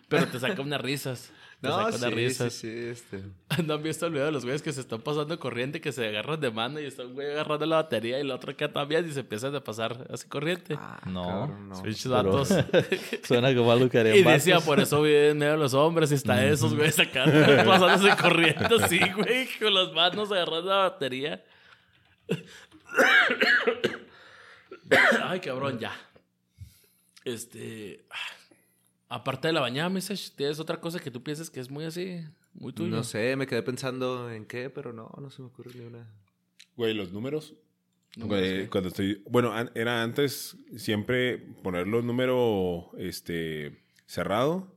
Pero 0.08 0.26
te 0.26 0.40
saca 0.40 0.60
unas 0.60 0.80
risas. 0.80 1.30
No, 1.62 1.90
sí, 1.90 1.96
unas 1.96 2.00
sí, 2.00 2.10
risas. 2.10 2.52
sí, 2.52 2.68
este... 2.68 3.22
¿No 3.64 3.74
han 3.74 3.82
visto 3.82 4.06
el 4.06 4.12
video 4.12 4.26
de 4.26 4.32
los 4.32 4.44
güeyes 4.44 4.60
que 4.62 4.72
se 4.72 4.80
están 4.82 5.00
pasando 5.00 5.38
corriente, 5.40 5.80
que 5.80 5.90
se 5.90 6.06
agarran 6.06 6.38
de 6.40 6.50
mano 6.50 6.78
y 6.80 6.84
está 6.84 7.04
un 7.04 7.14
güey 7.14 7.30
agarrando 7.30 7.64
la 7.66 7.76
batería 7.76 8.18
y 8.18 8.20
el 8.20 8.30
otro 8.30 8.52
acá 8.52 8.70
también 8.70 9.08
y 9.08 9.12
se 9.12 9.20
empiezan 9.20 9.54
a 9.54 9.64
pasar 9.64 10.06
así 10.12 10.28
corriente? 10.28 10.76
Ah, 10.78 11.00
No. 11.06 11.24
cabrón, 11.24 11.68
no. 11.70 12.44
Suena 13.24 13.54
como 13.54 13.72
algo 13.72 13.88
que 13.88 13.98
harían 13.98 14.16
Y 14.16 14.22
decía, 14.22 14.60
por 14.60 14.78
eso 14.80 15.00
viven 15.02 15.30
en 15.30 15.38
medio 15.38 15.56
los 15.56 15.72
hombres 15.74 16.12
y 16.12 16.16
está 16.16 16.44
esos 16.44 16.74
güeyes 16.74 16.98
acá 16.98 17.24
pasándose 17.64 18.14
corriente 18.20 18.66
así, 18.80 19.00
güey, 19.16 19.48
con 19.58 19.72
las 19.72 19.92
manos 19.92 20.30
agarrando 20.30 20.68
la 20.68 20.76
batería. 20.76 21.42
Ay, 25.24 25.40
cabrón, 25.40 25.78
ya. 25.78 25.92
Este. 27.24 28.04
Aparte 29.08 29.48
de 29.48 29.52
la 29.54 29.60
bañada, 29.60 29.88
Message, 29.88 30.30
¿tienes 30.36 30.58
otra 30.58 30.80
cosa 30.80 30.98
que 30.98 31.10
tú 31.10 31.22
pienses 31.22 31.48
que 31.50 31.60
es 31.60 31.70
muy 31.70 31.84
así? 31.84 32.20
Muy 32.54 32.72
tuyo. 32.72 32.90
No 32.94 33.04
sé, 33.04 33.36
me 33.36 33.46
quedé 33.46 33.62
pensando 33.62 34.30
en 34.30 34.44
qué, 34.46 34.68
pero 34.70 34.92
no, 34.92 35.10
no 35.20 35.30
se 35.30 35.42
me 35.42 35.48
ocurre 35.48 35.70
ni 35.74 35.84
una. 35.84 36.06
Güey, 36.76 36.94
los 36.94 37.12
números. 37.12 37.54
Güey, 38.16 38.66
Cuando 38.68 38.88
estoy. 38.88 39.22
Bueno, 39.28 39.52
an- 39.52 39.70
era 39.74 40.02
antes 40.02 40.56
siempre 40.76 41.38
ponerlo 41.62 42.02
número 42.02 42.90
este 42.98 43.78
cerrado. 44.06 44.74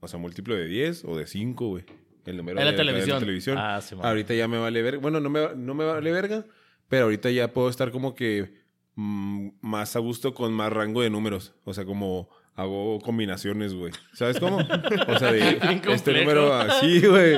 O 0.00 0.08
sea, 0.08 0.18
múltiplo 0.18 0.54
de 0.56 0.66
10 0.66 1.04
o 1.04 1.16
de 1.16 1.26
5, 1.26 1.68
güey. 1.68 1.84
El 2.24 2.36
número 2.38 2.58
En 2.58 2.64
la 2.64 2.70
de, 2.72 2.76
televisión. 2.76 3.20
televisión. 3.20 3.58
Ah, 3.58 3.80
sí, 3.80 3.94
man. 3.94 4.06
ahorita 4.06 4.34
ya 4.34 4.48
me 4.48 4.58
vale 4.58 4.80
verga. 4.82 5.00
Bueno, 5.00 5.20
no 5.20 5.28
me, 5.30 5.54
no 5.54 5.74
me 5.74 5.84
vale 5.84 6.10
verga. 6.12 6.44
Pero 6.88 7.04
ahorita 7.04 7.30
ya 7.30 7.52
puedo 7.52 7.68
estar 7.68 7.90
como 7.92 8.14
que 8.14 8.54
mm, 8.96 9.48
más 9.60 9.94
a 9.94 9.98
gusto 10.00 10.34
con 10.34 10.52
más 10.52 10.72
rango 10.72 11.02
de 11.02 11.10
números. 11.10 11.54
O 11.64 11.74
sea, 11.74 11.84
como 11.84 12.28
hago 12.54 12.98
combinaciones, 13.00 13.74
güey. 13.74 13.92
¿Sabes 14.12 14.38
cómo? 14.40 14.58
O 14.58 15.18
sea, 15.18 15.32
de 15.32 15.58
este 15.88 16.12
número 16.20 16.52
así, 16.54 17.00
güey. 17.06 17.36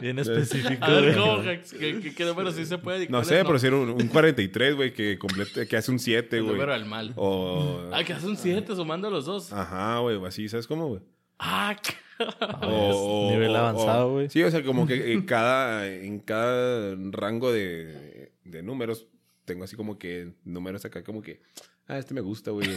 Bien 0.00 0.18
específico. 0.18 0.84
A 0.84 0.90
ver, 0.90 1.14
güey. 1.14 1.14
¿cómo? 1.16 1.42
¿Qué, 1.42 2.00
qué, 2.00 2.14
qué 2.14 2.24
número 2.24 2.50
sí 2.52 2.64
se 2.66 2.78
puede? 2.78 3.08
No 3.08 3.22
sé, 3.24 3.44
pero 3.44 3.58
si 3.58 3.66
era 3.68 3.76
un, 3.76 3.90
un 3.90 4.08
43, 4.08 4.74
güey, 4.74 4.92
que, 4.92 5.18
complete- 5.18 5.66
que 5.68 5.76
hace 5.76 5.90
un 5.90 5.98
7, 5.98 6.36
El 6.36 6.42
güey. 6.42 6.54
número 6.54 6.72
del 6.72 6.84
mal. 6.84 7.12
O... 7.16 7.88
Ah, 7.92 8.02
que 8.04 8.12
hace 8.12 8.26
un 8.26 8.36
7 8.36 8.74
sumando 8.74 9.10
los 9.10 9.24
dos. 9.26 9.52
Ajá, 9.52 9.98
güey, 9.98 10.24
así, 10.26 10.48
¿sabes 10.48 10.66
cómo, 10.66 10.88
güey? 10.88 11.00
Ah, 11.38 11.76
O- 12.62 13.26
o- 13.28 13.30
nivel 13.32 13.54
avanzado, 13.56 14.12
güey. 14.12 14.28
Sí, 14.28 14.42
o 14.42 14.50
sea, 14.50 14.62
como 14.62 14.86
que 14.86 15.12
en 15.12 15.22
cada, 15.22 15.88
en 15.88 16.20
cada 16.20 16.94
rango 17.10 17.52
de, 17.52 18.32
de 18.44 18.62
números 18.62 19.06
tengo 19.44 19.64
así 19.64 19.74
como 19.74 19.98
que 19.98 20.32
números 20.44 20.84
acá 20.84 21.02
como 21.02 21.20
que, 21.20 21.42
ah, 21.88 21.98
este 21.98 22.14
me 22.14 22.20
gusta, 22.20 22.50
güey. 22.50 22.68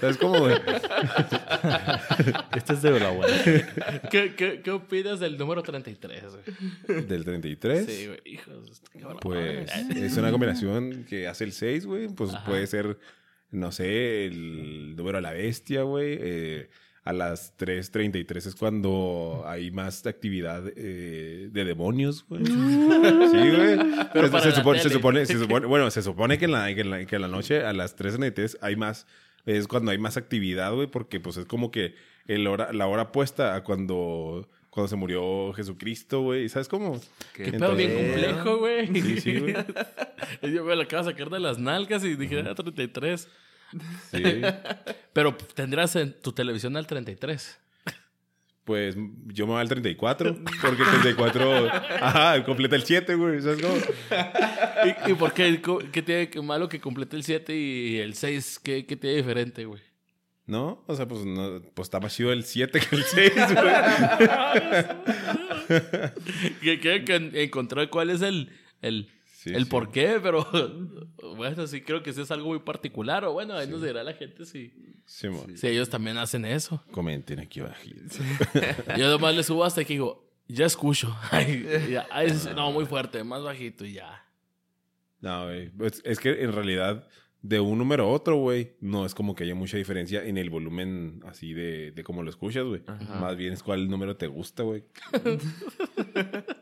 ¿Sabes 0.00 0.16
cómo, 0.18 0.38
güey? 0.38 0.54
Este 2.56 2.74
es 2.74 2.82
de 2.82 3.00
la 3.00 3.10
buena. 3.10 3.42
¿Qué, 4.10 4.34
qué, 4.36 4.60
¿Qué 4.62 4.70
opinas 4.70 5.20
del 5.20 5.36
número 5.38 5.62
33, 5.62 6.24
güey? 6.86 7.02
Del 7.06 7.24
33. 7.24 7.86
Sí, 7.86 8.06
güey. 8.06 8.20
Hijos, 8.24 8.82
qué 8.92 9.00
cabrón. 9.00 9.18
Pues 9.20 9.70
es 9.96 10.16
una 10.16 10.30
combinación 10.30 11.04
que 11.08 11.26
hace 11.28 11.44
el 11.44 11.52
6, 11.52 11.86
güey. 11.86 12.08
Pues 12.08 12.34
Ajá. 12.34 12.44
puede 12.44 12.66
ser, 12.66 12.98
no 13.50 13.72
sé, 13.72 14.26
el 14.26 14.94
número 14.96 15.18
de 15.18 15.22
la 15.22 15.32
bestia, 15.32 15.82
güey. 15.82 16.18
Eh, 16.20 16.70
a 17.04 17.12
las 17.12 17.56
3.33 17.58 18.36
es 18.46 18.54
cuando 18.54 19.42
hay 19.46 19.70
más 19.72 20.06
actividad 20.06 20.62
eh, 20.76 21.48
de 21.50 21.64
demonios, 21.64 22.24
güey. 22.28 22.44
Sí, 22.46 22.52
güey. 22.52 23.78
Pero 24.12 24.26
Se- 24.26 24.30
para 24.32 24.42
se, 24.44 24.50
la 24.50 24.54
supone, 24.56 24.78
se, 24.80 24.90
supone, 24.90 25.26
se 25.26 25.38
supone- 25.38 25.66
bueno, 25.66 25.90
se 25.90 26.02
supone 26.02 26.38
que 26.38 26.44
en 26.44 26.52
la, 26.52 26.72
que 26.74 26.80
en 26.82 26.90
la, 26.90 27.04
que 27.06 27.16
en 27.16 27.22
la 27.22 27.28
noche 27.28 27.64
a 27.64 27.72
las 27.72 27.96
3.33 27.98 28.58
hay 28.60 28.76
más, 28.76 29.06
es 29.46 29.66
cuando 29.66 29.90
hay 29.90 29.98
más 29.98 30.16
actividad, 30.16 30.72
güey, 30.74 30.86
porque 30.86 31.18
pues 31.18 31.36
es 31.36 31.46
como 31.46 31.70
que 31.72 31.94
el 32.26 32.46
hora, 32.46 32.72
la 32.72 32.86
hora 32.86 33.10
puesta 33.10 33.56
a 33.56 33.64
cuando, 33.64 34.48
cuando 34.70 34.86
se 34.88 34.94
murió 34.94 35.52
Jesucristo, 35.54 36.20
güey. 36.22 36.48
¿Sabes 36.48 36.68
cómo? 36.68 37.00
Qué 37.34 37.50
pedo 37.50 37.74
bien 37.74 37.90
Entonces- 37.90 38.26
complejo, 38.32 38.58
güey. 38.58 38.86
Sí, 39.02 39.20
sí, 39.20 39.38
güey. 39.40 39.54
Yo 40.54 40.64
me 40.64 40.76
lo 40.76 40.82
acabo 40.82 41.02
de 41.04 41.10
sacar 41.10 41.30
de 41.30 41.40
las 41.40 41.58
nalgas 41.58 42.04
y 42.04 42.14
dije, 42.14 42.44
ah, 42.48 42.54
33. 42.54 43.28
Sí. 44.10 44.22
Pero 45.12 45.36
tendrás 45.54 45.96
en 45.96 46.12
tu 46.20 46.32
televisión 46.32 46.76
al 46.76 46.86
33. 46.86 47.58
Pues 48.64 48.94
yo 49.26 49.46
me 49.46 49.54
voy 49.54 49.60
al 49.60 49.68
34, 49.68 50.36
porque 50.62 50.82
el 50.82 50.88
34, 50.88 51.68
ajá, 52.00 52.44
completa 52.44 52.76
el 52.76 52.84
7, 52.84 53.16
güey, 53.16 53.40
¿sabes 53.42 53.60
cómo? 53.60 53.74
¿Y, 55.08 55.10
y 55.10 55.14
por 55.14 55.32
qué? 55.32 55.60
¿Qué 55.90 56.00
tiene 56.02 56.30
que 56.30 56.40
malo 56.40 56.68
que 56.68 56.80
complete 56.80 57.16
el 57.16 57.24
7 57.24 57.52
y 57.56 57.98
el 57.98 58.14
6? 58.14 58.60
¿Qué, 58.62 58.86
qué 58.86 58.96
tiene 58.96 59.16
diferente, 59.16 59.64
güey? 59.64 59.82
¿No? 60.46 60.84
O 60.86 60.94
sea, 60.94 61.08
pues, 61.08 61.24
no, 61.24 61.60
pues 61.74 61.86
está 61.86 61.98
más 61.98 62.14
chido 62.14 62.32
el 62.32 62.44
7 62.44 62.78
que 62.88 62.96
el 62.96 63.02
6, 63.02 63.32
güey. 63.34 63.74
que, 66.62 66.80
que, 66.80 67.04
que 67.04 67.14
en- 67.14 67.32
encontrar 67.36 67.88
cuál 67.90 68.10
es 68.10 68.22
el, 68.22 68.50
el, 68.80 69.08
Sí, 69.32 69.50
el 69.50 69.64
sí. 69.64 69.70
por 69.70 69.90
qué, 69.90 70.20
pero 70.22 70.46
bueno, 71.42 71.66
sí 71.66 71.82
creo 71.82 72.02
que 72.02 72.12
sí 72.12 72.20
es 72.20 72.30
algo 72.30 72.48
muy 72.48 72.60
particular. 72.60 73.24
O 73.24 73.32
bueno, 73.32 73.54
ahí 73.54 73.66
nos 73.66 73.82
dirá 73.82 74.04
la 74.04 74.14
gente 74.14 74.44
si, 74.44 74.72
Sí, 75.04 75.28
si 75.56 75.66
ellos 75.66 75.90
también 75.90 76.16
hacen 76.18 76.44
eso. 76.44 76.82
Comenten 76.92 77.40
aquí 77.40 77.60
abajito. 77.60 78.16
Yo 78.96 79.10
nomás 79.10 79.34
le 79.34 79.42
subo 79.42 79.64
hasta 79.64 79.82
que 79.84 79.94
digo, 79.94 80.30
ya 80.46 80.66
escucho. 80.66 81.16
Ay, 81.32 81.66
ya, 81.90 82.06
ay, 82.10 82.32
no, 82.54 82.70
muy 82.70 82.86
fuerte, 82.86 83.24
más 83.24 83.42
bajito 83.42 83.84
y 83.84 83.94
ya. 83.94 84.24
No. 85.20 85.48
Pues, 85.76 86.00
es 86.04 86.20
que 86.20 86.42
en 86.42 86.52
realidad, 86.52 87.08
de 87.42 87.58
un 87.60 87.76
número 87.78 88.04
a 88.04 88.06
otro, 88.08 88.36
güey, 88.36 88.76
no 88.80 89.04
es 89.04 89.14
como 89.14 89.34
que 89.34 89.44
haya 89.44 89.54
mucha 89.54 89.76
diferencia 89.76 90.24
en 90.24 90.38
el 90.38 90.48
volumen 90.48 91.20
así 91.26 91.52
de, 91.52 91.90
de 91.90 92.04
cómo 92.04 92.22
lo 92.22 92.30
escuchas, 92.30 92.64
güey. 92.64 92.82
Más 93.20 93.36
bien 93.36 93.52
es 93.52 93.62
cuál 93.62 93.88
número 93.88 94.16
te 94.16 94.28
gusta, 94.28 94.62
güey. 94.62 94.84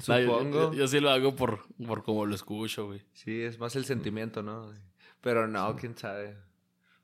Supongo. 0.00 0.72
Yo, 0.72 0.74
yo 0.74 0.88
sí 0.88 1.00
lo 1.00 1.10
hago 1.10 1.34
por, 1.36 1.66
por 1.86 2.02
cómo 2.02 2.26
lo 2.26 2.34
escucho, 2.34 2.86
güey. 2.86 3.02
Sí, 3.12 3.42
es 3.42 3.58
más 3.58 3.76
el 3.76 3.84
sentimiento, 3.84 4.42
¿no? 4.42 4.72
Pero 5.20 5.46
no, 5.48 5.76
quién 5.76 5.96
sabe. 5.96 6.36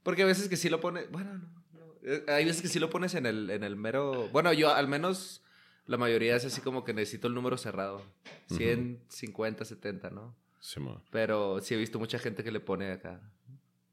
Porque 0.03 0.23
a 0.23 0.27
veces 0.27 0.49
que 0.49 0.57
sí 0.57 0.69
lo 0.69 0.81
pones. 0.81 1.11
Bueno, 1.11 1.35
no. 1.35 1.49
no. 1.73 1.95
Eh, 2.03 2.25
Hay 2.29 2.45
veces 2.45 2.63
que 2.63 2.69
sí 2.69 2.79
lo 2.79 2.91
pones 2.91 3.15
en 3.15 3.27
el, 3.27 3.51
en 3.51 3.65
el 3.65 3.77
mero. 3.77 4.29
Bueno, 4.33 4.53
yo 4.53 4.73
al 4.73 4.89
menos 4.89 5.43
la 5.87 5.97
mayoría 5.97 6.37
es 6.37 6.45
así 6.45 6.61
como 6.61 6.85
que 6.85 6.95
necesito 6.95 7.29
el 7.29 7.35
número 7.35 7.57
cerrado: 7.57 8.03
100, 8.49 9.01
50, 9.09 9.65
70, 9.65 10.11
¿no? 10.11 10.35
Sí. 10.67 10.81
Pero 11.11 11.61
sí 11.61 11.75
he 11.75 11.77
visto 11.77 11.99
mucha 11.99 12.19
gente 12.19 12.43
que 12.43 12.51
le 12.51 12.59
pone 12.61 12.91
acá. 12.91 13.21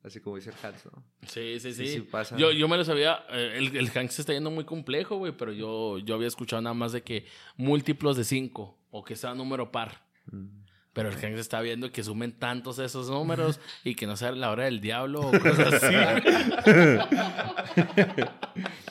Así 0.04 0.22
como 0.22 0.38
dice 0.38 0.52
el 0.52 0.56
Hans, 0.66 0.86
¿no? 0.86 1.04
Sí, 1.28 1.60
sí, 1.60 1.74
sí. 1.74 1.86
Sí, 1.86 1.94
sí 1.96 2.00
pasa. 2.02 2.38
Yo, 2.38 2.52
yo 2.54 2.68
me 2.70 2.78
lo 2.78 2.86
sabía. 2.86 3.26
eh, 3.30 3.56
El, 3.58 3.76
el 3.76 3.90
Hank 3.92 4.10
se 4.10 4.22
está 4.22 4.32
yendo 4.34 4.50
muy 4.50 4.64
complejo, 4.64 5.18
güey. 5.18 5.34
Pero 5.34 5.52
yo, 5.52 5.98
yo 6.00 6.16
había 6.16 6.28
escuchado 6.30 6.62
nada 6.62 6.74
más 6.74 6.94
de 6.94 7.04
que 7.04 7.26
múltiplos 7.58 8.16
de 8.16 8.24
5 8.24 8.78
o 8.90 9.04
que 9.04 9.18
sea 9.18 9.36
número 9.36 9.70
par. 9.72 10.06
Mm. 10.32 10.62
Pero 10.94 11.10
el 11.10 11.16
Hank 11.16 11.38
está 11.38 11.60
viendo 11.62 11.92
que 11.92 12.04
sumen 12.04 12.38
tantos 12.40 12.80
esos 12.80 13.10
números 13.10 13.60
y 13.84 13.96
que 13.96 14.08
no 14.08 14.16
sea 14.16 14.32
la 14.32 14.50
hora 14.50 14.64
del 14.64 14.80
diablo 14.82 15.20
o 15.22 15.32
cosas 15.40 15.84
así. 15.84 15.96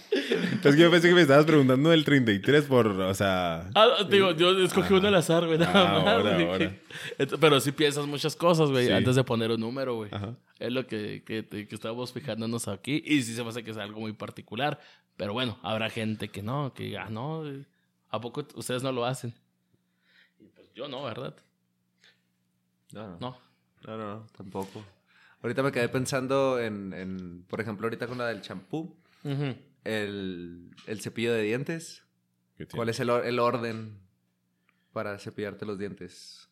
Es 0.62 0.75
que 0.77 0.81
yo 0.83 0.90
pensé 0.90 1.09
que 1.09 1.14
me 1.14 1.23
estabas 1.23 1.44
preguntando 1.46 1.90
del 1.90 2.05
33 2.05 2.64
por, 2.64 2.87
o 2.88 3.14
sea... 3.14 3.70
Ah, 3.75 4.05
digo, 4.09 4.33
yo 4.33 4.51
escogí 4.62 4.94
uno 4.94 5.09
al 5.09 5.14
azar, 5.14 5.46
güey. 5.46 5.59
nada 5.59 5.73
Ah, 5.73 5.99
más, 5.99 6.07
ahora, 6.14 6.35
güey. 6.35 6.46
ahora. 6.46 6.73
Ent- 7.18 7.38
Pero 7.40 7.61
sí 7.61 7.73
piensas 7.73 8.07
muchas 8.07 8.37
cosas, 8.37 8.70
güey, 8.70 8.87
Sí. 8.87 8.92
antes 8.92 9.16
de 9.16 9.25
poner 9.25 9.51
un 9.51 9.61
número, 9.61 9.94
güey. 9.96 10.11
Ajá. 10.12 10.35
Es 10.59 10.73
lo 10.73 10.87
que, 10.87 11.23
que, 11.25 11.46
que 11.46 11.75
estábamos 11.75 12.12
fijándonos 12.12 12.68
aquí. 12.68 13.03
Y 13.07 13.23
sí 13.23 13.35
se 13.35 13.42
me 13.42 13.49
hace 13.51 13.62
que 13.64 13.70
es 13.70 13.77
algo 13.79 14.01
muy 14.01 14.12
particular. 14.12 14.79
Pero 15.16 15.33
bueno, 15.33 15.59
habrá 15.62 15.88
gente 15.90 16.29
que 16.29 16.42
no, 16.42 16.73
que 16.75 16.96
ah, 16.99 17.09
no. 17.11 17.42
¿A 18.11 18.20
poco 18.20 18.46
ustedes 18.55 18.83
no 18.83 18.92
lo 18.92 19.05
hacen? 19.05 19.33
Y 20.38 20.46
pues 20.49 20.73
yo 20.75 20.88
no, 20.88 21.03
¿verdad? 21.05 21.35
No, 22.92 23.09
no. 23.09 23.18
No. 23.20 23.38
No, 23.87 23.96
no, 23.96 24.14
no, 24.16 24.27
tampoco. 24.37 24.85
Ahorita 25.42 25.62
me 25.62 25.73
quedé 25.73 25.88
pensando 25.88 26.61
en, 26.61 26.92
en, 26.92 27.44
por 27.49 27.61
ejemplo, 27.62 27.87
ahorita 27.87 28.07
con 28.07 28.18
la 28.18 28.27
del 28.27 28.42
champú, 28.42 28.94
Ujú. 29.25 29.55
El, 29.85 30.71
el 30.87 31.01
cepillo 31.01 31.33
de 31.33 31.43
dientes. 31.43 32.03
¿Cuál 32.75 32.88
es 32.90 33.01
el, 33.01 33.11
or- 33.11 33.25
el 33.27 33.38
orden 33.38 33.99
para 34.93 35.19
cepillarte 35.19 35.64
los 35.64 35.79
dientes? 35.79 36.49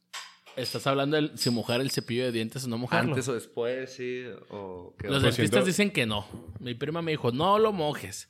Estás 0.56 0.86
hablando 0.86 1.20
de 1.20 1.36
si 1.36 1.50
mojar 1.50 1.80
el 1.80 1.90
cepillo 1.90 2.24
de 2.24 2.32
dientes 2.32 2.64
o 2.64 2.68
no 2.68 2.78
mojarlo. 2.78 3.10
¿Antes 3.12 3.28
o 3.28 3.34
después, 3.34 3.92
sí? 3.94 4.24
O 4.50 4.94
Los? 4.98 5.22
Pues 5.22 5.22
dentistas 5.22 5.36
siento- 5.50 5.64
dicen 5.66 5.90
que 5.92 6.06
no. 6.06 6.26
Mi 6.58 6.74
prima 6.74 7.02
me 7.02 7.12
dijo, 7.12 7.30
no 7.30 7.58
lo 7.58 7.72
mojes. 7.72 8.28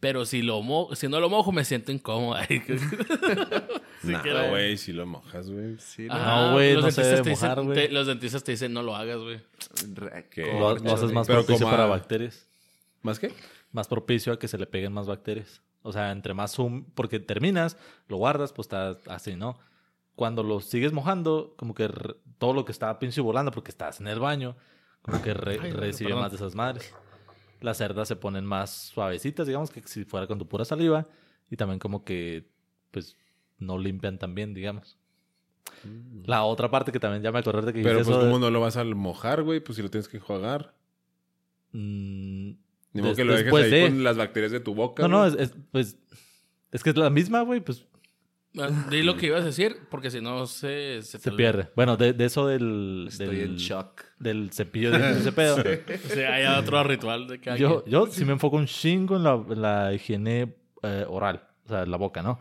Pero 0.00 0.26
si 0.26 0.42
lo 0.42 0.60
mo 0.60 0.94
si 0.94 1.08
no 1.08 1.18
lo 1.18 1.30
mojo, 1.30 1.50
me 1.50 1.64
siento 1.64 1.90
incómoda. 1.90 2.46
Sí, 4.02 4.12
era- 4.12 4.50
güey, 4.50 4.76
si 4.76 4.92
lo 4.92 5.06
mojas, 5.06 5.48
güey. 5.50 5.78
Sí, 5.78 6.06
No, 6.08 6.52
güey, 6.52 6.74
los 6.74 6.84
no 6.84 6.90
se 6.90 7.00
dentistas 7.00 7.06
debe 7.10 7.22
te 7.22 7.30
dicen- 7.30 7.48
mojar, 7.48 7.64
güey. 7.64 7.88
Los 7.88 8.06
dentistas 8.06 8.44
te 8.44 8.52
dicen, 8.52 8.72
no 8.74 8.82
lo 8.82 8.94
hagas, 8.94 9.16
güey. 9.18 9.40
Lo 10.36 10.92
haces 10.94 11.10
más 11.10 11.26
propicio 11.26 11.64
para 11.66 11.86
bacterias. 11.86 12.46
¿Más 13.00 13.18
qué? 13.18 13.32
Más 13.74 13.88
propicio 13.88 14.32
a 14.32 14.38
que 14.38 14.48
se 14.48 14.56
le 14.56 14.66
peguen 14.66 14.92
más 14.94 15.06
bacterias. 15.06 15.60
O 15.82 15.92
sea, 15.92 16.12
entre 16.12 16.32
más 16.32 16.52
zoom, 16.54 16.84
porque 16.94 17.20
terminas, 17.20 17.76
lo 18.08 18.16
guardas, 18.16 18.54
pues 18.54 18.64
está 18.64 18.96
así, 19.12 19.36
¿no? 19.36 19.58
Cuando 20.16 20.42
lo 20.42 20.60
sigues 20.60 20.92
mojando, 20.94 21.52
como 21.58 21.74
que 21.74 21.90
todo 22.38 22.54
lo 22.54 22.64
que 22.64 22.72
estaba 22.72 22.98
pinche 22.98 23.20
volando, 23.20 23.50
porque 23.50 23.70
estás 23.70 24.00
en 24.00 24.06
el 24.06 24.18
baño, 24.20 24.56
como 25.02 25.20
que 25.20 25.34
re- 25.34 25.58
Ay, 25.62 25.72
recibe 25.72 26.10
perdón. 26.10 26.22
más 26.22 26.30
de 26.32 26.36
esas 26.36 26.54
madres. 26.54 26.94
Las 27.60 27.76
cerdas 27.78 28.08
se 28.08 28.16
ponen 28.16 28.46
más 28.46 28.70
suavecitas, 28.70 29.46
digamos, 29.46 29.70
que 29.70 29.82
si 29.82 30.04
fuera 30.04 30.26
con 30.26 30.38
tu 30.38 30.46
pura 30.48 30.64
saliva. 30.64 31.06
Y 31.50 31.56
también 31.56 31.78
como 31.78 32.04
que, 32.04 32.48
pues, 32.90 33.16
no 33.58 33.76
limpian 33.76 34.18
tan 34.18 34.34
bien, 34.34 34.54
digamos. 34.54 34.96
La 36.24 36.44
otra 36.44 36.70
parte 36.70 36.92
que 36.92 37.00
también 37.00 37.22
ya 37.22 37.32
me 37.32 37.40
acordé 37.40 37.60
de 37.66 37.72
que 37.72 37.82
Pero 37.82 37.96
pues, 37.98 38.08
eso 38.08 38.18
de- 38.18 38.24
¿cómo 38.26 38.38
no 38.38 38.50
lo 38.50 38.60
vas 38.60 38.76
a 38.78 38.84
mojar, 38.84 39.42
güey? 39.42 39.60
Pues 39.60 39.76
si 39.76 39.82
lo 39.82 39.90
tienes 39.90 40.08
que 40.08 40.16
enjuagar. 40.18 40.74
Mm, 41.72 42.52
Ni 42.94 43.02
modo 43.02 43.14
que 43.14 43.24
lo 43.24 43.34
dejes 43.36 43.52
ahí 43.52 43.70
de- 43.70 43.82
con 43.88 44.02
las 44.04 44.16
bacterias 44.16 44.52
de 44.52 44.60
tu 44.60 44.74
boca. 44.74 45.02
no, 45.02 45.08
no, 45.08 45.26
es, 45.26 45.34
es- 45.34 45.54
pues... 45.70 45.98
Es 46.72 46.82
que 46.82 46.90
es 46.90 46.96
la 46.96 47.10
misma, 47.10 47.42
güey, 47.42 47.60
pues 47.60 47.84
Ah, 48.56 48.68
Di 48.88 49.02
lo 49.02 49.16
que 49.16 49.26
ibas 49.26 49.42
a 49.42 49.46
decir, 49.46 49.76
porque 49.90 50.10
si 50.12 50.20
no 50.20 50.46
se, 50.46 51.02
se, 51.02 51.18
se 51.18 51.32
pierde. 51.32 51.70
Bueno, 51.74 51.96
de, 51.96 52.12
de 52.12 52.24
eso 52.24 52.46
del... 52.46 53.06
Estoy 53.08 53.26
del, 53.36 53.50
en 53.50 53.56
shock. 53.56 54.04
Del 54.20 54.50
cepillo 54.52 54.92
de 54.92 55.10
ese 55.10 55.32
pedo. 55.32 55.56
O 55.56 56.08
sea, 56.08 56.34
hay 56.34 56.46
otro 56.46 56.82
ritual 56.84 57.26
de 57.26 57.40
cada 57.40 57.56
yo, 57.56 57.82
quien. 57.82 57.92
yo 57.92 58.06
sí 58.06 58.24
me 58.24 58.32
enfoco 58.32 58.56
un 58.56 58.66
chingo 58.66 59.16
en 59.16 59.24
la, 59.24 59.34
en 59.34 59.60
la 59.60 59.92
higiene 59.92 60.54
eh, 60.82 61.04
oral, 61.08 61.42
o 61.64 61.68
sea, 61.68 61.84
la 61.84 61.96
boca, 61.96 62.22
¿no? 62.22 62.38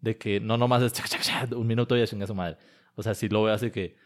de 0.00 0.16
que 0.16 0.40
no 0.40 0.56
nomás 0.56 0.82
es 0.82 0.94
chac, 0.94 1.06
chac, 1.06 1.20
chac, 1.20 1.52
un 1.52 1.66
minuto 1.66 1.94
y 1.94 2.00
a 2.00 2.06
chingar 2.06 2.24
a 2.24 2.28
su 2.28 2.34
madre. 2.34 2.56
O 2.94 3.02
sea, 3.02 3.12
sí 3.14 3.28
lo 3.28 3.42
veo 3.42 3.52
así 3.52 3.70
que... 3.70 3.96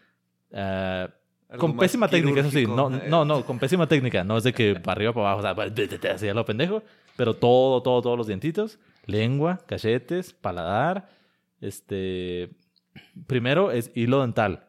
Algo 0.50 1.12
con 1.58 1.76
pésima 1.76 2.08
técnica, 2.08 2.40
eso 2.40 2.50
sí. 2.50 2.66
No, 2.66 2.90
no, 2.90 3.24
no, 3.24 3.44
con 3.44 3.58
pésima 3.58 3.86
técnica. 3.86 4.24
No 4.24 4.36
es 4.36 4.44
de 4.44 4.52
que 4.52 4.74
para 4.74 4.92
arriba, 4.92 5.12
para 5.12 5.32
abajo, 5.32 5.40
o 5.40 5.64
sea, 5.64 6.12
así 6.14 6.28
a 6.28 6.34
lo 6.34 6.44
pendejo. 6.44 6.82
Pero 7.16 7.34
todo, 7.34 7.82
todo, 7.82 8.02
todos 8.02 8.18
los 8.18 8.26
dientitos. 8.26 8.78
Lengua, 9.06 9.60
cachetes, 9.66 10.32
paladar. 10.32 11.08
Este... 11.60 12.50
Primero 13.26 13.70
es 13.70 13.90
hilo 13.94 14.20
dental. 14.20 14.68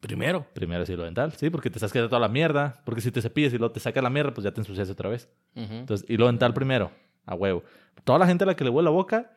Primero. 0.00 0.46
Primero 0.54 0.84
es 0.84 0.90
hilo 0.90 1.04
dental, 1.04 1.32
sí, 1.32 1.50
porque 1.50 1.70
te 1.70 1.78
estás 1.78 1.92
quedando 1.92 2.08
toda 2.08 2.20
la 2.20 2.28
mierda. 2.28 2.80
Porque 2.84 3.00
si 3.00 3.10
te 3.10 3.20
cepillas 3.20 3.52
y 3.52 3.58
luego 3.58 3.72
te 3.72 3.80
sacas 3.80 4.02
la 4.02 4.10
mierda, 4.10 4.32
pues 4.32 4.44
ya 4.44 4.52
te 4.52 4.60
ensucias 4.60 4.88
otra 4.90 5.08
vez. 5.08 5.28
Ujú. 5.54 5.74
Entonces, 5.74 6.08
hilo 6.08 6.26
dental 6.26 6.54
primero, 6.54 6.90
a 7.26 7.34
huevo. 7.34 7.64
Toda 8.04 8.18
la 8.18 8.26
gente 8.26 8.44
a 8.44 8.46
la 8.46 8.56
que 8.56 8.64
le 8.64 8.70
huele 8.70 8.84
la 8.84 8.90
boca, 8.90 9.36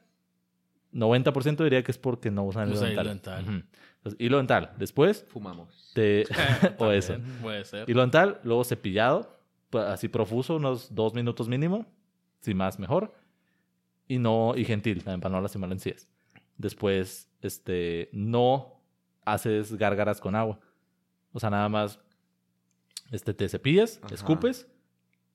90% 0.93 1.63
diría 1.63 1.83
que 1.83 1.91
es 1.91 1.97
porque 1.97 2.29
no 2.29 2.43
usan 2.43 2.69
hilo 2.69 2.79
dental. 2.79 3.05
hilo 3.05 3.09
dental. 3.09 3.65
Entonces, 4.01 4.19
hilo 4.19 4.37
dental. 4.37 4.73
Después, 4.77 5.25
Fumamos. 5.29 5.91
te... 5.93 6.25
o 6.79 6.91
eso. 6.91 7.17
Puede 7.41 7.65
ser. 7.65 7.87
Hilo 7.87 8.01
dental, 8.01 8.39
luego 8.43 8.63
cepillado, 8.63 9.39
pues, 9.69 9.85
así 9.85 10.07
profuso, 10.07 10.55
unos 10.55 10.93
dos 10.95 11.13
minutos 11.13 11.47
mínimo. 11.47 11.85
Si 12.39 12.55
más, 12.55 12.79
mejor. 12.79 13.13
Y 14.07 14.17
no, 14.17 14.53
y 14.55 14.65
gentil, 14.65 15.03
también 15.03 15.21
para 15.21 15.35
no 15.35 15.41
lastimar 15.41 15.71
encías. 15.71 16.07
Después, 16.57 17.29
este, 17.41 18.09
no 18.11 18.81
haces 19.23 19.73
gárgaras 19.77 20.19
con 20.19 20.35
agua. 20.35 20.59
O 21.31 21.39
sea, 21.39 21.51
nada 21.51 21.69
más, 21.69 21.99
este, 23.11 23.35
te 23.35 23.47
cepillas, 23.47 23.99
Ajá. 24.03 24.15
escupes. 24.15 24.67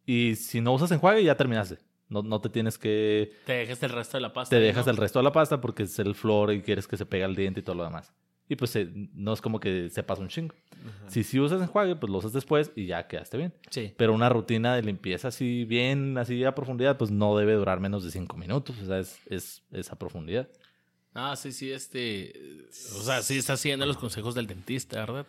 Y 0.04 0.34
si 0.34 0.60
no 0.60 0.72
usas 0.72 0.90
enjuague, 0.90 1.22
ya 1.22 1.36
terminaste. 1.36 1.78
No, 2.08 2.22
no 2.22 2.40
te 2.40 2.48
tienes 2.48 2.78
que... 2.78 3.32
Te 3.46 3.52
dejas 3.54 3.82
el 3.82 3.90
resto 3.90 4.16
de 4.16 4.22
la 4.22 4.32
pasta. 4.32 4.54
Te 4.54 4.60
dejas 4.60 4.86
¿no? 4.86 4.92
el 4.92 4.98
resto 4.98 5.18
de 5.20 5.24
la 5.24 5.32
pasta 5.32 5.60
porque 5.60 5.84
es 5.84 5.98
el 5.98 6.14
flor 6.14 6.52
y 6.52 6.62
quieres 6.62 6.86
que 6.86 6.96
se 6.96 7.06
pegue 7.06 7.24
al 7.24 7.34
diente 7.34 7.60
y 7.60 7.62
todo 7.62 7.76
lo 7.76 7.84
demás. 7.84 8.12
Y 8.48 8.56
pues 8.56 8.76
eh, 8.76 8.88
no 9.14 9.32
es 9.32 9.40
como 9.40 9.58
que 9.58 9.90
sepas 9.90 10.18
un 10.20 10.28
chingo. 10.28 10.54
Si 11.08 11.24
sí 11.24 11.40
usas 11.40 11.60
enjuague, 11.60 11.96
pues 11.96 12.10
lo 12.10 12.18
usas 12.18 12.32
después 12.32 12.70
y 12.76 12.86
ya 12.86 13.08
quedaste 13.08 13.36
bien. 13.36 13.52
Sí. 13.70 13.92
Pero 13.96 14.14
una 14.14 14.28
rutina 14.28 14.76
de 14.76 14.82
limpieza 14.82 15.28
así 15.28 15.64
bien, 15.64 16.16
así 16.16 16.44
a 16.44 16.54
profundidad, 16.54 16.96
pues 16.96 17.10
no 17.10 17.36
debe 17.36 17.54
durar 17.54 17.80
menos 17.80 18.04
de 18.04 18.10
cinco 18.12 18.36
minutos. 18.36 18.76
O 18.80 18.86
sea, 18.86 18.98
es, 19.00 19.18
es, 19.26 19.62
es 19.72 19.90
a 19.90 19.98
profundidad. 19.98 20.48
Ah, 21.12 21.34
sí, 21.34 21.50
sí, 21.50 21.72
este. 21.72 22.32
O 22.96 23.02
sea, 23.02 23.22
sí 23.22 23.38
está 23.38 23.56
siguiendo 23.56 23.84
los 23.86 23.96
consejos 23.96 24.34
del 24.34 24.46
dentista, 24.46 25.00
¿verdad? 25.00 25.26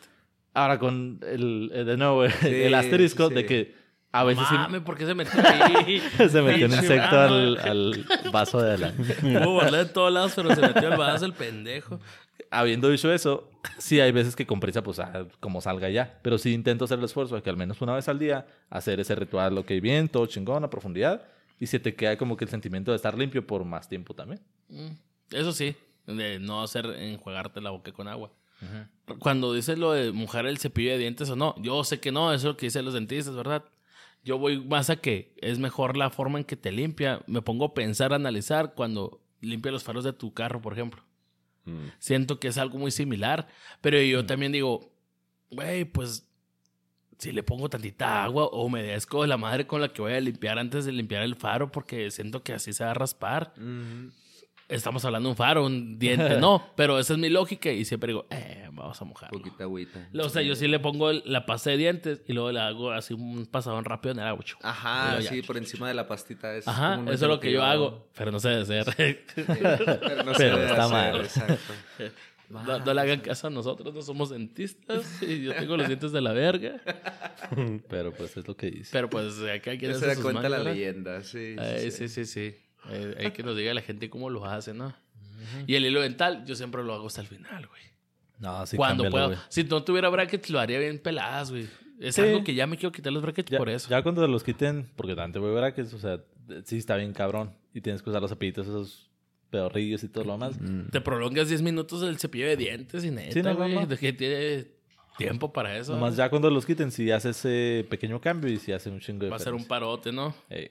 Ahora 0.54 0.78
con 0.80 1.20
el, 1.24 1.72
eh, 1.74 1.84
de 1.86 1.98
nuevo, 1.98 2.24
el 2.26 2.32
Sí, 2.32 2.74
asterisco 2.74 3.30
sí. 3.30 3.36
de 3.36 3.46
que 3.46 3.76
a 4.12 4.24
veces 4.24 4.46
sí 4.50 4.56
Mame, 4.56 4.82
¿por 4.82 4.98
qué 4.98 5.06
se 5.06 5.14
metió 5.16 5.40
ahí? 5.44 6.02
se 6.30 6.42
metió 6.42 6.66
un 6.68 6.74
insecto 6.74 7.20
al, 7.20 7.58
al 7.58 8.06
vaso 8.32 8.62
de 8.62 8.78
la... 8.78 8.94
Hubo 9.48 9.64
de 9.70 9.86
todos 9.86 10.12
lados, 10.12 10.34
pero 10.36 10.54
se 10.56 10.62
metió 10.62 10.92
al 10.92 10.98
vaso 10.98 11.26
el 11.26 11.34
pendejo. 11.34 12.00
Habiendo 12.52 12.90
dicho 12.90 13.12
eso, 13.12 13.50
sí 13.78 14.00
hay 14.00 14.12
veces 14.12 14.36
que 14.36 14.46
con 14.46 14.60
prisa, 14.60 14.84
pues 14.84 15.00
ah, 15.00 15.28
como 15.40 15.62
salga 15.62 15.90
ya. 15.90 16.20
Pero 16.22 16.38
sí 16.38 16.54
intento 16.54 16.86
hacer 16.86 17.00
el 17.00 17.06
esfuerzo 17.06 17.36
de 17.36 17.42
que 17.42 17.50
al 17.50 17.58
menos 17.58 17.82
una 17.82 17.94
vez 17.94 18.08
al 18.08 18.20
día 18.20 18.46
hacer 18.70 19.00
ese 19.00 19.16
ritual, 19.16 19.58
ok, 19.58 19.72
bien, 19.82 20.08
todo 20.08 20.26
chingón, 20.26 20.64
a 20.64 20.70
profundidad. 20.70 21.26
Y 21.60 21.68
se 21.68 21.80
te 21.80 21.96
queda 21.96 22.18
como 22.18 22.38
que 22.38 22.46
el 22.46 22.52
sentimiento 22.52 22.92
de 22.92 22.98
estar 22.98 23.18
limpio 23.18 23.46
por 23.46 23.66
más 23.66 23.90
tiempo 23.90 24.14
también. 24.14 24.42
Mm, 24.70 24.92
Eso 25.32 25.52
sí, 25.52 25.76
de 26.06 26.40
no 26.40 26.62
hacer 26.64 26.86
enjuagarte 26.86 27.62
la 27.62 27.72
boca 27.72 27.92
con 27.92 28.08
agua. 28.08 28.32
Cuando 29.20 29.54
dices 29.54 29.78
lo 29.78 29.92
de 29.92 30.12
mojar 30.12 30.46
el 30.48 30.58
cepillo 30.58 30.92
de 30.92 30.98
dientes 30.98 31.30
o 31.30 31.36
no, 31.36 31.56
yo 31.62 31.84
sé 31.84 32.00
que 32.00 32.12
no, 32.12 32.34
eso 32.34 32.48
es 32.48 32.54
lo 32.54 32.58
que 32.58 32.66
dicen 32.66 32.86
los 32.86 32.94
dentistas, 32.94 33.36
¿verdad? 33.36 33.64
Yo 34.24 34.38
voy 34.38 34.60
más 34.64 34.90
a 34.90 34.96
que 34.98 35.34
es 35.38 35.60
mejor 35.60 35.96
la 35.96 36.10
forma 36.10 36.40
en 36.40 36.46
que 36.46 36.56
te 36.56 36.72
limpia. 36.72 37.22
Me 37.28 37.42
pongo 37.42 37.66
a 37.66 37.74
pensar, 37.74 38.14
a 38.14 38.16
analizar 38.16 38.74
cuando 38.74 39.22
limpia 39.42 39.72
los 39.72 39.84
faros 39.84 40.04
de 40.04 40.12
tu 40.14 40.34
carro, 40.34 40.62
por 40.62 40.74
ejemplo. 40.74 41.04
Mm. 41.68 41.92
Siento 42.00 42.40
que 42.40 42.48
es 42.48 42.58
algo 42.58 42.80
muy 42.80 42.92
similar, 42.92 43.48
pero 43.82 44.02
yo 44.02 44.26
también 44.26 44.52
digo, 44.52 44.92
güey, 45.52 45.86
pues 45.86 46.28
si 47.18 47.32
le 47.32 47.44
pongo 47.44 47.70
tantita 47.70 48.24
agua 48.24 48.46
o 48.46 48.64
humedezco 48.66 49.26
la 49.26 49.38
madre 49.38 49.68
con 49.68 49.82
la 49.82 49.90
que 49.90 50.02
voy 50.02 50.14
a 50.14 50.22
limpiar 50.22 50.60
antes 50.60 50.86
de 50.86 50.92
limpiar 50.92 51.24
el 51.24 51.36
faro 51.36 51.72
porque 51.72 52.12
siento 52.12 52.44
que 52.44 52.54
así 52.54 52.74
se 52.74 52.84
va 52.84 52.92
a 52.92 52.94
raspar. 52.94 53.54
Estamos 54.70 55.06
hablando 55.06 55.28
de 55.30 55.32
un 55.32 55.38
faro, 55.38 55.66
un 55.66 55.98
diente, 55.98 56.38
no, 56.42 56.72
pero 56.76 57.00
esa 57.00 57.14
es 57.14 57.20
mi 57.20 57.30
lógica 57.30 57.72
y 57.72 57.86
siempre 57.86 58.08
digo, 58.12 58.26
eh, 58.30 58.68
vamos 58.74 59.02
a 59.02 59.06
mojarlo. 59.06 59.38
Poquita 59.40 59.64
agüita. 59.64 60.10
O 60.20 60.28
sea, 60.28 60.42
yo 60.42 60.56
sí 60.56 60.68
le 60.68 60.80
pongo 60.80 61.10
el- 61.10 61.24
la 61.26 61.46
pasta 61.46 61.70
de 61.70 61.78
dientes 61.78 62.22
y 62.28 62.34
luego 62.34 62.52
le 62.52 62.60
hago 62.60 62.92
así 62.92 63.14
un 63.14 63.46
pasadón 63.46 63.86
rápido 63.86 64.12
en 64.14 64.20
el 64.20 64.26
agua. 64.28 64.44
Ajá, 64.62 65.20
ya. 65.22 65.30
sí, 65.30 65.42
por 65.42 65.56
encima 65.58 65.88
de 65.88 65.94
la 65.94 66.06
pastita. 66.08 66.54
Es 66.54 66.68
Ajá, 66.68 67.00
eso 67.06 67.12
es 67.14 67.22
lo 67.22 67.40
que 67.40 67.52
yo 67.52 67.64
hago. 67.64 67.86
hago, 67.88 68.08
pero 68.18 68.30
no 68.32 68.40
sé 68.42 68.50
de 68.50 68.80
hacer. 68.80 69.24
Pero 69.36 70.24
no 70.26 70.34
se 70.36 70.44
Pero 70.44 70.58
está 70.64 70.84
hacer, 70.84 70.92
mal. 71.14 71.22
Exacto. 71.22 71.74
No, 72.50 72.80
no 72.80 72.94
le 72.94 73.02
hagan 73.02 73.20
caso 73.20 73.48
a 73.48 73.50
nosotros, 73.50 73.94
no 73.94 74.02
somos 74.02 74.30
dentistas 74.30 75.22
y 75.22 75.42
yo 75.44 75.54
tengo 75.54 75.76
los 75.76 75.86
dientes 75.86 76.14
de 76.14 76.22
la 76.22 76.32
verga. 76.32 76.80
Pero 77.90 78.14
pues 78.14 78.38
es 78.38 78.48
lo 78.48 78.56
que 78.56 78.72
dice. 78.72 78.90
Pero 78.94 79.10
pues 79.10 79.34
acá 79.42 79.78
quien 79.78 79.94
se 79.96 80.06
da 80.08 80.16
cuenta 80.16 80.48
la 80.48 80.60
leyenda, 80.60 81.22
sí. 81.24 81.58
Ay, 81.60 81.92
sí, 81.92 82.08
sí, 82.08 82.24
sí. 82.26 82.56
Eh, 82.90 83.16
hay 83.20 83.32
que 83.32 83.44
nos 83.44 83.56
diga 83.58 83.74
la 83.74 83.82
gente 83.82 84.10
cómo 84.10 84.30
lo 84.30 84.46
hace, 84.46 84.74
¿no? 84.74 84.94
Y 85.68 85.76
el 85.76 85.86
hilo 85.86 86.02
dental, 86.02 86.44
yo 86.46 86.56
siempre 86.56 86.84
lo 86.84 86.94
hago 86.94 87.08
hasta 87.08 87.22
el 87.22 87.28
final, 87.28 87.68
güey. 87.68 87.82
No, 88.40 88.66
sí, 88.66 88.78
Cuando 88.78 89.04
cámbialo, 89.04 89.26
puedo. 89.28 89.38
güey. 89.40 89.48
Si 89.50 89.64
no 89.64 89.84
tuviera 89.84 90.10
brackets, 90.10 90.50
lo 90.50 90.60
haría 90.60 90.80
bien 90.80 91.00
peladas, 91.00 91.52
güey. 91.52 91.68
Es 92.00 92.16
Sí. 92.16 92.22
algo 92.22 92.44
que 92.44 92.54
ya 92.54 92.68
me 92.68 92.78
quiero 92.78 92.92
quitar 92.92 93.12
los 93.12 93.24
brackets 93.24 93.50
Ya, 93.52 93.58
por 93.58 93.70
eso. 93.70 93.90
ya 93.90 94.02
cuando 94.04 94.28
los 94.28 94.44
quiten, 94.44 94.88
porque 94.96 95.14
antes 95.20 95.42
voy 95.42 95.74
que 95.74 95.82
o 95.82 95.86
sea, 96.00 96.20
sí 96.64 96.78
está 96.78 96.96
bien 96.98 97.14
cabrón. 97.14 97.56
Y 97.74 97.82
tienes 97.82 98.02
que 98.04 98.10
usar 98.10 98.22
los 98.22 98.30
cepillitos, 98.30 98.68
esos 98.68 99.10
pedorrillos 99.50 100.04
y 100.04 100.10
todo 100.10 100.24
lo 100.26 100.34
demás. 100.34 100.60
Te 100.92 101.02
prolongas 101.02 101.48
10 101.50 101.62
minutos 101.62 102.04
el 102.04 102.18
cepillo 102.20 102.48
de 102.48 102.58
dientes 102.58 103.04
y 103.04 103.10
neta, 103.12 103.32
Sí, 103.32 103.42
no, 103.42 103.56
güey. 103.56 103.74
no, 103.74 103.82
no. 103.82 103.88
De 103.88 103.98
que 103.98 104.14
tiene 104.14 104.68
tiempo 105.18 105.52
para 105.52 105.76
eso. 105.78 105.94
Nomás 105.94 106.16
ya 106.16 106.30
cuando 106.30 106.50
los 106.52 106.66
quiten, 106.66 106.92
si 106.92 107.10
hace 107.12 107.30
ese 107.32 107.86
pequeño 107.90 108.20
cambio 108.22 108.52
y 108.52 108.58
si 108.58 108.72
hace 108.72 108.90
un 108.90 109.00
chingo 109.00 109.24
de 109.24 109.30
Va 109.32 109.38
a 109.38 109.40
ser 109.40 109.54
un 109.54 109.66
parote, 109.66 110.12
¿no? 110.12 110.36
Ey. 110.50 110.70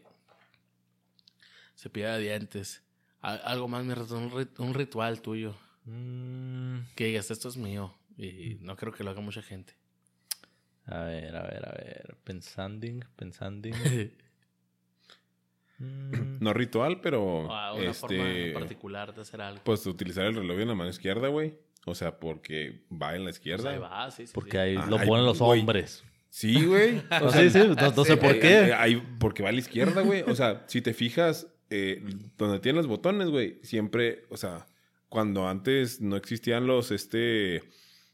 Cepillo 1.77 2.09
de 2.13 2.19
dientes. 2.21 2.83
Algo 3.21 3.69
más, 3.69 3.85
mi 3.85 3.95
rato, 3.95 4.17
un, 4.17 4.31
rit- 4.31 4.59
un 4.59 4.75
ritual 4.75 5.21
tuyo. 5.21 5.55
Mm, 5.85 6.79
Que 6.97 7.07
digas, 7.07 7.31
esto 7.31 7.49
es 7.49 7.57
mío. 7.57 7.95
Y 8.19 8.57
no 8.61 8.77
creo 8.77 8.93
que 8.93 9.05
lo 9.05 9.11
haga 9.11 9.21
mucha 9.21 9.43
gente. 9.43 9.75
a 10.87 11.01
ver, 11.01 11.37
a 11.37 11.43
ver, 11.43 11.69
a 11.69 11.73
ver. 11.73 12.17
Pensando, 12.25 12.87
pensando. 13.17 13.69
Mm, 15.79 16.39
No 16.41 16.55
ritual, 16.55 17.01
pero. 17.03 17.53
Ah, 17.53 17.75
una 17.75 17.93
forma 17.93 18.17
este. 18.31 18.53
particular 18.53 19.15
de 19.15 19.21
hacer 19.23 19.41
algo. 19.43 19.61
Pues 19.65 19.85
utilizar 19.87 20.25
el 20.25 20.35
reloj 20.35 20.59
en 20.61 20.69
la 20.69 20.75
mano 20.75 20.89
izquierda, 20.89 21.29
güey. 21.29 21.55
O 21.85 21.95
sea, 21.95 22.19
porque 22.19 22.87
va 22.91 23.15
en 23.15 23.21
la 23.25 23.27
Pues 23.27 23.37
izquierda. 23.37 23.71
ahí 23.73 23.79
va, 23.79 24.11
sí, 24.11 24.27
sí, 24.27 24.33
porque 24.35 24.53
sí. 24.53 24.57
ahí 24.57 24.77
Ah, 24.77 24.87
lo 24.89 24.99
ponen 25.05 25.27
los 25.27 25.41
hombres. 25.41 26.03
Sí, 26.31 26.65
güey. 26.65 27.03
No, 27.11 27.31
sí, 27.31 27.51
sí, 27.51 27.59
no, 27.59 27.75
no 27.75 28.05
sé 28.05 28.13
sí, 28.15 28.17
por 28.19 28.31
Eh, 28.35 28.37
eh, 28.37 28.41
qué. 28.41 28.73
ahí- 28.75 29.03
porque 29.21 29.43
va 29.43 29.51
a 29.51 29.53
la 29.53 29.59
izquierda, 29.59 30.01
güey. 30.01 30.23
O 30.23 30.35
sea, 30.35 30.65
si 30.67 30.81
te 30.81 30.95
fijas, 30.95 31.47
eh, 31.71 32.03
donde 32.37 32.61
tienen 32.61 32.77
los 32.79 32.87
botones, 32.87 33.29
güey, 33.29 33.59
siempre, 33.63 34.25
o 34.31 34.37
sea, 34.37 34.67
cuando 35.09 35.49
antes 35.49 36.01
no 36.01 36.17
existían 36.17 36.67
los, 36.67 36.91
este, 36.91 37.63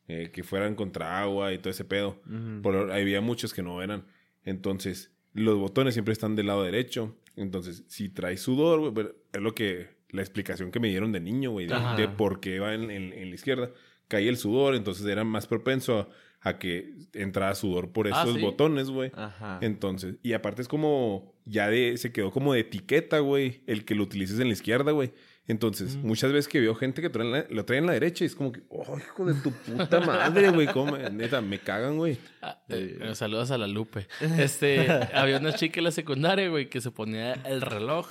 eh, 0.09 0.31
que 0.33 0.43
fueran 0.43 0.75
contra 0.75 1.21
agua 1.21 1.53
y 1.53 1.59
todo 1.59 1.71
ese 1.71 1.85
pedo, 1.85 2.21
Ujú. 2.27 2.63
por, 2.63 2.93
había 2.93 3.21
muchos 3.21 3.53
que 3.55 3.63
no 3.63 3.83
eran. 3.83 4.05
Entonces, 4.45 5.13
los 5.35 5.59
botones 5.59 5.95
siempre 5.95 6.13
están 6.13 6.37
del 6.37 6.47
lado 6.49 6.63
derecho. 6.65 7.17
Entonces, 7.37 7.85
si 7.89 8.09
traes 8.09 8.41
sudor, 8.43 8.91
güey, 8.91 9.09
es 9.33 9.41
lo 9.41 9.55
que, 9.55 9.89
la 10.11 10.21
explicación 10.21 10.71
que 10.71 10.81
me 10.81 10.89
dieron 10.89 11.13
de 11.13 11.21
niño, 11.21 11.51
güey, 11.53 11.67
de, 11.67 12.09
por 12.09 12.41
qué 12.41 12.59
va 12.61 12.75
en, 12.75 12.91
en- 12.91 13.13
en 13.15 13.29
la 13.31 13.35
izquierda. 13.35 13.71
Caía 14.09 14.29
el 14.29 14.37
sudor, 14.37 14.75
entonces 14.75 15.07
era 15.07 15.25
más 15.25 15.47
propenso 15.47 15.99
a, 16.01 16.09
a 16.45 16.59
que 16.59 16.93
entrara 17.15 17.55
sudor 17.55 17.93
por 17.93 18.09
Ah, 18.13 18.23
esos 18.23 18.35
¿sí? 18.37 18.41
botones, 18.43 18.91
güey. 18.91 19.13
Ajá. 19.15 19.59
Entonces, 19.63 20.17
y 20.23 20.33
aparte 20.33 20.61
es 20.63 20.69
como, 20.69 21.35
ya 21.45 21.69
de, 21.69 21.97
se 21.97 22.13
quedó 22.13 22.31
como 22.31 22.53
de 22.55 22.61
etiqueta, 22.61 23.21
güey, 23.21 23.63
el 23.67 23.85
que 23.85 23.95
lo 23.95 24.03
utilices 24.03 24.39
en 24.41 24.49
la 24.49 24.53
izquierda, 24.55 24.93
güey. 24.93 25.13
Entonces, 25.49 25.97
muchas 25.97 26.33
veces 26.33 26.49
que 26.49 26.61
veo 26.61 26.75
gente 26.77 27.03
que 27.03 27.09
la- 27.19 27.47
lo 27.51 27.65
trae 27.65 27.79
en 27.81 27.87
la 27.87 27.93
derecha 27.95 28.23
y 28.25 28.27
es 28.29 28.35
como 28.37 28.53
que, 28.53 28.63
oh, 28.69 28.97
hijo 28.97 29.25
de 29.25 29.35
tu 29.35 29.51
puta 29.51 30.01
madre, 30.01 30.51
güey, 30.51 30.69
cómo 30.69 30.97
neta, 30.97 31.41
me 31.41 31.59
cagan, 31.59 31.97
güey. 31.97 32.17
Ah, 32.41 32.63
eh, 32.69 32.99
eh, 33.01 33.15
saludos 33.17 33.51
a 33.51 33.59
la 33.59 33.67
Lupe. 33.67 34.07
Este, 34.39 34.89
había 35.15 35.39
una 35.39 35.53
chica 35.53 35.81
en 35.81 35.85
la 35.85 35.91
secundaria, 35.91 36.49
güey, 36.49 36.69
que 36.71 36.81
se 36.81 36.91
ponía 36.93 37.33
el 37.35 37.61
reloj 37.61 38.09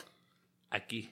aquí. 0.70 1.10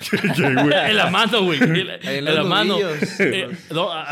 en 0.38 0.96
la 0.96 1.10
mano, 1.10 1.44
güey. 1.44 1.58
En, 1.62 2.24
la- 2.24 2.42
mano. 2.44 2.76
Eh, 3.18 3.48
no, 3.70 3.90
a- 3.92 4.10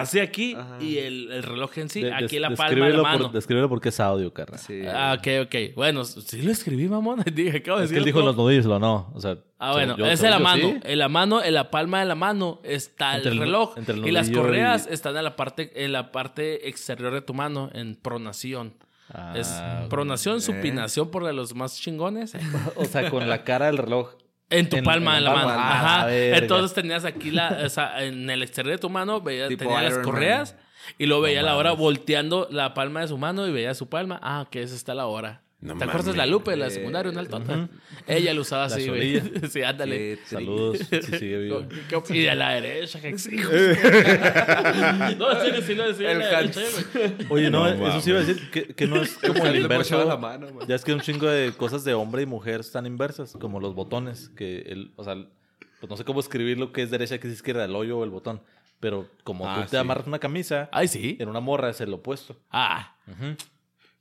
así 0.00 0.18
aquí 0.18 0.54
Ajá. 0.54 0.78
y 0.80 0.98
el, 0.98 1.30
el 1.30 1.42
reloj 1.42 1.76
en 1.78 1.88
sí, 1.90 2.02
De- 2.02 2.12
aquí 2.14 2.36
en 2.36 2.42
la 2.42 2.50
palma 2.54 2.86
de 2.86 2.92
la 2.96 3.02
mano. 3.02 3.24
por- 3.24 3.32
descríbelo 3.32 3.68
porque 3.68 3.90
es 3.90 4.00
audio, 4.00 4.32
carnal. 4.32 4.58
Sí. 4.58 4.82
Ah, 4.86 5.16
ok, 5.18 5.46
ok. 5.46 5.54
Bueno, 5.74 6.04
sí 6.04 6.42
lo 6.42 6.50
escribí, 6.50 6.88
mamón. 6.88 7.22
Dije, 7.34 7.58
acabo 7.58 7.78
de 7.78 7.84
Es 7.84 7.92
que 7.92 7.98
él 7.98 8.04
dijo 8.04 8.20
los 8.22 8.36
nudillos, 8.36 8.64
lo 8.66 8.78
no. 8.78 9.10
O 9.14 9.20
sea, 9.20 9.36
Ah, 9.58 9.72
bueno, 9.72 9.96
yo- 9.96 10.06
es 10.06 10.22
en 10.22 10.30
la 10.30 10.38
mano. 10.38 10.62
sí. 10.68 10.80
En 10.84 10.98
la 10.98 11.08
mano, 11.08 11.42
en 11.42 11.54
la 11.54 11.70
palma 11.70 12.00
de 12.00 12.06
la 12.06 12.14
mano 12.14 12.60
está 12.64 13.16
Entre 13.16 13.32
el 13.32 13.38
el- 13.38 13.44
reloj. 13.44 13.74
entre 13.78 13.94
el 13.96 14.06
y 14.06 14.10
las 14.10 14.30
correas 14.30 14.86
y- 14.90 14.94
están 14.94 15.16
en 15.16 15.24
la 15.24 15.36
parte, 15.36 15.72
en 15.84 15.92
la 15.92 16.12
parte 16.12 16.68
exterior 16.68 17.12
de 17.12 17.20
tu 17.22 17.34
mano, 17.34 17.70
en 17.74 17.94
pronación. 17.96 18.74
es 19.34 19.48
Ah, 19.50 19.86
pronación, 19.88 20.40
supinación 20.40 21.10
por 21.10 21.24
de 21.24 21.32
los 21.32 21.54
más 21.54 21.78
chingones. 21.80 22.32
O 22.76 22.84
sea, 22.86 23.08
con 23.08 23.28
la 23.28 23.44
cara 23.44 23.66
del 23.66 23.78
reloj 23.78 24.14
En 24.50 24.68
tu 24.68 24.76
En- 24.76 24.84
palma 24.84 25.18
en 25.18 25.24
la 25.24 25.32
mano. 25.32 25.48
Ah, 25.50 26.00
Ajá. 26.02 26.16
Entonces 26.16 26.72
tenías 26.74 27.04
aquí 27.04 27.30
la, 27.32 27.58
o 27.64 27.68
sea, 27.68 28.04
en 28.04 28.30
el 28.30 28.42
exterior 28.42 28.72
de 28.76 28.78
tu 28.78 28.88
mano, 28.90 29.20
veía, 29.20 29.48
Tipo 29.48 29.64
tenía 29.64 29.82
las 29.82 29.94
Man. 29.94 30.02
correas 30.04 30.56
y 30.98 31.06
luego 31.06 31.22
veía 31.22 31.40
No 31.40 31.46
la 31.48 31.56
hora 31.56 31.72
volteando 31.72 32.46
la 32.50 32.72
palma 32.74 33.00
de 33.00 33.08
su 33.08 33.18
mano 33.18 33.46
y 33.48 33.52
veía 33.52 33.74
su 33.74 33.88
palma. 33.88 34.20
Ah, 34.22 34.46
que 34.50 34.62
esa 34.62 34.74
está 34.76 34.94
la 34.94 35.06
hora. 35.06 35.42
No 35.58 35.74
¿Te 35.78 35.84
acuerdas 35.84 36.06
de 36.06 36.16
la. 36.18 36.26
Lupe, 36.26 36.54
la 36.54 36.68
secundaria, 36.68 37.10
una 37.10 37.20
altota? 37.20 37.68
Ella 38.06 38.34
lo 38.34 38.42
usaba 38.42 38.68
La 38.68 38.76
así, 38.76 38.88
güey. 38.88 39.20
sí, 39.50 39.62
ándale. 39.62 40.18
Saludos, 40.26 40.78
si 40.78 41.02
sigue 41.18 41.38
vivo. 41.38 41.66
Y 42.10 42.18
de 42.20 42.34
la 42.34 42.50
derecha, 42.50 43.00
que 43.00 43.08
exijo. 43.08 43.50
no, 45.18 45.32
en 45.32 45.40
serio, 45.40 45.62
sí 45.62 45.74
lo 45.74 45.88
decía. 45.88 46.12
El 46.12 46.18
derecha. 46.18 46.60
Oye, 47.30 47.50
no, 47.50 47.74
No 47.74 47.88
eso 47.88 48.00
sí 48.00 48.10
iba 48.10 48.18
a 48.20 48.22
decir 48.24 48.50
que, 48.50 48.66
que 48.74 48.86
no 48.86 49.00
es 49.02 49.14
como 49.18 49.46
el 49.46 49.56
inverso. 49.62 50.04
la 50.04 50.16
mano. 50.16 50.46
Ya 50.68 50.74
es 50.74 50.84
que 50.84 50.92
un 50.92 51.00
chingo 51.00 51.26
de 51.26 51.52
cosas 51.52 51.84
de 51.84 51.94
hombre 51.94 52.22
y 52.22 52.26
mujer 52.26 52.60
están 52.60 52.86
inversas, 52.86 53.32
como 53.40 53.58
los 53.58 53.74
botones, 53.74 54.28
que 54.36 54.58
el, 54.60 54.92
o 54.96 55.04
sea, 55.04 55.14
pues 55.80 55.90
no 55.90 55.96
sé 55.96 56.04
cómo 56.04 56.20
escribir 56.20 56.58
lo 56.58 56.72
que 56.72 56.82
es 56.82 56.90
derecha, 56.90 57.18
que 57.18 57.28
es 57.28 57.34
izquierda, 57.34 57.64
el 57.64 57.74
hoyo 57.74 57.98
o 57.98 58.04
el 58.04 58.10
botón, 58.10 58.42
pero 58.78 59.08
como 59.24 59.48
Ah, 59.48 59.56
tú 59.56 59.62
te 59.62 59.68
sí. 59.70 59.76
amarras 59.76 60.06
una 60.06 60.18
camisa, 60.18 60.68
Ay, 60.72 60.88
sí. 60.88 61.16
en 61.18 61.28
una 61.28 61.40
morra 61.40 61.70
es 61.70 61.80
el 61.80 61.92
opuesto. 61.92 62.36
Ah, 62.50 62.96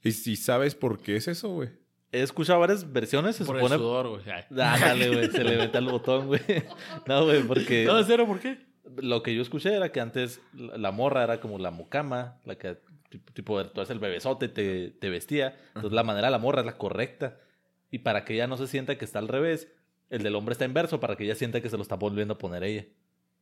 ¿Y 0.06 0.12
si 0.12 0.36
sabes 0.36 0.76
por 0.76 1.00
qué 1.00 1.16
es 1.16 1.28
eso, 1.28 1.50
güey? 1.50 1.70
He 2.12 2.22
escuchado 2.22 2.60
varias 2.60 2.94
versiones, 2.94 3.36
se 3.36 3.44
por 3.44 3.58
supone... 3.58 3.76
el 3.76 3.82
sudor, 3.82 4.08
güey. 4.10 4.22
Ah, 4.30 4.46
dale, 4.50 5.10
güey, 5.10 5.32
se 5.32 5.44
le 5.44 5.58
mete 5.58 5.80
el 5.80 5.88
botón, 5.88 6.28
güey. 6.28 6.42
No, 7.08 7.26
güey, 7.26 7.44
porque 7.44 7.86
No, 7.86 8.02
serio, 8.04 8.26
¿por 8.28 8.40
qué? 8.40 8.66
lo 8.98 9.24
que 9.24 9.34
yo 9.34 9.42
escuché 9.42 9.74
era 9.74 9.92
que 9.92 10.00
antes 10.00 10.42
la, 10.54 10.92
morra 10.92 11.24
era 11.24 11.40
como 11.40 11.58
la 11.58 11.72
mucama, 11.72 12.40
la 12.46 12.56
que 12.56 12.78
tipo, 13.10 13.34
tipo 13.34 13.66
tú 13.66 13.82
eres 13.82 13.90
el 13.90 14.00
bebesote, 14.00 14.48
te, 14.48 14.92
te 14.92 15.10
vestía. 15.10 15.58
Entonces 15.70 15.94
la 15.94 16.04
manera 16.04 16.28
de 16.28 16.32
la 16.32 16.38
morra 16.38 16.60
es 16.60 16.66
la 16.66 16.78
correcta. 16.78 17.40
Y 17.92 18.00
para 18.00 18.26
que 18.26 18.36
ella 18.36 18.48
no 18.48 18.58
se 18.58 18.68
sienta 18.68 18.98
que 18.98 19.06
está 19.06 19.20
al 19.20 19.28
revés, 19.28 19.72
el 20.10 20.24
del 20.24 20.36
hombre 20.36 20.54
está 20.54 20.66
inverso 20.66 21.00
para 21.00 21.16
que 21.16 21.24
ella 21.24 21.36
sienta 21.36 21.62
que 21.62 21.70
se 21.70 21.78
lo 21.78 21.84
está 21.84 21.96
volviendo 21.96 22.36
a 22.36 22.38
poner 22.38 22.64
ella. 22.64 22.86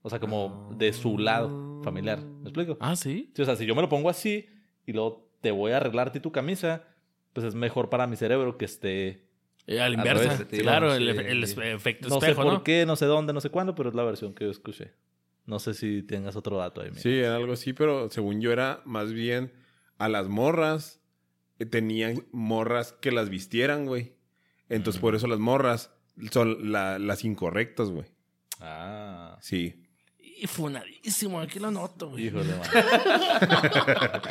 O 0.02 0.10
sea, 0.10 0.20
como 0.20 0.74
de 0.78 0.94
su 0.94 1.18
lado 1.18 1.82
familiar. 1.84 2.22
¿Me 2.22 2.50
explico? 2.50 2.78
Ah, 2.80 2.96
sí. 2.96 3.32
Sí, 3.36 3.42
o 3.42 3.46
sea, 3.46 3.56
si 3.56 3.66
yo 3.66 3.76
me 3.76 3.82
lo 3.82 3.90
pongo 3.90 4.10
así 4.10 4.48
y 4.86 4.94
luego 4.94 5.33
te 5.44 5.52
voy 5.52 5.74
a 5.74 5.78
arreglar 5.78 6.08
a 6.08 6.12
ti 6.12 6.20
tu 6.20 6.32
camisa, 6.32 6.84
pues 7.34 7.46
es 7.46 7.54
mejor 7.54 7.90
para 7.92 8.08
mi 8.08 8.16
cerebro 8.16 8.58
que 8.58 8.66
esté... 8.66 9.28
Eh, 9.68 9.80
a 9.80 9.88
la 9.90 10.02
Al 10.02 10.08
revés, 10.18 10.46
sí, 10.50 10.58
claro, 10.58 10.96
sí, 10.96 11.04
el, 11.08 11.20
el 11.20 11.48
sí. 11.48 11.56
efecto 11.62 12.10
No 12.10 12.16
espejo, 12.16 12.42
sé 12.42 12.46
por 12.46 12.54
¿no? 12.54 12.64
qué, 12.64 12.86
no 12.86 12.96
sé 12.96 13.06
dónde, 13.06 13.32
no 13.34 13.40
sé 13.42 13.50
cuándo, 13.50 13.76
pero 13.76 13.90
es 13.90 13.96
la 13.96 14.04
versión 14.04 14.34
que 14.34 14.46
yo 14.46 14.52
escuché. 14.52 14.94
No 15.46 15.60
sé 15.60 15.74
si 15.74 16.02
tengas 16.04 16.36
otro 16.36 16.58
dato 16.58 16.82
ahí. 16.82 16.90
mira. 16.90 17.02
Sí, 17.02 17.20
era 17.20 17.36
algo 17.36 17.54
así, 17.54 17.74
pero 17.74 18.10
según 18.10 18.42
yo 18.42 18.52
era 18.52 18.82
más 18.86 19.14
bien 19.14 19.52
a 19.98 20.10
las 20.10 20.28
morras 20.28 21.02
eh, 21.60 21.66
tenían 21.66 22.26
morras 22.32 22.94
que 22.94 23.12
las 23.12 23.30
vistieran, 23.30 23.86
güey. 23.86 24.14
Entonces 24.70 25.00
por 25.02 25.14
eso 25.16 25.28
las 25.28 25.40
morras 25.40 25.92
son 26.32 26.72
la- 26.72 26.98
las 27.00 27.24
incorrectas, 27.26 27.90
güey. 27.90 28.06
Ah. 28.60 29.38
Sí. 29.42 29.83
Y 30.44 30.48
funadísimo, 30.48 31.40
aquí 31.40 31.58
lo 31.58 31.72
noto, 31.72 32.10
güey. 32.10 32.28
Híjole, 32.28 32.54
man. 32.56 32.62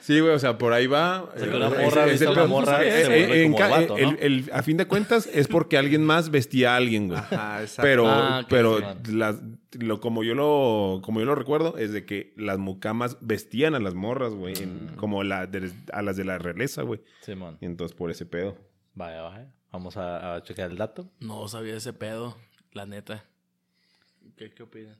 Sí, 0.00 0.18
güey, 0.20 0.32
o 0.32 0.38
sea, 0.38 0.56
por 0.56 0.72
ahí 0.72 0.86
va. 0.86 1.24
O 1.24 1.38
sea, 1.38 1.50
que 1.50 1.56
una 1.56 1.66
Eh, 1.66 1.84
morra 1.84 2.06
una 2.30 2.46
morra 2.46 2.84
Eh, 2.84 2.90
se 2.90 3.02
eh, 3.02 3.06
vuelve 3.26 3.42
en 3.44 3.52
como 3.52 3.58
ca- 3.58 3.68
vato, 3.68 3.88
¿no? 3.88 3.96
el- 3.98 4.18
el- 4.20 4.50
a 4.52 4.62
fin 4.62 4.76
de 4.78 4.86
cuentas 4.86 5.28
es 5.32 5.46
porque 5.48 5.76
alguien 5.76 6.02
más 6.04 6.30
vestía 6.30 6.72
a 6.72 6.76
alguien, 6.76 7.08
güey. 7.08 7.18
Ajá, 7.18 7.60
exacto. 7.60 7.82
Pero, 7.82 8.08
Ah, 8.08 8.46
pero 8.48 8.78
Simón. 8.78 8.98
las, 9.18 9.36
lo, 9.72 10.00
como 10.00 10.24
yo 10.24 10.34
lo, 10.34 11.00
como 11.02 11.20
yo 11.20 11.26
lo 11.26 11.34
recuerdo, 11.34 11.76
es 11.76 11.92
de 11.92 12.06
que 12.06 12.32
las 12.36 12.56
mucamas 12.58 13.18
vestían 13.20 13.74
a 13.74 13.80
las 13.80 13.94
morras, 13.94 14.32
güey, 14.32 14.54
Mm. 14.54 14.96
como 14.96 15.22
la 15.22 15.46
de- 15.46 15.70
a 15.92 16.00
las 16.00 16.16
de 16.16 16.24
la 16.24 16.38
realeza, 16.38 16.82
güey. 16.82 17.00
Simón. 17.20 17.58
Y 17.60 17.66
entonces 17.66 17.94
por 17.94 18.10
ese 18.10 18.24
pedo. 18.24 18.56
Vaya, 18.94 19.20
vaya. 19.22 19.52
Vamos 19.70 19.98
a, 19.98 20.36
a 20.36 20.42
checar 20.42 20.70
el 20.70 20.78
dato. 20.78 21.10
No 21.20 21.46
sabía 21.48 21.76
ese 21.76 21.92
pedo, 21.92 22.38
la 22.72 22.86
neta. 22.86 23.24
¿Qué, 24.36 24.50
qué 24.50 24.62
opinan? 24.62 24.96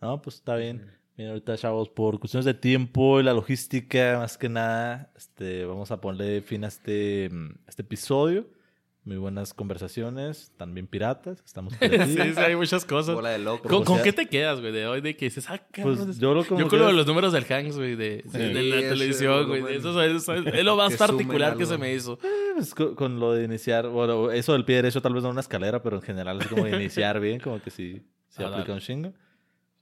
No, 0.00 0.20
pues 0.20 0.36
está 0.36 0.56
bien. 0.56 0.90
Bien, 1.16 1.28
ahorita, 1.28 1.56
chavos, 1.58 1.88
por 1.90 2.18
cuestiones 2.18 2.46
de 2.46 2.54
tiempo 2.54 3.20
y 3.20 3.22
la 3.22 3.34
logística, 3.34 4.16
más 4.18 4.38
que 4.38 4.48
nada, 4.48 5.12
este, 5.16 5.64
vamos 5.66 5.90
a 5.90 6.00
ponerle 6.00 6.40
fin 6.42 6.64
a 6.64 6.68
este, 6.68 7.28
mm, 7.30 7.50
este 7.68 7.82
episodio. 7.82 8.46
Muy 9.04 9.16
buenas 9.16 9.52
conversaciones, 9.52 10.52
también 10.56 10.86
piratas. 10.86 11.42
Estamos 11.44 11.74
sí, 11.80 11.88
sí, 12.16 12.20
hay 12.40 12.54
muchas 12.56 12.84
cosas. 12.84 13.14
Bola 13.16 13.30
de 13.30 13.40
loco. 13.40 13.68
¿Con, 13.68 13.84
con 13.84 14.00
qué 14.02 14.12
te 14.12 14.26
quedas, 14.26 14.60
güey? 14.60 14.72
De 14.72 14.86
hoy, 14.86 15.00
de 15.00 15.16
que 15.16 15.24
dices, 15.26 15.50
ah, 15.50 15.58
cabrón, 15.70 15.96
Pues 15.96 16.08
es- 16.10 16.18
yo 16.18 16.32
lo 16.34 16.44
Yo 16.44 16.56
lo 16.56 16.64
de 16.86 16.90
que- 16.92 16.96
los 16.96 17.06
números 17.06 17.32
del 17.32 17.44
Hanks, 17.44 17.76
güey, 17.76 17.96
de, 17.96 18.22
de- 18.24 18.48
de 18.54 18.62
la 18.62 18.80
televisión, 18.88 19.48
güey. 19.48 19.60
volumen. 19.60 19.80
Eso, 19.80 20.00
es- 20.02 20.22
eso 20.22 20.34
es, 20.34 20.64
lo 20.64 20.76
más 20.76 20.96
particular 20.96 21.56
que 21.56 21.66
se 21.66 21.76
me 21.78 21.92
hizo. 21.92 22.18
Pues, 22.54 22.74
con, 22.74 22.94
con 22.94 23.18
lo 23.20 23.32
de 23.32 23.44
iniciar, 23.44 23.88
bueno, 23.88 24.30
eso 24.30 24.52
del 24.52 24.64
pie 24.64 24.76
derecho 24.76 25.02
tal 25.02 25.14
vez 25.14 25.22
no 25.24 25.30
una 25.30 25.40
escalera, 25.40 25.82
pero 25.82 25.96
en 25.96 26.02
general 26.02 26.40
es 26.40 26.46
como 26.46 26.64
de 26.64 26.70
iniciar 26.76 27.18
bien, 27.20 27.40
como 27.40 27.60
que 27.60 27.70
sí, 27.70 28.02
se 28.32 28.42
Ah, 28.42 28.46
aplica 28.48 28.62
dale. 28.62 28.72
un 28.74 28.80
chingo. 28.80 29.12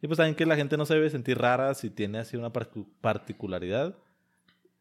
Y 0.02 0.06
pues 0.06 0.16
también 0.16 0.34
que 0.34 0.44
la 0.46 0.56
gente 0.56 0.76
no 0.76 0.84
se 0.86 0.94
debe 0.94 1.10
sentir 1.10 1.36
rara 1.38 1.74
si 1.74 1.90
tiene 1.90 2.18
así 2.18 2.36
una 2.36 2.50
particularidad. 2.52 3.96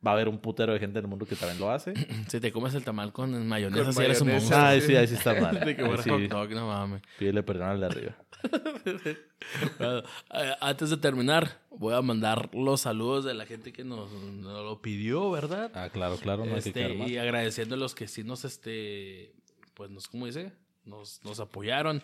Va 0.06 0.12
a 0.12 0.14
haber 0.14 0.30
un 0.30 0.40
putero 0.40 0.72
de 0.72 0.80
gente 0.80 0.98
en 1.00 1.04
el 1.06 1.10
mundo 1.10 1.26
que 1.26 1.36
también 1.36 1.60
lo 1.60 1.70
hace. 1.72 1.94
Si 2.30 2.40
te 2.40 2.54
comes 2.54 2.74
el 2.74 2.86
tamal 2.86 3.12
con 3.12 3.46
mayonesa, 3.48 3.84
Con 3.84 3.94
si 3.94 4.02
eres 4.02 4.22
un 4.22 4.28
mayonesa. 4.28 4.56
monstruo. 4.56 4.70
Ay, 4.70 4.82
sí, 4.82 4.96
ahí 4.96 5.08
sí 5.08 5.16
está 5.16 5.34
mal. 5.42 5.60
De 5.66 5.76
que 5.76 5.82
Ahí 5.84 5.98
sí, 6.02 6.10
hot 6.10 6.22
dog, 6.22 6.50
no 6.52 6.68
mames. 6.68 7.02
pídele 7.18 7.44
perdón 7.44 7.70
al 7.70 7.80
de 7.82 7.86
arriba. 7.86 8.16
Bueno, 9.78 10.00
eh, 10.34 10.54
antes 10.60 10.90
de 10.90 10.98
terminar, 10.98 11.60
voy 11.72 11.94
a 11.94 12.02
mandar 12.02 12.50
los 12.54 12.82
saludos 12.82 13.24
de 13.26 13.34
la 13.34 13.46
gente 13.46 13.72
que 13.74 13.84
nos, 13.84 14.12
nos 14.12 14.64
lo 14.64 14.82
pidió, 14.82 15.32
¿verdad? 15.32 15.72
Ah, 15.74 15.90
claro, 15.90 16.18
claro, 16.18 16.46
no 16.46 16.56
hay 16.56 16.62
que 16.62 16.70
Este, 16.70 16.94
mal. 16.94 17.10
y 17.10 17.18
agradeciendo 17.18 17.76
a 17.76 17.78
los 17.78 17.96
que 17.96 18.08
sí 18.08 18.24
nos, 18.24 18.46
este, 18.46 19.34
pues 19.74 19.90
nos, 19.90 20.08
¿cómo 20.08 20.26
dice? 20.26 20.52
Nos, 20.86 21.24
nos 21.24 21.40
apoyaron. 21.40 22.02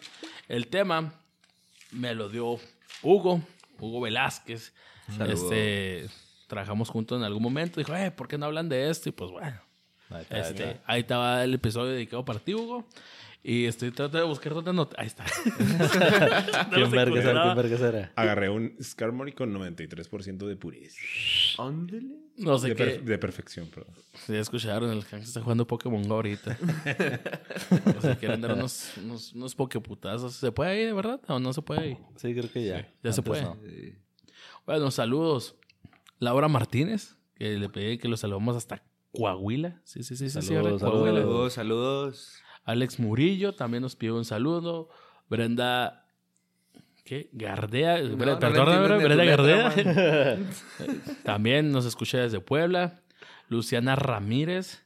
El 0.47 0.67
tema 0.67 1.13
me 1.91 2.13
lo 2.15 2.29
dio 2.29 2.59
Hugo, 3.01 3.41
Hugo 3.79 4.01
Velázquez. 4.01 4.73
Saludos. 5.17 5.43
Este, 5.43 6.07
trabajamos 6.47 6.89
juntos 6.89 7.19
en 7.19 7.25
algún 7.25 7.43
momento. 7.43 7.79
Dijo, 7.79 7.95
eh, 7.95 8.11
¿por 8.11 8.27
qué 8.27 8.37
no 8.37 8.45
hablan 8.45 8.69
de 8.69 8.89
esto? 8.89 9.09
Y 9.09 9.11
pues 9.11 9.31
bueno, 9.31 9.59
Ahí 10.09 10.21
está, 10.21 10.39
este, 10.39 10.77
ahí 10.85 11.01
estaba 11.01 11.43
el 11.43 11.53
episodio 11.53 11.91
dedicado 11.91 12.23
para 12.25 12.39
ti, 12.39 12.53
Hugo. 12.53 12.87
Y 13.43 13.65
estoy 13.65 13.91
tratando 13.91 14.17
de 14.17 14.23
buscar 14.25 14.55
dónde 14.55 14.73
no. 14.73 14.89
Ahí 14.97 15.05
está. 15.05 15.23
¿Quién 16.73 16.89
vergas 16.89 17.25
era? 17.25 17.43
¿Quién 17.43 17.55
vergas 17.55 17.81
era? 17.81 18.11
Agarré 18.15 18.49
un 18.49 18.75
Scarmory 18.81 19.33
con 19.33 19.53
93% 19.53 20.47
de 20.47 20.55
pureza. 20.55 20.99
Ándale. 21.59 22.24
No 22.37 22.57
sé 22.57 22.69
De, 22.69 22.75
qué. 22.75 22.83
per- 22.85 23.03
de 23.03 23.17
perfección, 23.17 23.67
perdón. 23.67 23.93
Ya 24.27 24.39
escucharon, 24.39 24.89
el 24.91 25.03
Hank 25.05 25.23
está 25.23 25.41
jugando 25.41 25.65
Pokémon 25.65 26.05
Go 26.07 26.15
ahorita. 26.15 26.57
o 27.97 28.01
sea, 28.01 28.15
quieren 28.17 28.41
dar 28.41 28.53
unos, 28.53 28.91
unos, 28.97 29.33
unos 29.33 29.55
pokeputazos. 29.55 30.33
¿Se 30.35 30.51
puede 30.51 30.71
ahí, 30.71 30.85
de 30.85 30.93
verdad? 30.93 31.21
¿O 31.27 31.39
no 31.39 31.53
se 31.53 31.61
puede 31.61 31.81
ahí? 31.81 31.97
Sí, 32.17 32.33
creo 32.33 32.51
que 32.51 32.65
ya. 32.65 32.93
Ya 33.03 33.13
se 33.13 33.21
puede. 33.21 33.41
no. 33.43 33.57
Sí. 33.65 33.95
Bueno, 34.65 34.91
saludos. 34.91 35.55
Laura 36.19 36.47
Martínez, 36.47 37.15
que 37.35 37.57
le 37.57 37.69
pedí 37.69 37.97
que 37.97 38.07
lo 38.07 38.17
saludamos 38.17 38.55
hasta 38.57 38.83
Coahuila. 39.11 39.81
Sí, 39.83 40.03
sí, 40.03 40.15
sí, 40.15 40.29
sí. 40.29 40.41
sí, 40.41 40.47
Saludos, 40.47 40.83
ahora 40.83 40.95
Coahuila. 40.97 41.21
Saludos, 41.21 41.53
saludos. 41.53 42.33
Alex 42.63 42.99
Murillo 42.99 43.53
también 43.55 43.81
nos 43.83 43.95
pidió 43.95 44.15
un 44.15 44.25
saludo. 44.25 44.89
Brenda. 45.29 46.04
¿Qué? 47.05 47.29
Gardea. 47.31 47.99
No, 48.01 48.17
Bre- 48.17 48.39
no 48.39 48.97
letra, 49.07 49.23
Gardea. 49.25 50.37
También 51.23 51.71
nos 51.71 51.85
escucha 51.85 52.17
desde 52.17 52.39
Puebla. 52.41 53.01
Luciana 53.47 53.95
Ramírez. 53.95 54.83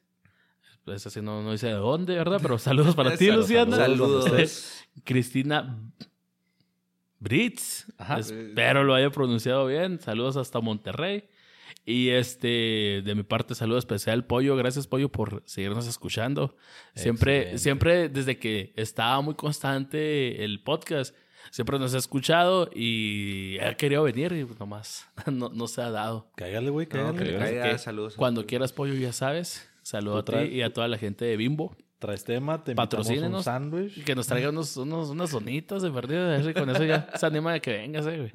Pues 0.83 1.07
así 1.07 1.21
no, 1.21 1.41
no 1.41 1.53
dice 1.53 1.67
de 1.67 1.73
dónde, 1.73 2.15
¿verdad? 2.15 2.39
Pero 2.41 2.57
saludos 2.59 2.93
para 2.95 3.15
ti, 3.15 3.27
Saludos, 3.27 3.45
Luciana. 3.49 3.75
Saludos. 3.77 4.83
Cristina 5.05 5.79
Britz. 7.19 7.85
Ajá. 7.97 8.19
Espero 8.19 8.83
lo 8.83 8.93
haya 8.95 9.09
pronunciado 9.09 9.65
bien. 9.67 9.99
Saludos 9.99 10.37
hasta 10.37 10.59
Monterrey. 10.59 11.25
Y 11.85 12.09
este, 12.09 13.01
de 13.03 13.15
mi 13.15 13.23
parte, 13.23 13.55
saludo 13.55 13.77
especial, 13.77 14.25
Pollo. 14.25 14.55
Gracias, 14.55 14.87
Pollo, 14.87 15.09
por 15.09 15.41
seguirnos 15.45 15.87
escuchando. 15.87 16.55
Siempre, 16.95 17.37
Excelente. 17.53 17.59
siempre 17.59 18.09
desde 18.09 18.37
que 18.37 18.73
estaba 18.75 19.21
muy 19.21 19.35
constante 19.35 20.43
el 20.43 20.61
podcast, 20.63 21.15
siempre 21.51 21.79
nos 21.79 21.93
ha 21.93 21.97
escuchado 21.97 22.69
y 22.73 23.57
ha 23.59 23.75
querido 23.75 24.03
venir 24.03 24.31
y 24.33 24.45
nomás 24.59 25.07
no, 25.31 25.49
no 25.49 25.67
se 25.67 25.81
ha 25.81 25.89
dado. 25.91 26.31
Cáigale, 26.35 26.69
güey, 26.69 26.87
No, 26.87 26.91
cáigale. 26.91 27.17
que 27.17 27.25
le 27.25 27.37
Así 27.37 27.45
caiga, 27.55 27.71
que 27.71 27.77
saludos. 27.77 28.15
Cuando 28.15 28.45
quieras, 28.45 28.73
Pollo, 28.73 28.93
ya 28.93 29.13
sabes. 29.13 29.69
Saludo 29.81 30.17
a 30.19 30.25
ti 30.25 30.35
y 30.51 30.61
a 30.61 30.71
toda 30.73 30.87
la 30.87 30.97
gente 30.97 31.25
de 31.25 31.35
Bimbo. 31.37 31.75
Traes 31.97 32.23
tema, 32.23 32.63
te 32.63 32.71
un 32.71 32.75
Patrocínenos. 32.77 33.43
sándwich. 33.43 34.05
Que 34.05 34.15
nos 34.15 34.25
traigan 34.27 34.51
unos, 34.51 34.77
unos, 34.77 35.09
unas 35.09 35.31
zonitas 35.31 35.81
de 35.81 35.91
perdido. 35.91 36.53
Con 36.53 36.69
eso 36.69 36.85
ya 36.85 37.09
se 37.15 37.25
anima 37.25 37.51
de 37.51 37.59
que 37.59 37.73
vengas, 37.73 38.05
eh, 38.07 38.17
güey. 38.17 38.31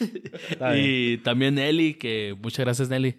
Y 0.76 1.18
también 1.18 1.54
Nelly, 1.54 1.94
que 1.94 2.36
muchas 2.40 2.64
gracias, 2.64 2.88
Nelly. 2.88 3.12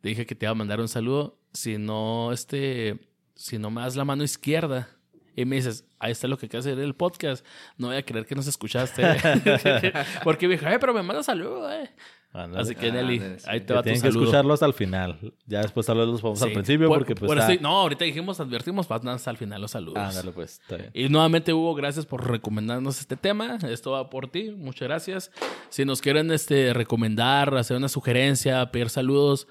Te 0.00 0.08
dije 0.08 0.26
que 0.26 0.34
te 0.34 0.46
iba 0.46 0.50
a 0.52 0.54
mandar 0.56 0.80
un 0.80 0.88
saludo. 0.88 1.38
Si 1.52 1.78
no, 1.78 2.32
este, 2.32 2.98
si 3.34 3.58
no 3.58 3.70
me 3.70 3.82
das 3.82 3.96
la 3.96 4.04
mano 4.04 4.24
izquierda 4.24 4.88
y 5.36 5.44
me 5.44 5.56
dices, 5.56 5.84
ahí 6.00 6.10
está 6.12 6.26
lo 6.26 6.36
que 6.36 6.46
hay 6.46 6.50
que 6.50 6.56
hacer 6.56 6.78
el 6.78 6.94
podcast. 6.94 7.46
No 7.78 7.88
voy 7.88 7.96
a 7.96 8.02
creer 8.04 8.26
que 8.26 8.34
nos 8.34 8.46
escuchaste. 8.48 9.02
Porque 10.24 10.48
me 10.48 10.54
dije, 10.54 10.66
"Ay, 10.66 10.78
pero 10.80 10.92
me 10.94 11.02
manda 11.02 11.22
saludos, 11.22 11.70
eh. 11.72 11.90
Ándale. 12.32 12.62
Así 12.62 12.76
que, 12.76 12.92
Nelly, 12.92 13.16
Ándale, 13.16 13.38
sí. 13.40 13.46
ahí 13.50 13.60
te 13.60 13.74
va 13.74 13.80
tu 13.80 13.84
tienen 13.84 14.02
que 14.02 14.06
saludo. 14.08 14.22
escucharlo 14.22 14.54
hasta 14.54 14.64
el 14.66 14.72
final. 14.72 15.18
Ya 15.46 15.62
después 15.62 15.84
tal 15.84 15.98
vez 15.98 16.06
los 16.06 16.22
vamos 16.22 16.40
al 16.42 16.50
Sí. 16.50 16.54
principio 16.54 16.86
Por- 16.86 16.98
porque 16.98 17.16
pues 17.16 17.28
por 17.28 17.38
está... 17.38 17.52
eso- 17.52 17.60
no, 17.60 17.70
ahorita 17.80 18.04
dijimos, 18.04 18.38
advertimos, 18.38 18.86
van 18.86 19.08
hasta 19.08 19.32
el 19.32 19.36
final 19.36 19.60
los 19.60 19.72
saludos. 19.72 19.98
Ándale 19.98 20.30
pues, 20.30 20.60
está 20.60 20.76
bien. 20.76 20.90
Y 20.94 21.08
nuevamente, 21.08 21.52
Hugo, 21.52 21.74
gracias 21.74 22.06
por 22.06 22.24
recomendarnos 22.30 23.00
este 23.00 23.16
tema. 23.16 23.58
Esto 23.68 23.90
va 23.90 24.08
por 24.10 24.28
ti. 24.28 24.52
Muchas 24.52 24.86
gracias. 24.86 25.32
Si 25.70 25.84
nos 25.84 26.00
quieren 26.00 26.30
este, 26.30 26.72
recomendar, 26.72 27.52
hacer 27.56 27.76
una 27.76 27.88
sugerencia, 27.88 28.70
pedir 28.70 28.90
saludos, 28.90 29.48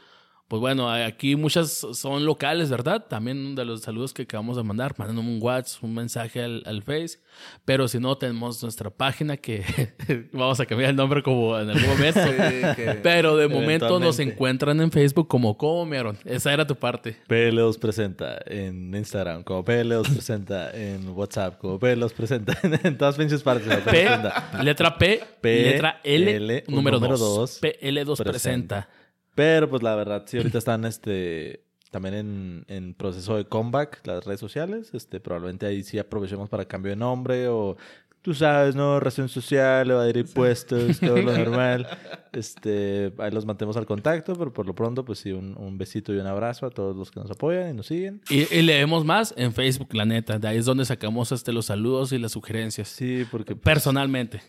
pues 0.49 0.59
bueno, 0.61 0.89
aquí 0.89 1.35
muchas 1.35 1.85
son 1.93 2.25
locales, 2.25 2.71
¿verdad? 2.71 3.05
También 3.07 3.53
de 3.53 3.65
los 3.65 3.81
saludos 3.81 4.15
que 4.15 4.23
acabamos 4.23 4.57
de 4.57 4.63
mandar, 4.63 4.95
mandando 4.97 5.21
un 5.21 5.37
WhatsApp, 5.39 5.83
un 5.83 5.93
mensaje 5.93 6.41
al, 6.41 6.63
al 6.65 6.81
Face. 6.81 7.19
Pero 7.65 7.87
si 7.87 7.99
no, 7.99 8.17
tenemos 8.17 8.63
nuestra 8.63 8.89
página 8.89 9.37
que 9.37 9.63
vamos 10.33 10.59
a 10.59 10.65
cambiar 10.65 10.89
el 10.89 10.95
nombre 10.95 11.21
como 11.21 11.55
en 11.55 11.69
algún 11.69 11.87
momento. 11.89 12.19
Sí, 12.25 12.83
Pero 13.03 13.37
de 13.37 13.47
momento 13.47 13.99
nos 13.99 14.17
encuentran 14.17 14.81
en 14.81 14.91
Facebook 14.91 15.27
como 15.27 15.55
¿Cómo 15.55 15.85
vieron? 15.87 16.17
Esa 16.25 16.51
era 16.51 16.65
tu 16.65 16.75
parte. 16.75 17.15
PL2 17.27 17.77
presenta 17.77 18.39
en 18.47 18.95
Instagram, 18.95 19.43
como 19.43 19.63
PL2 19.63 20.11
presenta 20.11 20.75
en 20.75 21.09
WhatsApp, 21.09 21.59
como 21.59 21.79
PL2 21.79 22.11
presenta 22.11 22.57
en, 22.63 22.97
todas 22.97 23.17
pinches 23.17 23.43
partes. 23.43 23.67
P, 23.67 23.81
Presenta. 23.81 24.63
letra 24.63 24.97
P, 24.97 25.21
P, 25.41 25.61
letra 25.61 26.01
L, 26.03 26.35
L, 26.35 26.63
número 26.67 26.99
número 26.99 27.19
2. 27.19 27.19
dos, 27.19 27.61
PL2 27.61 28.17
presenta. 28.17 28.23
presenta. 28.23 28.98
Pero 29.39 29.69
pues 29.69 29.81
la 29.81 29.95
verdad, 29.95 30.23
sí, 30.25 30.35
ahorita 30.35 30.57
están 30.57 30.83
este 30.83 31.63
también 31.91 32.13
en, 32.13 32.65
en 32.67 32.93
proceso 32.93 33.37
de 33.37 33.45
comeback 33.45 34.05
las 34.05 34.25
redes 34.25 34.41
sociales. 34.41 34.91
Este, 34.93 35.21
probablemente 35.21 35.65
ahí 35.65 35.81
sí 35.81 35.97
aprovechemos 35.97 36.49
para 36.49 36.65
cambio 36.65 36.89
de 36.89 36.97
nombre 36.97 37.47
o 37.47 37.77
tú 38.21 38.33
sabes, 38.33 38.75
¿no? 38.75 38.99
Razón 38.99 39.29
social, 39.29 39.89
evadir 39.89 40.17
impuestos, 40.17 40.99
todo 40.99 41.21
lo 41.21 41.31
normal. 41.37 41.87
Este, 42.33 43.13
ahí 43.17 43.31
los 43.31 43.45
mantemos 43.45 43.77
al 43.77 43.85
contacto, 43.85 44.35
pero 44.35 44.51
por 44.51 44.67
lo 44.67 44.75
pronto, 44.75 45.05
pues 45.05 45.19
sí, 45.19 45.31
un, 45.31 45.55
un 45.57 45.77
besito 45.77 46.13
y 46.13 46.17
un 46.17 46.27
abrazo 46.27 46.65
a 46.65 46.69
todos 46.69 46.93
los 46.93 47.09
que 47.09 47.21
nos 47.21 47.31
apoyan 47.31 47.69
y 47.69 47.73
nos 47.73 47.87
siguen. 47.87 48.21
Y, 48.29 48.53
y 48.53 48.61
leemos 48.61 49.05
más 49.05 49.33
en 49.37 49.53
Facebook, 49.53 49.93
la 49.93 50.03
neta. 50.03 50.37
De 50.37 50.49
ahí 50.49 50.57
es 50.57 50.65
donde 50.65 50.83
sacamos 50.83 51.31
este, 51.31 51.53
los 51.53 51.67
saludos 51.67 52.11
y 52.11 52.17
las 52.17 52.33
sugerencias. 52.33 52.89
Sí, 52.89 53.25
porque 53.31 53.55
pues, 53.55 53.63
Personalmente. 53.63 54.41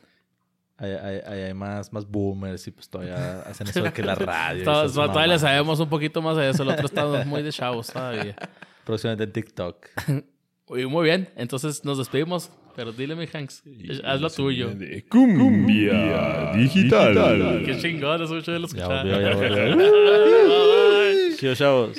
Hay, 0.81 0.91
hay- 0.93 1.21
hay- 1.27 1.43
hay 1.43 1.55
más, 1.55 1.93
más 1.93 2.07
boomers 2.09 2.67
y 2.67 2.71
pues 2.73 2.89
todavía 2.89 3.41
hacen 3.43 3.69
eso 3.69 3.83
de 3.83 3.93
que 3.93 4.03
la 4.03 4.15
radio. 4.17 4.65
Todos- 4.65 4.93
todavía 4.95 5.27
le 5.29 5.39
sabemos 5.39 5.79
un 5.79 5.89
poquito 5.89 6.21
más 6.23 6.37
de 6.37 6.51
eso. 6.51 6.63
El 6.63 6.71
otro 6.71 6.87
estamos 6.87 7.25
muy 7.27 7.43
de 7.43 7.53
chavos 7.53 7.87
todavía. 7.89 8.35
Próximamente 8.85 9.25
en 9.25 9.33
TikTok. 9.33 9.87
Muy 10.71 11.05
bien. 11.05 11.29
Entonces 11.37 11.85
nos 11.85 11.99
despedimos. 11.99 12.51
Pero 12.77 12.93
dile, 12.93 13.17
mi 13.17 13.27
Hanks, 13.31 13.65
haz 14.05 14.21
lo 14.21 14.31
tuyo. 14.31 14.69
De 14.73 15.05
cumbia 15.07 16.53
digital. 16.55 17.63
Qué 17.67 17.77
chingón, 17.79 18.23
es 18.23 18.31
mucho 18.31 18.53
de 18.53 18.61
los 18.61 18.73
volvió. 18.73 19.11
Chido, 21.37 21.55
chavos. 21.57 21.99